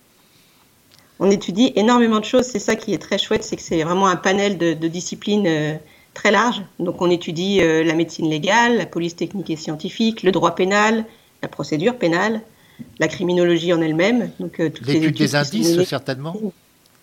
On 1.20 1.30
étudie 1.30 1.72
énormément 1.76 2.20
de 2.20 2.24
choses. 2.24 2.44
C'est 2.46 2.58
ça 2.58 2.76
qui 2.76 2.94
est 2.94 2.98
très 2.98 3.18
chouette, 3.18 3.42
c'est 3.44 3.56
que 3.56 3.62
c'est 3.62 3.82
vraiment 3.82 4.06
un 4.06 4.16
panel 4.16 4.56
de, 4.58 4.72
de 4.74 4.88
disciplines 4.88 5.46
euh, 5.46 5.74
très 6.14 6.30
large. 6.30 6.62
Donc, 6.78 7.00
on 7.02 7.10
étudie 7.10 7.60
euh, 7.60 7.82
la 7.84 7.94
médecine 7.94 8.28
légale, 8.28 8.76
la 8.76 8.86
police 8.86 9.16
technique 9.16 9.50
et 9.50 9.56
scientifique, 9.56 10.22
le 10.22 10.32
droit 10.32 10.54
pénal, 10.54 11.04
la 11.42 11.48
procédure 11.48 11.96
pénale, 11.96 12.40
la 12.98 13.08
criminologie 13.08 13.72
en 13.72 13.80
elle-même. 13.80 14.30
Donc, 14.38 14.60
euh, 14.60 14.70
toutes 14.70 14.86
ces 14.86 14.92
L'étude 14.94 15.08
études 15.10 15.18
des 15.18 15.28
sont 15.28 15.36
indices, 15.36 15.84
certainement 15.84 16.36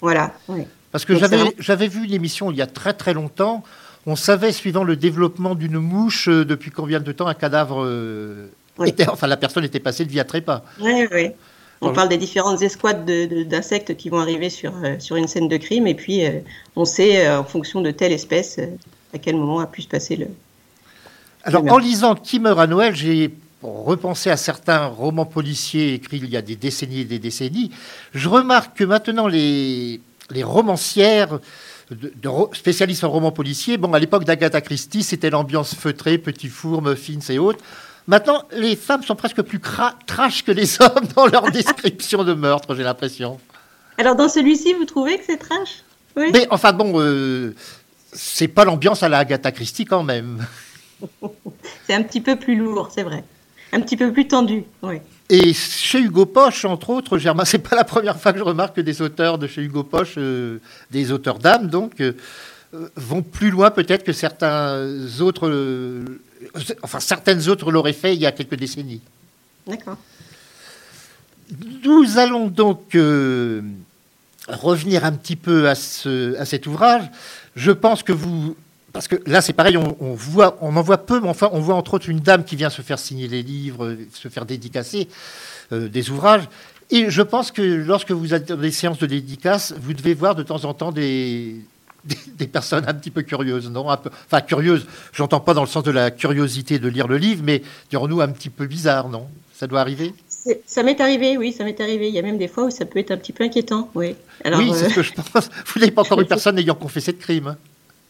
Voilà. 0.01 0.33
ouais. 0.47 0.67
Parce 0.91 1.03
que 1.03 1.13
Donc, 1.13 1.53
j'avais 1.59 1.87
vu 1.89 2.05
l'émission 2.05 2.51
il 2.51 2.57
y 2.57 2.61
a 2.61 2.67
très 2.67 2.93
très 2.93 3.13
longtemps. 3.13 3.63
On 4.05 4.15
savait, 4.15 4.51
suivant 4.53 4.83
le 4.83 4.95
développement 4.95 5.55
d'une 5.55 5.79
mouche, 5.79 6.29
euh, 6.29 6.45
depuis 6.45 6.71
combien 6.71 6.99
de 7.01 7.11
temps 7.11 7.27
un 7.27 7.33
cadavre 7.33 7.85
Oui. 8.77 8.89
était. 8.89 9.09
Enfin, 9.09 9.27
la 9.27 9.35
personne 9.35 9.65
était 9.65 9.79
passée 9.81 10.05
de 10.05 10.11
vie 10.11 10.19
à 10.21 10.23
trépas. 10.23 10.63
Ouais, 10.79 11.07
ouais. 11.11 11.35
On 11.81 11.91
parle 11.93 12.09
des 12.09 12.17
différentes 12.17 12.61
escouades 12.61 13.05
de- 13.05 13.25
de- 13.25 13.43
d'insectes 13.43 13.95
qui 13.97 14.09
vont 14.09 14.19
arriver 14.19 14.49
sur, 14.49 14.73
euh, 14.83 14.95
sur 14.99 15.17
une 15.17 15.27
scène 15.27 15.47
de 15.47 15.57
crime, 15.57 15.87
et 15.87 15.93
puis 15.93 16.25
euh, 16.25 16.39
on 16.75 16.85
sait, 16.85 17.27
euh, 17.27 17.39
en 17.39 17.43
fonction 17.43 17.81
de 17.81 17.91
telle 17.91 18.11
espèce, 18.13 18.59
à 19.13 19.17
quel 19.19 19.35
moment 19.35 19.59
a 19.59 19.67
pu 19.67 19.81
se 19.81 19.87
passer 19.87 20.15
le. 20.15 20.27
Alors, 21.43 21.63
le 21.63 21.71
en 21.71 21.77
lisant 21.77 22.15
Qui 22.15 22.39
meurt 22.39 22.59
à 22.59 22.65
Noël, 22.65 22.95
j'ai 22.95 23.31
repensé 23.61 24.29
à 24.29 24.37
certains 24.37 24.85
romans 24.87 25.25
policiers 25.25 25.93
écrits 25.93 26.21
il 26.23 26.29
y 26.29 26.37
a 26.37 26.41
des 26.41 26.55
décennies 26.55 27.01
et 27.01 27.05
des 27.05 27.19
décennies. 27.19 27.71
Je 28.13 28.29
remarque 28.29 28.77
que 28.77 28.83
maintenant, 28.83 29.27
les, 29.27 29.99
les 30.31 30.43
romancières 30.43 31.39
de, 31.91 32.11
de 32.19 32.27
ro- 32.27 32.49
spécialistes 32.53 33.03
en 33.03 33.09
romans 33.11 33.31
policiers, 33.31 33.77
bon, 33.77 33.93
à 33.93 33.99
l'époque 33.99 34.23
d'Agatha 34.23 34.61
Christie, 34.61 35.03
c'était 35.03 35.29
l'ambiance 35.29 35.75
feutrée, 35.75 36.17
petit 36.17 36.47
fourme, 36.47 36.95
fines 36.95 37.21
et 37.29 37.37
autres. 37.37 37.63
Maintenant, 38.07 38.43
les 38.51 38.75
femmes 38.75 39.03
sont 39.03 39.15
presque 39.15 39.41
plus 39.41 39.59
trash 40.05 40.43
que 40.43 40.51
les 40.51 40.81
hommes 40.81 41.07
dans 41.15 41.25
leur 41.27 41.49
description 41.51 42.23
de 42.23 42.33
meurtre, 42.33 42.75
j'ai 42.75 42.83
l'impression. 42.83 43.39
Alors, 43.97 44.15
dans 44.15 44.29
celui-ci, 44.29 44.73
vous 44.73 44.85
trouvez 44.85 45.17
que 45.17 45.23
c'est 45.25 45.37
trash? 45.37 45.83
Oui. 46.15 46.29
Mais 46.33 46.47
enfin 46.49 46.71
bon, 46.71 46.93
euh, 47.01 47.53
c'est 48.13 48.47
pas 48.47 48.63
l'ambiance 48.63 49.03
à 49.03 49.09
la 49.09 49.17
Agatha 49.19 49.51
Christie 49.51 49.85
quand 49.85 50.03
même. 50.03 50.45
C'est 51.87 51.93
un 51.93 52.03
petit 52.03 52.21
peu 52.21 52.37
plus 52.37 52.55
lourd, 52.55 52.89
c'est 52.93 53.03
vrai. 53.03 53.23
Un 53.73 53.81
petit 53.81 53.97
peu 53.97 54.11
plus 54.13 54.27
tendu, 54.27 54.63
oui. 54.81 55.01
Et 55.29 55.53
chez 55.53 55.99
Hugo 55.99 56.25
Poche, 56.25 56.63
entre 56.65 56.89
autres, 56.91 57.17
remarqué- 57.17 57.45
c'est 57.45 57.59
pas 57.59 57.75
la 57.75 57.83
première 57.83 58.17
fois 58.19 58.31
que 58.31 58.39
je 58.39 58.43
remarque 58.43 58.77
que 58.77 58.81
des 58.81 59.01
auteurs 59.01 59.37
de 59.37 59.45
chez 59.45 59.61
Hugo 59.61 59.83
Poche, 59.83 60.13
euh, 60.17 60.59
des 60.91 61.11
auteurs 61.11 61.37
d'âme, 61.37 61.67
donc, 61.67 61.99
euh, 61.99 62.13
euh, 62.73 62.87
vont 62.95 63.21
plus 63.21 63.49
loin 63.49 63.71
peut-être 63.71 64.03
que 64.05 64.13
certains 64.13 64.87
autres, 65.19 65.47
euh, 65.49 66.05
enfin 66.81 66.99
certaines 66.99 67.49
autres 67.49 67.71
l'auraient 67.71 67.93
fait 67.93 68.13
il 68.15 68.21
y 68.21 68.25
a 68.25 68.31
quelques 68.31 68.55
décennies. 68.55 69.01
D'accord. 69.67 69.97
Nous 71.83 72.17
allons 72.17 72.47
donc 72.47 72.95
euh, 72.95 73.61
revenir 74.47 75.05
un 75.05 75.11
petit 75.11 75.35
peu 75.35 75.69
à, 75.69 75.75
ce, 75.75 76.35
à 76.37 76.45
cet 76.45 76.67
ouvrage. 76.67 77.03
Je 77.55 77.71
pense 77.71 78.03
que 78.03 78.11
vous, 78.11 78.55
parce 78.93 79.07
que 79.07 79.15
là 79.25 79.41
c'est 79.41 79.53
pareil, 79.53 79.77
on, 79.77 79.95
on 79.99 80.13
voit, 80.13 80.57
on 80.61 80.75
en 80.75 80.81
voit 80.81 81.05
peu, 81.05 81.19
mais 81.19 81.29
enfin 81.29 81.49
on 81.51 81.59
voit 81.59 81.75
entre 81.75 81.95
autres 81.95 82.09
une 82.09 82.19
dame 82.19 82.43
qui 82.43 82.55
vient 82.55 82.69
se 82.69 82.81
faire 82.81 82.99
signer 82.99 83.27
les 83.27 83.43
livres, 83.43 83.95
se 84.13 84.27
faire 84.27 84.45
dédicacer 84.45 85.07
euh, 85.71 85.87
des 85.87 86.09
ouvrages. 86.09 86.43
Et 86.91 87.09
je 87.09 87.21
pense 87.21 87.51
que 87.51 87.61
lorsque 87.61 88.11
vous 88.11 88.33
êtes 88.33 88.49
dans 88.49 88.57
des 88.57 88.71
séances 88.71 88.99
de 88.99 89.07
dédicace, 89.07 89.73
vous 89.79 89.93
devez 89.93 90.13
voir 90.13 90.35
de 90.35 90.43
temps 90.43 90.65
en 90.65 90.73
temps 90.73 90.91
des, 90.91 91.55
des, 92.05 92.17
des 92.37 92.47
personnes 92.47 92.85
un 92.87 92.93
petit 92.93 93.11
peu 93.11 93.21
curieuses, 93.23 93.69
non 93.69 93.89
un 93.89 93.97
peu, 93.97 94.09
Enfin 94.25 94.41
curieuses, 94.41 94.85
j'entends 95.13 95.39
pas 95.39 95.53
dans 95.53 95.61
le 95.61 95.67
sens 95.67 95.83
de 95.83 95.91
la 95.91 96.11
curiosité 96.11 96.79
de 96.79 96.87
lire 96.87 97.07
le 97.07 97.17
livre, 97.17 97.41
mais 97.43 97.61
dirons-nous 97.89 98.21
un 98.21 98.29
petit 98.29 98.49
peu 98.49 98.65
bizarre, 98.67 99.09
non? 99.09 99.27
Ça 99.53 99.67
doit 99.67 99.79
arriver? 99.81 100.13
Ça 100.65 100.83
m'est 100.83 100.99
arrivé, 101.01 101.37
oui, 101.37 101.51
ça 101.53 101.63
m'est 101.63 101.79
arrivé. 101.81 102.07
Il 102.09 102.13
y 102.13 102.19
a 102.19 102.21
même 102.21 102.37
des 102.37 102.47
fois 102.47 102.65
où 102.65 102.69
ça 102.69 102.85
peut 102.85 102.99
être 102.99 103.11
un 103.11 103.17
petit 103.17 103.33
peu 103.33 103.43
inquiétant, 103.43 103.89
oui. 103.95 104.15
Alors, 104.43 104.59
oui, 104.59 104.71
c'est 104.75 104.85
euh, 104.85 104.89
ce 104.89 104.95
que 104.95 105.01
je 105.01 105.13
pense. 105.13 105.49
Vous 105.73 105.79
n'avez 105.79 105.91
pas 105.91 106.01
encore 106.03 106.21
eu 106.21 106.25
personne 106.35 106.59
ayant 106.59 106.75
confessé 106.75 107.13
de 107.13 107.17
crime. 107.17 107.47
hein? 107.47 107.57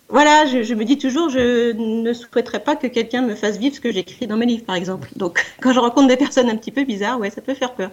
Voilà, 0.10 0.46
je, 0.46 0.62
je 0.64 0.74
me 0.74 0.84
dis 0.86 0.98
toujours, 0.98 1.30
je 1.30 1.72
ne 1.72 2.14
souhaiterais 2.14 2.60
pas 2.60 2.76
que 2.76 2.88
quelqu'un 2.88 3.22
me 3.22 3.36
fasse 3.36 3.58
vivre 3.58 3.76
ce 3.76 3.80
que 3.82 3.92
j'écris 3.92 4.28
dans 4.28 4.38
mes 4.38 4.46
livres, 4.46 4.66
par 4.66 4.76
exemple. 4.76 5.08
Donc, 5.16 5.44
quand 5.62 5.72
je 5.72 5.80
rencontre 5.80 6.08
des 6.08 6.18
personnes 6.18 6.50
un 6.50 6.58
petit 6.58 6.72
peu 6.72 6.84
bizarres, 6.84 7.20
ouais, 7.20 7.30
ça 7.30 7.42
peut 7.42 7.54
faire 7.56 7.74
peur. 7.74 7.92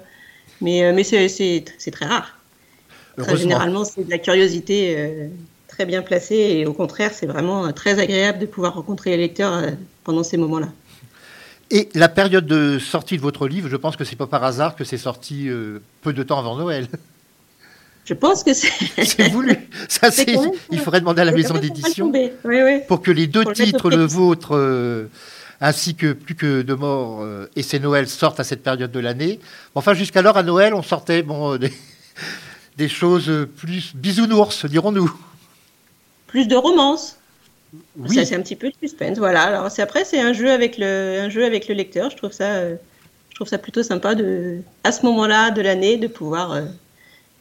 Mais, 0.61 0.83
euh, 0.85 0.93
mais 0.95 1.05
c'est- 1.05 1.65
très 1.93 2.07
rare. 2.07 2.39
Généralement, 3.37 3.85
c'est 3.85 4.05
de 4.05 4.11
la 4.11 4.19
curiosité 4.19 4.95
euh, 4.97 5.29
très 5.73 5.87
bien 5.87 6.03
placée 6.03 6.35
et 6.37 6.67
au 6.67 6.75
contraire, 6.75 7.13
c'est 7.15 7.27
vraiment 7.27 7.67
euh, 7.67 7.71
très 7.73 7.99
agréable 7.99 8.39
de 8.41 8.47
pouvoir 8.47 8.75
rencontrer 8.75 9.11
les 9.11 9.17
lecteurs 9.17 9.55
euh, 9.55 9.71
pendant 10.05 10.23
ces 10.23 10.37
moments-là. 10.37 10.69
Et 11.71 11.89
la 11.95 12.11
période 12.11 12.47
de 12.47 12.79
sortie 12.79 13.17
de 13.17 13.23
votre 13.23 13.49
livre, 13.49 13.69
je 13.71 13.77
pense 13.77 13.97
que 13.97 14.05
c'est 14.05 14.17
pas 14.17 14.27
par 14.27 14.45
hasard 14.45 14.77
que 14.77 14.85
c'est 14.85 14.99
sorti 14.99 15.49
euh, 15.49 15.79
peu 16.03 16.13
de 16.13 16.23
temps 16.23 16.39
avant 16.39 16.57
Noël. 16.57 16.87
Je 18.05 18.13
pense 18.13 18.45
que 18.45 18.53
c'est. 18.53 18.69
c'est 19.05 19.29
voulu. 19.29 19.57
Ça, 19.89 20.11
C'est 20.11 20.27
même- 20.27 20.51
il 20.71 20.79
faudrait 20.79 21.01
demander 21.01 21.23
à 21.23 21.25
la 21.25 21.33
maison 21.33 21.55
d'édition 21.55 22.07
tombé. 22.07 22.33
Oui, 22.45 22.57
oui. 22.63 22.81
pour 22.87 23.01
que 23.01 23.11
les 23.11 23.27
deux 23.27 23.45
Pour 23.45 23.53
titres, 23.55 23.89
le 23.89 24.05
vôtre 24.05 24.55
euh, 24.55 25.07
ainsi 25.63 25.95
que 25.95 26.13
Plus 26.13 26.35
que 26.35 26.61
de 26.61 26.75
morts 26.75 27.23
euh, 27.23 27.47
et 27.57 27.63
c'est 27.63 27.79
Noël, 27.79 28.07
sortent 28.09 28.41
à 28.41 28.45
cette 28.45 28.63
période 28.63 28.91
de 28.93 29.01
l'année. 29.01 29.41
Enfin, 29.75 29.95
jusqu'alors, 29.95 30.37
à 30.37 30.43
Noël, 30.43 30.75
on 30.75 30.83
sortait 30.83 31.23
bon, 31.23 31.57
des, 31.63 31.73
des 32.77 32.89
choses 32.89 33.47
plus 33.57 33.95
bisounours, 33.95 34.67
dirons-nous. 34.67 35.11
Plus 36.33 36.49
de 36.49 36.57
romance. 36.57 37.19
Oui. 37.99 38.17
Ça, 38.17 38.25
c'est 38.25 38.35
un 38.35 38.41
petit 38.41 38.57
peu 38.57 38.69
de 38.69 38.75
suspense, 38.81 39.19
voilà. 39.19 39.43
Alors 39.43 39.71
c'est 39.71 39.83
après 39.83 40.07
c'est 40.07 40.19
un 40.19 40.33
jeu 40.33 40.51
avec 40.51 40.79
le 40.79 41.21
un 41.21 41.29
jeu 41.29 41.45
avec 41.45 41.69
le 41.69 41.75
lecteur. 41.75 42.11
Je 42.11 42.17
trouve 42.17 42.33
ça 42.33 42.55
euh, 42.55 42.77
je 43.29 43.35
trouve 43.35 43.49
ça 43.49 43.59
plutôt 43.59 43.83
sympa 43.83 44.15
de 44.15 44.61
à 44.83 44.93
ce 44.93 45.05
moment-là 45.05 45.51
de 45.51 45.61
l'année 45.61 45.99
de 45.99 46.07
pouvoir 46.07 46.53
euh, 46.53 46.63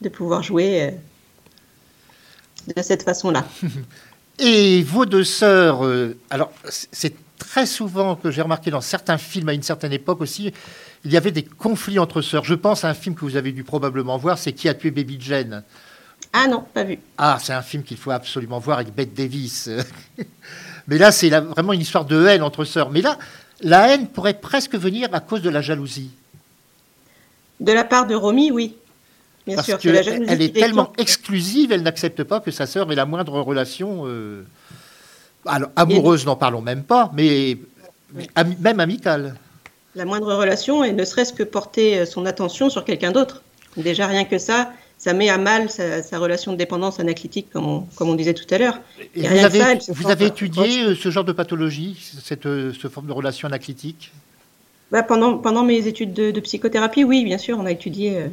de 0.02 0.10
pouvoir 0.10 0.44
jouer 0.44 0.84
euh, 0.84 2.74
de 2.76 2.82
cette 2.82 3.04
façon-là. 3.04 3.46
Et 4.40 4.84
vos 4.84 5.06
deux 5.06 5.24
sœurs, 5.24 5.82
alors 6.30 6.52
c'est 6.68 7.14
très 7.38 7.66
souvent 7.66 8.16
que 8.16 8.30
j'ai 8.32 8.42
remarqué 8.42 8.72
dans 8.72 8.82
certains 8.82 9.18
films 9.18 9.50
à 9.50 9.54
une 9.54 9.64
certaine 9.64 9.94
époque 9.94 10.20
aussi, 10.20 10.52
il 11.06 11.12
y 11.12 11.18
avait 11.18 11.32
des 11.32 11.44
conflits 11.44 12.00
entre 12.00 12.22
sœurs. 12.22 12.44
Je 12.44 12.56
pense 12.56 12.84
à 12.84 12.90
un 12.90 12.94
film 12.94 13.16
que 13.16 13.22
vous 13.22 13.36
avez 13.36 13.52
dû 13.52 13.64
probablement 13.64 14.18
voir, 14.18 14.38
c'est 14.38 14.54
Qui 14.54 14.68
a 14.68 14.74
tué 14.74 14.92
Baby 14.92 15.18
Jane 15.20 15.64
Ah 16.34 16.48
non, 16.48 16.64
pas 16.74 16.84
vu. 16.84 17.00
Ah, 17.18 17.38
c'est 17.42 17.54
un 17.54 17.62
film 17.62 17.84
qu'il 17.84 17.98
faut 17.98 18.12
absolument 18.12 18.60
voir 18.60 18.78
avec 18.80 18.94
Bette 18.96 19.14
Davis. 19.14 19.70
Mais 20.88 20.98
là, 20.98 21.12
c'est 21.12 21.30
vraiment 21.30 21.74
une 21.74 21.82
histoire 21.82 22.06
de 22.06 22.26
haine 22.26 22.42
entre 22.42 22.64
sœurs. 22.64 22.90
Mais 22.90 23.02
là, 23.02 23.18
la 23.62 23.90
haine 23.90 24.08
pourrait 24.08 24.34
presque 24.34 24.76
venir 24.76 25.10
à 25.14 25.20
cause 25.20 25.42
de 25.42 25.50
la 25.50 25.62
jalousie. 25.62 26.12
De 27.60 27.72
la 27.74 27.84
part 27.84 28.08
de 28.08 28.16
Romy, 28.16 28.50
oui. 28.52 28.76
Bien 29.46 29.56
Parce 29.56 29.68
sûr, 29.68 29.78
la 29.92 30.02
jalousie 30.02 30.30
elle 30.32 30.42
est 30.42 30.54
tellement 30.54 30.94
exclusive, 30.98 31.72
elle 31.72 31.82
n'accepte 31.84 32.24
pas 32.24 32.40
que 32.40 32.52
sa 32.52 32.66
sœur 32.66 32.92
ait 32.92 32.96
la 32.96 33.06
moindre 33.06 33.40
relation. 33.42 34.04
euh, 34.06 34.44
Alors, 35.46 35.70
amoureuse, 35.76 36.26
n'en 36.26 36.36
parlons 36.36 36.62
même 36.62 36.84
pas, 36.84 37.12
mais 37.14 37.58
Ami- 38.36 38.58
même 38.60 38.80
amicale. 38.80 39.36
La 39.96 40.06
moindre 40.06 40.34
relation, 40.36 40.84
et 40.84 40.92
ne 40.94 41.04
serait-ce 41.06 41.34
que 41.34 41.44
porter 41.44 42.00
euh, 42.00 42.06
son 42.06 42.26
attention 42.26 42.70
sur 42.70 42.86
quelqu'un 42.86 43.12
d'autre. 43.12 43.42
Déjà, 43.78 44.06
rien 44.08 44.26
que 44.26 44.38
ça, 44.38 44.72
ça 45.02 45.14
met 45.14 45.30
à 45.30 45.40
mal 45.40 45.72
sa, 45.72 46.04
sa 46.04 46.20
relation 46.20 46.52
de 46.52 46.58
dépendance 46.58 47.00
anaclitique, 47.00 47.48
comme 47.52 47.68
on, 47.68 47.80
comme 47.96 48.10
on 48.10 48.14
disait 48.14 48.36
tout 48.36 48.46
à 48.54 48.60
l'heure. 48.60 48.80
Vous 49.16 49.26
avez, 49.26 49.80
ça, 49.80 49.94
vous 49.94 50.24
étudié 50.24 50.84
euh, 50.84 50.96
ce 50.96 51.10
genre 51.10 51.24
de 51.24 51.32
pathologie, 51.32 51.98
cette, 52.24 52.46
euh, 52.46 52.72
ce 52.80 52.88
forme 52.88 53.08
de 53.08 53.12
relation 53.12 53.48
anaclitique 53.48 54.12
Bah, 54.92 55.02
pendant, 55.02 55.40
pendant 55.40 55.64
mes 55.64 55.88
études 55.88 56.14
de, 56.14 56.30
de 56.30 56.40
psychothérapie, 56.40 57.04
oui, 57.04 57.24
bien 57.24 57.40
sûr, 57.40 57.58
on 57.58 57.66
a 57.66 57.72
étudié, 57.72 58.16
euh, 58.16 58.28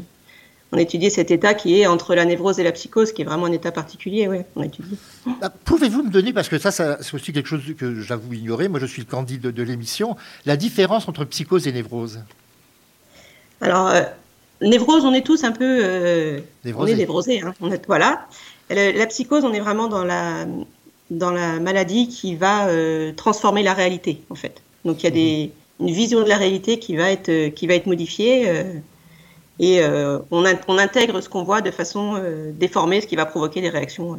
on 0.72 0.76
a 0.76 0.82
étudié 0.82 1.08
cet 1.08 1.30
état 1.30 1.54
qui 1.54 1.80
est 1.80 1.86
entre 1.86 2.14
la 2.14 2.26
névrose 2.26 2.60
et 2.60 2.64
la 2.64 2.72
psychose, 2.72 3.12
qui 3.12 3.22
est 3.22 3.24
vraiment 3.24 3.46
un 3.46 3.52
état 3.52 3.72
particulier, 3.72 4.28
ouais, 4.28 4.44
on 4.54 4.60
a 4.60 4.66
étudié. 4.66 4.98
Bah, 5.40 5.50
Pouvez-vous 5.64 6.02
me 6.02 6.10
donner, 6.10 6.34
parce 6.34 6.50
que 6.50 6.58
ça, 6.58 6.70
ça 6.70 6.98
c'est 7.00 7.14
aussi 7.14 7.32
quelque 7.32 7.48
chose 7.48 7.62
que 7.78 8.02
j'avoue 8.02 8.34
ignorer, 8.34 8.68
moi 8.68 8.78
je 8.78 8.84
suis 8.84 9.00
le 9.00 9.08
candidat 9.10 9.48
de, 9.48 9.52
de 9.52 9.62
l'émission, 9.62 10.18
la 10.44 10.58
différence 10.58 11.08
entre 11.08 11.24
psychose 11.24 11.66
et 11.66 11.72
névrose? 11.72 12.20
Alors, 13.62 13.86
euh, 13.88 14.02
névrose, 14.60 15.04
on 15.04 15.12
est 15.14 15.22
tous 15.26 15.44
un 15.44 15.52
peu. 15.52 15.80
euh, 15.82 16.40
on 16.64 16.86
est 16.94 16.96
névrosés. 16.98 17.40
Hein, 17.40 17.54
on 17.60 17.70
est- 17.72 17.86
voilà. 17.86 18.26
Le- 18.70 18.96
la 18.98 19.06
psychose, 19.06 19.44
on 19.44 19.52
est 19.52 19.60
vraiment 19.60 19.88
dans 19.88 20.04
la, 20.04 20.46
dans 21.10 21.30
la 21.30 21.58
maladie 21.60 22.08
qui 22.08 22.34
va 22.34 22.68
euh, 22.68 23.12
transformer 23.16 23.62
la 23.62 23.74
réalité, 23.74 24.20
en 24.30 24.34
fait. 24.34 24.60
Donc, 24.84 25.02
il 25.02 25.04
y 25.04 25.06
a 25.06 25.10
des, 25.10 25.50
une 25.80 25.90
vision 25.90 26.22
de 26.22 26.28
la 26.28 26.36
réalité 26.36 26.78
qui 26.78 26.96
va 26.96 27.10
être, 27.10 27.28
euh, 27.30 27.50
qui 27.50 27.66
va 27.66 27.74
être 27.74 27.86
modifiée. 27.86 28.48
euh, 28.48 28.64
et 29.60 29.80
on, 30.30 30.44
in- 30.44 30.58
on 30.68 30.78
intègre 30.78 31.20
ce 31.20 31.28
qu'on 31.28 31.42
voit 31.42 31.60
de 31.62 31.72
façon 31.72 32.22
déformée, 32.52 33.00
ce 33.00 33.08
qui 33.08 33.16
va 33.16 33.26
provoquer 33.26 33.60
des 33.60 33.70
réactions. 33.70 34.16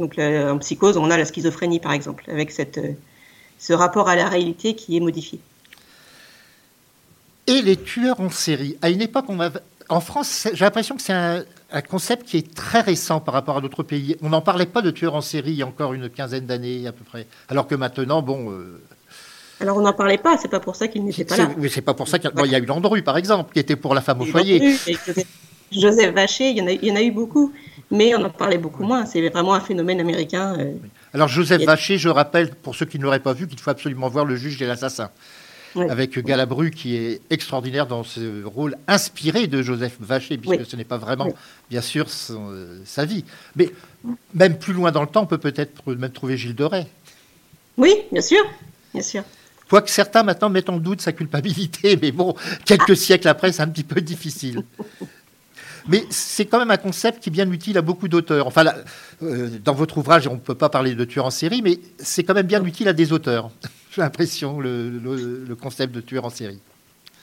Donc, 0.00 0.18
en 0.18 0.58
psychose, 0.58 0.96
on 0.96 1.08
a 1.10 1.16
la 1.16 1.24
schizophrénie, 1.24 1.78
par 1.78 1.92
exemple, 1.92 2.24
avec 2.28 2.50
cette, 2.50 2.80
ce 3.60 3.72
rapport 3.72 4.08
à 4.08 4.16
la 4.16 4.28
réalité 4.28 4.74
qui 4.74 4.96
est 4.96 5.00
modifié. 5.00 5.38
Et 7.46 7.62
les 7.62 7.76
tueurs 7.76 8.20
en 8.20 8.30
série. 8.30 8.76
À 8.82 8.90
une 8.90 9.00
époque, 9.02 9.26
on 9.28 9.38
avait- 9.40 9.60
en 9.88 10.00
France, 10.00 10.48
j'ai 10.52 10.64
l'impression 10.64 10.96
que 10.96 11.02
c'est 11.02 11.12
un, 11.12 11.44
un 11.70 11.82
concept 11.82 12.26
qui 12.26 12.38
est 12.38 12.54
très 12.54 12.80
récent 12.80 13.20
par 13.20 13.34
rapport 13.34 13.56
à 13.56 13.60
d'autres 13.60 13.82
pays. 13.84 14.16
On 14.22 14.30
n'en 14.30 14.40
parlait 14.40 14.66
pas 14.66 14.82
de 14.82 14.90
tueurs 14.90 15.14
en 15.14 15.20
série 15.20 15.50
il 15.52 15.56
y 15.58 15.62
a 15.62 15.66
encore 15.66 15.92
une 15.94 16.08
quinzaine 16.10 16.46
d'années 16.46 16.86
à 16.88 16.92
peu 16.92 17.04
près. 17.04 17.26
Alors 17.48 17.68
que 17.68 17.76
maintenant, 17.76 18.20
bon, 18.20 18.50
euh, 18.50 18.80
Alors, 19.60 19.76
on 19.76 19.80
n'en 19.82 19.92
parlait 19.92 20.18
pas, 20.18 20.36
c'est 20.38 20.48
pas 20.50 20.58
pour 20.60 20.74
ça 20.74 20.88
qu'il 20.88 21.04
n'était 21.04 21.24
pas 21.24 21.36
là. 21.36 21.50
mais 21.56 21.68
c'est 21.68 21.82
pas 21.82 21.94
pour 21.94 22.08
ça 22.08 22.18
qu'il 22.18 22.28
y 22.28 22.32
a, 22.32 22.34
bon, 22.34 22.44
il 22.44 22.50
y 22.50 22.54
a 22.56 22.58
eu 22.58 22.66
Landru, 22.66 23.02
par 23.02 23.16
exemple, 23.16 23.52
qui 23.52 23.60
était 23.60 23.76
pour 23.76 23.94
la 23.94 24.00
femme 24.00 24.20
au 24.20 24.24
foyer. 24.26 24.76
Joseph, 25.72 26.14
Vacher, 26.14 26.50
il 26.50 26.58
y, 26.58 26.62
en 26.62 26.66
a, 26.68 26.72
il 26.72 26.84
y 26.84 26.92
en 26.92 26.96
a 26.96 27.02
eu 27.02 27.10
beaucoup, 27.10 27.52
mais 27.90 28.14
on 28.14 28.24
en 28.24 28.30
parlait 28.30 28.58
beaucoup 28.58 28.84
moins. 28.84 29.04
C'est 29.04 29.26
vraiment 29.28 29.54
un 29.54 29.60
phénomène 29.60 29.98
américain. 30.00 30.56
euh, 30.60 30.74
Alors 31.12 31.26
Joseph 31.28 31.62
a- 31.62 31.66
Vacher, 31.66 31.98
je 31.98 32.08
rappelle, 32.08 32.50
pour 32.54 32.76
ceux 32.76 32.86
qui 32.86 32.98
ne 32.98 33.02
l'auraient 33.04 33.18
pas 33.20 33.32
vu, 33.32 33.48
qu'il 33.48 33.58
faut 33.58 33.70
absolument 33.70 34.08
voir 34.08 34.24
Le 34.24 34.36
juge 34.36 34.60
et 34.62 34.66
l'assassin. 34.66 35.10
Avec 35.90 36.18
Galabru 36.18 36.70
qui 36.70 36.96
est 36.96 37.20
extraordinaire 37.30 37.86
dans 37.86 38.02
ce 38.04 38.44
rôle 38.44 38.76
inspiré 38.88 39.46
de 39.46 39.62
Joseph 39.62 39.96
Vacher, 40.00 40.38
puisque 40.38 40.60
Oui. 40.60 40.66
ce 40.68 40.76
n'est 40.76 40.84
pas 40.84 40.96
vraiment, 40.98 41.26
Oui. 41.26 41.32
bien 41.70 41.80
sûr, 41.80 42.08
son, 42.10 42.50
euh, 42.50 42.80
sa 42.84 43.04
vie. 43.04 43.24
Mais 43.56 43.70
même 44.34 44.58
plus 44.58 44.72
loin 44.72 44.90
dans 44.92 45.02
le 45.02 45.06
temps, 45.08 45.22
on 45.22 45.26
peut 45.26 45.38
peut-être 45.38 45.94
même 45.94 46.10
trouver 46.12 46.36
Gilles 46.36 46.54
de 46.54 46.64
Rais. 46.64 46.86
Oui, 47.76 47.94
bien 48.10 48.22
sûr, 48.22 48.42
bien 48.94 49.02
sûr. 49.02 49.22
Quoique 49.68 49.90
certains 49.90 50.22
maintenant 50.22 50.48
mettent 50.48 50.70
en 50.70 50.78
doute 50.78 51.00
sa 51.00 51.12
culpabilité, 51.12 51.98
mais 52.00 52.12
bon, 52.12 52.34
quelques 52.64 52.96
siècles 52.96 53.28
après, 53.28 53.52
c'est 53.52 53.62
un 53.62 53.68
petit 53.68 53.84
peu 53.84 54.00
difficile. 54.00 54.62
Mais 55.88 56.04
c'est 56.10 56.46
quand 56.46 56.58
même 56.58 56.70
un 56.70 56.76
concept 56.78 57.22
qui 57.22 57.28
est 57.28 57.32
bien 57.32 57.50
utile 57.50 57.78
à 57.78 57.82
beaucoup 57.82 58.08
d'auteurs. 58.08 58.46
Enfin, 58.46 58.64
là, 58.64 58.76
euh, 59.22 59.50
dans 59.64 59.74
votre 59.74 59.98
ouvrage, 59.98 60.26
on 60.26 60.34
ne 60.34 60.38
peut 60.40 60.54
pas 60.54 60.68
parler 60.68 60.94
de 60.94 61.04
tueur 61.04 61.26
en 61.26 61.30
série, 61.30 61.62
mais 61.62 61.78
c'est 61.98 62.24
quand 62.24 62.34
même 62.34 62.46
bien 62.46 62.64
utile 62.64 62.88
à 62.88 62.92
des 62.92 63.12
auteurs. 63.12 63.50
J'ai 63.96 64.02
l'impression, 64.02 64.60
le, 64.60 65.56
concept 65.58 65.94
de 65.94 66.02
tueur 66.02 66.26
en 66.26 66.30
série. 66.30 66.60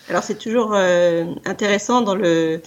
Alors 0.10 0.24
c'est 0.24 0.40
toujours 0.40 0.72
euh, 0.74 1.26
intéressant 1.46 2.02
dans 2.02 2.16
le. 2.16 2.64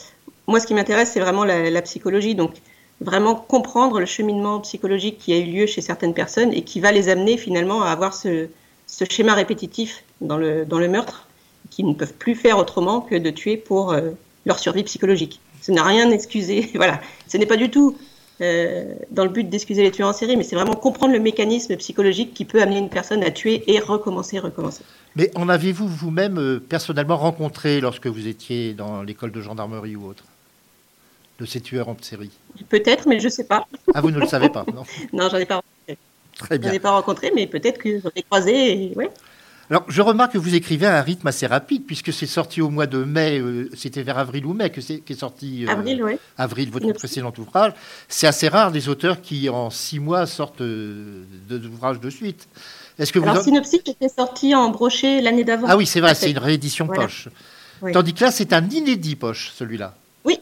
Moi, 0.47 0.61
ce 0.61 0.67
qui 0.69 0.75
m'intéresse, 0.75 1.11
c'est 1.13 1.19
vraiment 1.19 1.45
la, 1.45 1.83
psychologie. 1.83 2.37
Donc, 2.37 2.53
vraiment 3.01 3.35
comprendre 3.35 3.99
le 3.99 4.07
cheminement 4.07 4.61
psychologique 4.61 5.19
qui 5.19 5.33
a 5.33 5.39
eu 5.39 5.47
lieu 5.47 5.67
chez 5.67 5.81
certaines 5.81 6.15
personnes 6.15 6.53
et 6.53 6.63
qui 6.63 6.79
va 6.79 6.93
les 6.93 7.09
amener 7.09 7.37
finalement 7.37 7.83
à 7.83 7.91
avoir 7.91 8.15
ce, 8.15 8.47
schéma 9.11 9.35
répétitif 9.35 10.05
dans 10.21 10.37
le, 10.39 10.65
dans 10.65 10.79
le 10.79 10.87
meurtre, 10.87 11.27
qui 11.71 11.83
ne 11.83 11.93
peuvent 11.93 12.15
plus 12.15 12.37
faire 12.37 12.59
autrement 12.59 13.01
que 13.01 13.17
de 13.17 13.31
tuer 13.31 13.57
pour 13.57 13.91
euh, 13.91 14.11
leur 14.45 14.61
survie 14.61 14.85
psychologique. 14.85 15.41
Ce 15.63 15.73
n'a 15.73 15.83
rien 15.83 16.13
excusé. 16.13 16.71
voilà. 16.77 17.01
Ce 17.27 17.37
n'est 17.39 17.47
pas 17.47 17.57
du 17.57 17.73
tout 17.73 17.99
dans 18.39 19.25
le 19.25 19.31
but 19.31 19.49
d'excuser 19.49 19.83
les 19.83 19.91
tueurs 19.91 20.09
en 20.09 20.13
série, 20.13 20.37
mais 20.37 20.43
c'est 20.43 20.57
vraiment 20.57 20.75
comprendre 20.75 21.13
le 21.15 21.21
mécanisme 21.21 21.75
psychologique 21.77 22.35
qui 22.35 22.45
peut 22.45 22.61
amener 22.61 22.79
une 22.79 22.91
personne 22.91 23.23
à 23.23 23.31
tuer 23.31 23.65
et 23.67 23.79
recommencer, 23.79 24.39
recommencer. 24.39 24.83
Mais 25.15 25.31
en 25.35 25.49
avez-vous 25.49 25.89
vous-même 25.89 26.39
euh, 26.39 26.61
personnellement 26.61 27.17
rencontré 27.17 27.81
lorsque 27.81 28.07
vous 28.07 28.29
étiez 28.29 28.75
dans 28.75 29.03
l'école 29.03 29.33
de 29.33 29.41
gendarmerie 29.41 29.97
ou 29.97 30.07
autre 30.07 30.25
de 31.41 31.47
ces 31.47 31.61
tueurs 31.63 31.89
en 31.89 31.97
série? 32.03 32.31
Peut-être, 32.69 33.09
mais 33.09 33.19
je 33.21 33.25
ne 33.27 33.31
sais 33.31 33.45
pas. 33.45 33.67
Ah, 33.95 34.03
vous 34.03 34.11
ne 34.11 34.19
le 34.21 34.27
savez 34.27 34.51
pas, 34.51 34.67
non 34.75 34.83
Non, 35.15 35.29
j'en 35.31 35.39
ai 35.39 35.47
pas 35.47 35.57
rencontré. 35.57 35.99
Très 36.37 36.55
J'en 36.57 36.61
bien. 36.61 36.73
ai 36.73 36.79
pas 36.81 36.91
rencontré, 36.91 37.33
mais 37.35 37.47
peut-être 37.47 37.79
que 37.79 37.99
j'en 38.01 38.11
ai 38.15 38.23
croisé. 38.23 38.91
Et... 38.91 38.95
Ouais. 38.95 39.11
Alors, 39.71 39.85
je 39.89 40.01
remarque 40.01 40.33
que 40.35 40.39
vous 40.39 40.55
écrivez 40.55 40.87
à 40.87 40.99
un 40.99 41.03
rythme 41.03 41.27
assez 41.27 41.47
rapide, 41.47 41.83
puisque 41.87 42.13
c'est 42.13 42.27
sorti 42.27 42.61
au 42.63 42.71
mois 42.71 42.87
de 42.87 43.03
mai, 43.03 43.41
euh, 43.41 43.69
c'était 43.77 44.03
vers 44.03 44.17
avril 44.19 44.47
ou 44.47 44.53
mai 44.53 44.71
que 44.71 44.81
c'est 44.81 44.99
qu'est 45.01 45.15
sorti 45.19 45.67
euh, 45.67 45.71
Avril, 45.71 46.03
ouais. 46.05 46.19
avril, 46.39 46.71
votre 46.71 46.93
précédent 46.93 47.33
ouvrage. 47.39 47.73
C'est 48.09 48.29
assez 48.29 48.47
rare 48.49 48.71
des 48.71 48.89
auteurs 48.89 49.21
qui, 49.21 49.49
en 49.49 49.71
six 49.71 49.99
mois, 49.99 50.27
sortent 50.27 50.61
euh, 50.61 51.25
deux 51.49 51.67
ouvrages 51.67 51.99
de 51.99 52.11
suite. 52.11 52.47
Est-ce 52.99 53.13
que 53.13 53.19
vous 53.19 53.29
Alors, 53.29 53.41
en- 53.43 53.45
Synopsis 53.45 53.81
était 53.87 54.09
sorti 54.09 54.55
en 54.55 54.71
brochet 54.71 55.21
l'année 55.21 55.43
d'avant. 55.45 55.67
Ah 55.69 55.77
oui, 55.77 55.85
c'est 55.87 56.01
vrai, 56.01 56.15
c'est 56.15 56.31
une 56.31 56.39
réédition 56.39 56.87
Voilà. 56.87 57.03
poche. 57.03 57.29
Oui. 57.83 57.93
Tandis 57.93 58.15
que 58.15 58.25
là, 58.25 58.31
c'est 58.31 58.53
un 58.53 58.65
inédit 58.71 59.17
poche, 59.17 59.51
celui-là. 59.55 59.95
Oui, 60.25 60.39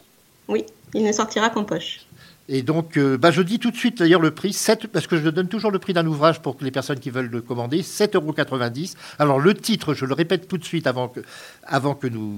oui, 0.48 0.64
il 0.92 1.02
ne 1.02 1.12
sortira 1.12 1.48
qu'en 1.50 1.64
poche. 1.64 2.00
Et 2.48 2.60
donc, 2.62 2.98
euh, 2.98 3.16
bah, 3.16 3.30
je 3.30 3.40
dis 3.40 3.58
tout 3.58 3.70
de 3.70 3.76
suite 3.76 3.98
d'ailleurs 3.98 4.20
le 4.20 4.30
prix, 4.30 4.52
7, 4.52 4.88
parce 4.88 5.06
que 5.06 5.16
je 5.16 5.26
donne 5.30 5.48
toujours 5.48 5.70
le 5.70 5.78
prix 5.78 5.94
d'un 5.94 6.06
ouvrage 6.06 6.42
pour 6.42 6.56
les 6.60 6.70
personnes 6.70 7.00
qui 7.00 7.08
veulent 7.08 7.30
le 7.30 7.40
commander, 7.40 7.80
7,90 7.80 8.16
euros. 8.16 8.98
Alors, 9.18 9.40
le 9.40 9.54
titre, 9.54 9.94
je 9.94 10.04
le 10.04 10.12
répète 10.12 10.46
tout 10.46 10.58
de 10.58 10.64
suite 10.64 10.86
avant 10.86 11.08
que, 11.08 11.20
avant 11.66 11.94
que 11.94 12.06
nous 12.06 12.34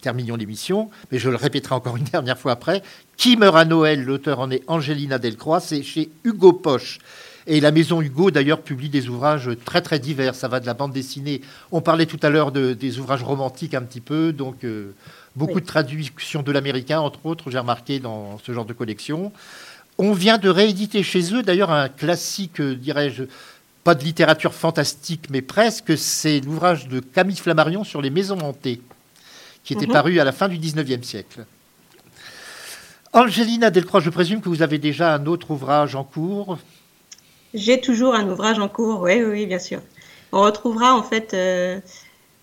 terminions 0.00 0.36
l'émission, 0.36 0.88
mais 1.12 1.18
je 1.18 1.28
le 1.28 1.36
répéterai 1.36 1.74
encore 1.74 1.98
une 1.98 2.04
dernière 2.04 2.38
fois 2.38 2.52
après. 2.52 2.82
Qui 3.18 3.36
meurt 3.36 3.54
à 3.56 3.66
Noël 3.66 4.02
L'auteur 4.02 4.40
en 4.40 4.50
est 4.50 4.62
Angelina 4.66 5.18
Delcroix, 5.18 5.60
c'est 5.60 5.82
chez 5.82 6.08
Hugo 6.24 6.54
Poche. 6.54 6.98
Et 7.46 7.60
la 7.60 7.70
maison 7.72 8.00
Hugo, 8.00 8.30
d'ailleurs, 8.30 8.62
publie 8.62 8.88
des 8.90 9.08
ouvrages 9.08 9.50
très 9.66 9.82
très 9.82 9.98
divers. 9.98 10.34
Ça 10.34 10.48
va 10.48 10.60
de 10.60 10.66
la 10.66 10.74
bande 10.74 10.92
dessinée. 10.92 11.40
On 11.72 11.80
parlait 11.82 12.06
tout 12.06 12.20
à 12.22 12.30
l'heure 12.30 12.52
de- 12.52 12.72
des 12.74 12.98
ouvrages 12.98 13.22
romantiques 13.24 13.74
un 13.74 13.82
petit 13.82 14.00
peu, 14.00 14.32
donc 14.32 14.62
euh, 14.64 14.94
beaucoup 15.36 15.54
Oui. 15.54 15.60
de 15.62 15.66
traductions 15.66 16.42
de 16.42 16.52
l'américain, 16.52 17.00
entre 17.00 17.24
autres, 17.26 17.50
j'ai 17.50 17.58
remarqué 17.58 17.98
dans 18.00 18.38
ce 18.38 18.52
genre 18.52 18.64
de 18.64 18.72
collection. 18.72 19.32
On 19.98 20.12
vient 20.12 20.38
de 20.38 20.48
rééditer 20.48 21.02
chez 21.02 21.34
eux, 21.34 21.42
d'ailleurs, 21.42 21.70
un 21.70 21.88
classique, 21.88 22.60
euh, 22.60 22.74
dirais-je, 22.74 23.24
pas 23.84 23.94
de 23.94 24.02
littérature 24.04 24.54
fantastique, 24.54 25.28
mais 25.30 25.42
presque. 25.42 25.96
C'est 25.96 26.40
l'ouvrage 26.40 26.88
de 26.88 27.00
Camille 27.00 27.36
Flammarion 27.36 27.84
sur 27.84 28.00
les 28.02 28.10
maisons 28.10 28.38
hantées, 28.40 28.80
qui 29.64 29.72
était 29.74 29.86
Mhm. 29.86 29.92
paru 29.92 30.20
à 30.20 30.24
la 30.24 30.32
fin 30.32 30.48
du 30.48 30.58
19e 30.58 31.02
siècle. 31.02 31.44
Angelina 33.12 33.70
Delcroix, 33.70 34.00
je 34.00 34.10
présume 34.10 34.40
que 34.40 34.48
vous 34.48 34.62
avez 34.62 34.78
déjà 34.78 35.14
un 35.14 35.26
autre 35.26 35.50
ouvrage 35.50 35.94
en 35.96 36.04
cours? 36.04 36.58
J'ai 37.54 37.80
toujours 37.80 38.14
un 38.14 38.28
ouvrage 38.28 38.58
en 38.60 38.68
cours, 38.68 39.00
oui, 39.00 39.14
oui, 39.16 39.30
oui, 39.30 39.46
bien 39.46 39.58
sûr. 39.58 39.80
On 40.32 40.42
retrouvera 40.42 40.94
en 40.94 41.02
fait, 41.02 41.34
euh, 41.34 41.80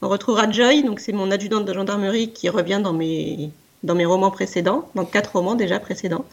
on 0.02 0.10
retrouvera 0.10 0.50
Joy, 0.50 0.84
donc 0.84 1.00
c'est 1.00 1.14
mon 1.14 1.32
adjudante 1.32 1.66
de 1.66 1.74
gendarmerie 1.74 2.32
qui 2.32 2.50
revient 2.50 2.80
dans 2.84 2.94
mes, 2.94 3.52
dans 3.84 3.96
mes 3.96 4.06
romans 4.06 4.32
précédents, 4.32 4.90
dans 4.96 5.06
quatre 5.06 5.36
romans 5.36 5.56
déjà 5.56 5.80
précédents, 5.80 6.26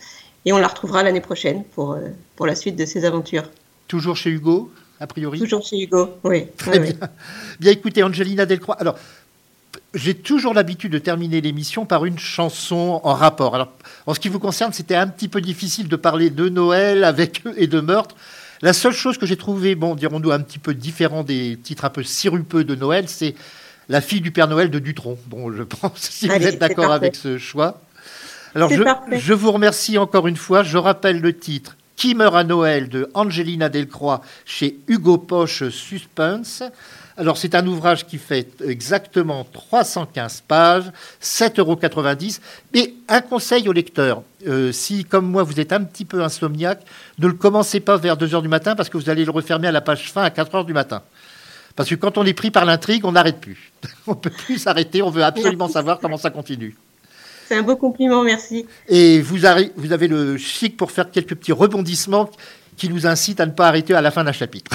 et 0.45 0.53
on 0.53 0.59
la 0.59 0.69
retrouvera 0.69 1.03
l'année 1.03 1.21
prochaine 1.21 1.65
pour, 1.75 1.93
euh, 1.93 2.09
pour 2.37 2.47
la 2.47 2.55
suite 2.55 2.77
de 2.77 2.85
ses 2.85 3.05
aventures. 3.05 3.51
Toujours 3.89 4.17
chez 4.17 4.31
Hugo, 4.31 4.71
a 5.01 5.07
priori? 5.07 5.39
Toujours 5.39 5.63
chez 5.63 5.81
Hugo, 5.81 6.11
oui. 6.25 6.47
Très 6.57 6.79
oui, 6.79 6.89
oui. 6.89 6.93
bien. 6.95 7.09
Bien 7.61 7.73
écoutez, 7.73 8.03
Angelina 8.03 8.45
Delcroix. 8.47 8.77
Alors, 8.77 8.97
j'ai 9.93 10.15
toujours 10.15 10.55
l'habitude 10.55 10.93
de 10.93 10.99
terminer 10.99 11.41
l'émission 11.41 11.87
par 11.87 12.05
une 12.05 12.19
chanson 12.19 13.01
en 13.03 13.15
rapport. 13.15 13.55
Alors, 13.55 13.73
en 14.07 14.15
ce 14.15 14.21
qui 14.21 14.29
vous 14.29 14.39
concerne, 14.39 14.73
c'était 14.73 14.95
un 14.95 15.07
petit 15.07 15.29
peu 15.29 15.41
difficile 15.41 15.89
de 15.89 15.97
parler 15.97 16.31
de 16.31 16.49
Noël 16.49 17.05
avec 17.05 17.43
eux 17.47 17.55
et 17.57 17.67
de 17.67 17.81
meurtre. 17.81 18.15
La 18.63 18.73
seule 18.73 18.93
chose 18.93 19.19
que 19.19 19.27
j'ai 19.27 19.37
trouvé, 19.37 19.75
bon, 19.75 19.95
dirons-nous, 19.95 20.31
un 20.31 20.41
petit 20.41 20.59
peu 20.59 20.75
différent 20.75 21.23
des 21.23 21.59
titres 21.63 21.85
un 21.85 21.91
peu 21.91 22.03
sirupeux 22.03 22.65
de 22.65 22.75
Noël, 22.75 23.09
c'est 23.09 23.35
La 23.89 24.01
fille 24.01 24.21
du 24.21 24.31
Père 24.31 24.49
Noël 24.49 24.71
de 24.71 24.79
Dutronc. 24.79 25.19
Bon, 25.27 25.53
je 25.53 25.63
pense, 25.65 25.93
si 25.97 26.31
Allez, 26.31 26.45
vous 26.45 26.51
êtes 26.53 26.59
d'accord 26.59 26.93
avec 26.93 27.17
ce 27.17 27.39
choix. 27.39 27.81
Alors, 28.55 28.71
je, 28.71 28.85
je 29.19 29.33
vous 29.33 29.51
remercie 29.51 29.99
encore 29.99 30.29
une 30.29 30.37
fois. 30.37 30.63
Je 30.63 30.79
rappelle 30.79 31.21
le 31.21 31.37
titre 31.37 31.77
Qui 31.97 32.15
meurt 32.15 32.35
à 32.35 32.45
Noël 32.45 32.89
de 32.89 33.09
Angelina 33.15 33.69
Delcroix 33.69 34.21
chez 34.45 34.79
Hugo 34.89 35.19
Poche 35.19 35.69
Suspense. 35.69 36.63
Alors, 37.17 37.37
c'est 37.37 37.55
un 37.55 37.65
ouvrage 37.67 38.07
qui 38.07 38.19
fait 38.19 38.49
exactement 38.61 39.47
315 39.53 40.43
pages, 40.49 40.91
7,90 41.23 41.61
euros. 41.61 41.79
Mais 42.75 42.95
un 43.09 43.21
conseil 43.21 43.69
au 43.69 43.73
lecteur 43.73 44.23
euh, 44.47 44.73
si, 44.73 45.05
comme 45.05 45.27
moi, 45.27 45.43
vous 45.43 45.61
êtes 45.61 45.73
un 45.73 45.85
petit 45.85 46.05
peu 46.05 46.23
insomniaque, 46.23 46.83
ne 47.19 47.29
le 47.29 47.35
commencez 47.35 47.81
pas 47.81 47.97
vers 47.97 48.17
2 48.17 48.35
heures 48.35 48.43
du 48.43 48.49
matin 48.49 48.75
parce 48.75 48.89
que 48.89 48.97
vous 48.97 49.09
allez 49.09 49.25
le 49.25 49.31
refermer 49.31 49.69
à 49.69 49.73
la 49.73 49.81
page 49.81 50.11
fin 50.11 50.23
à 50.23 50.31
4 50.31 50.55
heures 50.55 50.65
du 50.65 50.75
matin. 50.75 51.03
Parce 51.77 51.89
que 51.89 51.95
quand 51.95 52.19
on 52.19 52.25
est 52.25 52.35
pris 52.35 52.51
par 52.51 52.65
l'intrigue, 52.65 53.05
on 53.05 53.13
n'arrête 53.13 53.41
plus. 53.41 53.73
On 54.07 54.15
peut 54.15 54.31
plus 54.31 54.59
s'arrêter, 54.59 55.03
on 55.03 55.11
veut 55.11 55.25
absolument 55.25 55.69
savoir 55.69 55.99
comment 55.99 56.19
ça 56.19 56.31
continue. 56.31 56.77
C'est 57.55 57.61
un 57.61 57.63
beau 57.63 57.77
compliment, 57.77 58.25
merci. 58.25 58.67
Et 58.89 59.21
vous, 59.21 59.37
vous 59.77 59.93
avez 59.93 60.09
le 60.09 60.37
chic 60.37 60.77
pour 60.77 60.91
faire 60.91 61.09
quelques 61.13 61.37
petits 61.37 61.53
rebondissements 61.53 62.29
qui 62.77 62.89
nous 62.89 63.07
incitent 63.07 63.39
à 63.39 63.47
ne 63.47 63.53
pas 63.53 63.69
arrêter 63.69 63.95
à 63.95 64.01
la 64.01 64.11
fin 64.11 64.25
d'un 64.25 64.33
chapitre. 64.33 64.73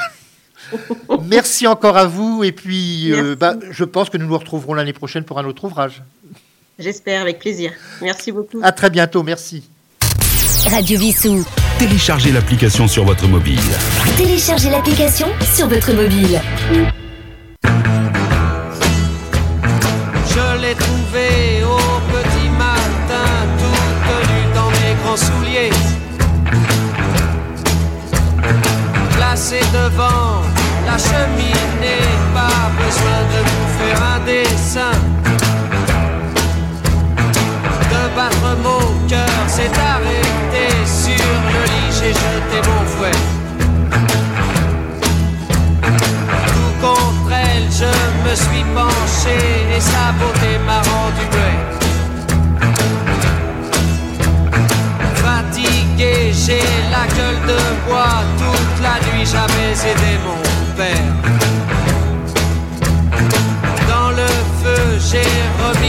Merci 1.28 1.68
encore 1.68 1.98
à 1.98 2.06
vous. 2.06 2.46
Et 2.46 2.54
puis, 2.54 3.12
euh, 3.12 3.36
bah, 3.36 3.56
je 3.70 3.84
pense 3.84 4.10
que 4.10 4.16
nous 4.16 4.28
nous 4.28 4.38
retrouverons 4.38 4.76
l'année 4.76 4.94
prochaine 4.94 5.26
pour 5.26 5.40
un 5.40 5.44
autre 5.44 5.66
ouvrage. 5.66 6.04
J'espère, 6.78 7.22
avec 7.22 7.40
plaisir. 7.40 7.74
Merci 8.02 8.32
beaucoup. 8.32 8.62
À 8.64 8.72
très 8.72 8.90
bientôt. 8.90 9.24
Merci. 9.24 9.64
Radio 10.72 10.98
Vissou. 10.98 11.46
Téléchargez 11.80 12.32
l'application 12.32 12.88
sur 12.88 13.04
votre 13.04 13.28
mobile. 13.28 13.60
Téléchargez 14.16 14.70
l'application 14.70 15.28
sur 15.54 15.68
votre 15.68 15.92
mobile. 15.92 16.40
Je 20.30 20.62
l'ai 20.62 20.76
trouvé 20.76 21.64
au 21.66 22.19
souliers. 25.18 25.72
Placé 29.16 29.60
devant 29.74 30.42
la 30.86 30.98
cheminée, 30.98 32.08
pas 32.34 32.70
besoin 32.78 33.22
de 33.34 33.40
vous 33.50 33.68
faire 33.78 34.00
un 34.16 34.20
dessin. 34.26 34.96
De 37.92 38.16
battre 38.16 38.58
mon 38.64 39.08
cœur 39.08 39.44
s'est 39.48 39.72
arrêté 39.94 40.68
sur 40.86 41.30
le 41.54 41.62
lit, 41.72 41.92
j'ai 42.00 42.14
jeté 42.14 42.58
mon 42.70 42.86
fouet. 42.86 43.20
Tout 46.48 46.74
contre 46.86 47.32
elle, 47.32 47.68
je 47.72 48.30
me 48.30 48.36
suis 48.36 48.66
penché 48.76 49.38
et 49.76 49.82
sa 49.82 50.12
beauté 50.20 50.60
m'a 50.66 50.78
rendu 50.78 51.26
muet. 51.32 51.79
J'ai 56.00 56.62
la 56.92 57.06
gueule 57.14 57.42
de 57.46 57.60
bois. 57.86 58.24
Toute 58.38 58.82
la 58.82 58.96
nuit, 59.12 59.26
j'avais 59.26 59.74
aidé 59.92 60.18
mon 60.26 60.42
père. 60.78 61.14
Dans 63.90 64.12
le 64.12 64.30
feu, 64.64 64.98
j'ai 65.12 65.30
remis 65.62 65.89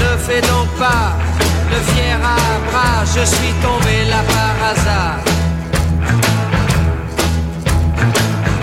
Ne 0.00 0.16
fais 0.26 0.40
donc 0.40 0.68
pas 0.78 1.12
le 1.70 1.78
fier 1.92 2.18
à 2.22 2.70
bras, 2.70 3.04
je 3.04 3.24
suis 3.24 3.52
tombé 3.62 4.04
là 4.08 4.22
par 4.34 4.54
hasard. 4.70 5.18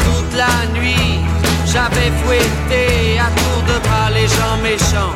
Toute 0.05 0.33
la 0.35 0.79
nuit, 0.79 1.19
j'avais 1.65 2.11
fouetté 2.23 3.19
à 3.19 3.29
tour 3.39 3.59
de 3.69 3.79
bras 3.85 4.09
les 4.17 4.27
gens 4.27 4.57
méchants. 4.63 5.15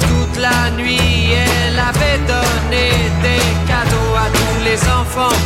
Toute 0.00 0.36
la 0.40 0.70
nuit, 0.80 1.32
elle 1.32 1.78
avait 1.78 2.20
donné 2.34 2.86
des 3.22 3.44
cadeaux 3.66 4.14
à 4.16 4.28
tous 4.38 4.64
les 4.64 4.80
enfants. 5.00 5.38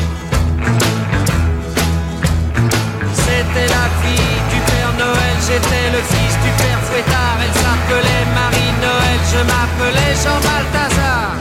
C'était 3.54 3.66
la 3.66 3.88
fille 4.00 4.40
du 4.50 4.60
Père 4.60 4.94
Noël, 4.98 5.36
j'étais 5.46 5.90
le 5.92 5.98
fils 5.98 6.34
du 6.42 6.50
Père 6.56 6.80
Fouettard. 6.84 7.36
Elle 7.42 7.52
s'appelait 7.60 8.24
Marie-Noël, 8.34 9.20
je 9.30 9.40
m'appelais 9.50 10.14
Jean 10.22 10.40
Balthazar. 10.40 11.36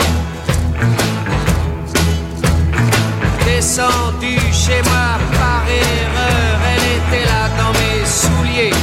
Descendu 3.46 4.36
chez 4.52 4.82
moi 4.90 5.20
par 5.40 5.64
erreur, 5.70 6.60
elle 6.74 6.86
était 7.00 7.26
là 7.32 7.44
dans 7.58 7.72
mes 7.80 8.06
souliers. 8.06 8.76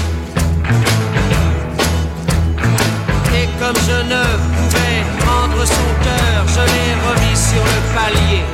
Et 3.35 3.47
comme 3.61 3.77
je 3.89 3.99
ne 4.15 4.23
pouvais 4.55 5.05
prendre 5.19 5.67
son 5.67 5.91
cœur, 6.03 6.47
je 6.47 6.63
l'ai 6.73 6.91
remis 7.07 7.37
sur 7.37 7.63
le 7.63 7.79
palier. 7.95 8.45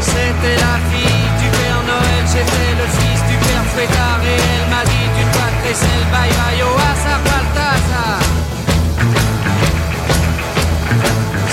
C'était 0.00 0.56
la 0.56 0.76
Père 0.90 1.15
Noël, 2.36 2.44
j'étais 2.44 2.72
le 2.76 2.84
fils 2.98 3.20
du 3.30 3.36
Père 3.38 3.64
Fouettard 3.72 4.20
et 4.22 4.36
elle 4.36 4.66
m'a 4.70 4.84
dit 4.84 5.08
tu 5.16 5.22
dois 5.32 5.50
te 5.56 5.60
laisser 5.66 5.94
le 6.00 6.06
bye 6.12 6.30
bye 6.30 6.60
oh 6.62 6.76
à 6.78 6.80
sa 7.04 7.14
Balthazar. 7.24 8.18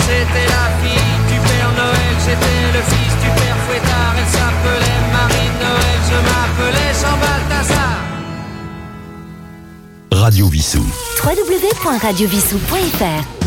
C'était 0.06 0.48
la 0.48 0.66
fille 0.82 1.18
du 1.32 1.38
Père 1.40 1.72
Noël, 1.78 2.16
j'étais 2.26 2.62
le 2.74 2.82
fils 2.92 3.14
du 3.24 3.30
Père 3.30 3.60
Fouettard, 3.66 4.14
elle 4.18 4.28
s'appelait 4.28 5.02
Marie-Noël, 5.14 6.00
je 6.10 6.18
m'appelais 6.28 6.92
Jean 7.02 7.16
Balthazar. 7.18 7.98
Radio 10.12 10.46
Vissou. 10.48 10.86
www.radiovissou.fr 11.24 13.43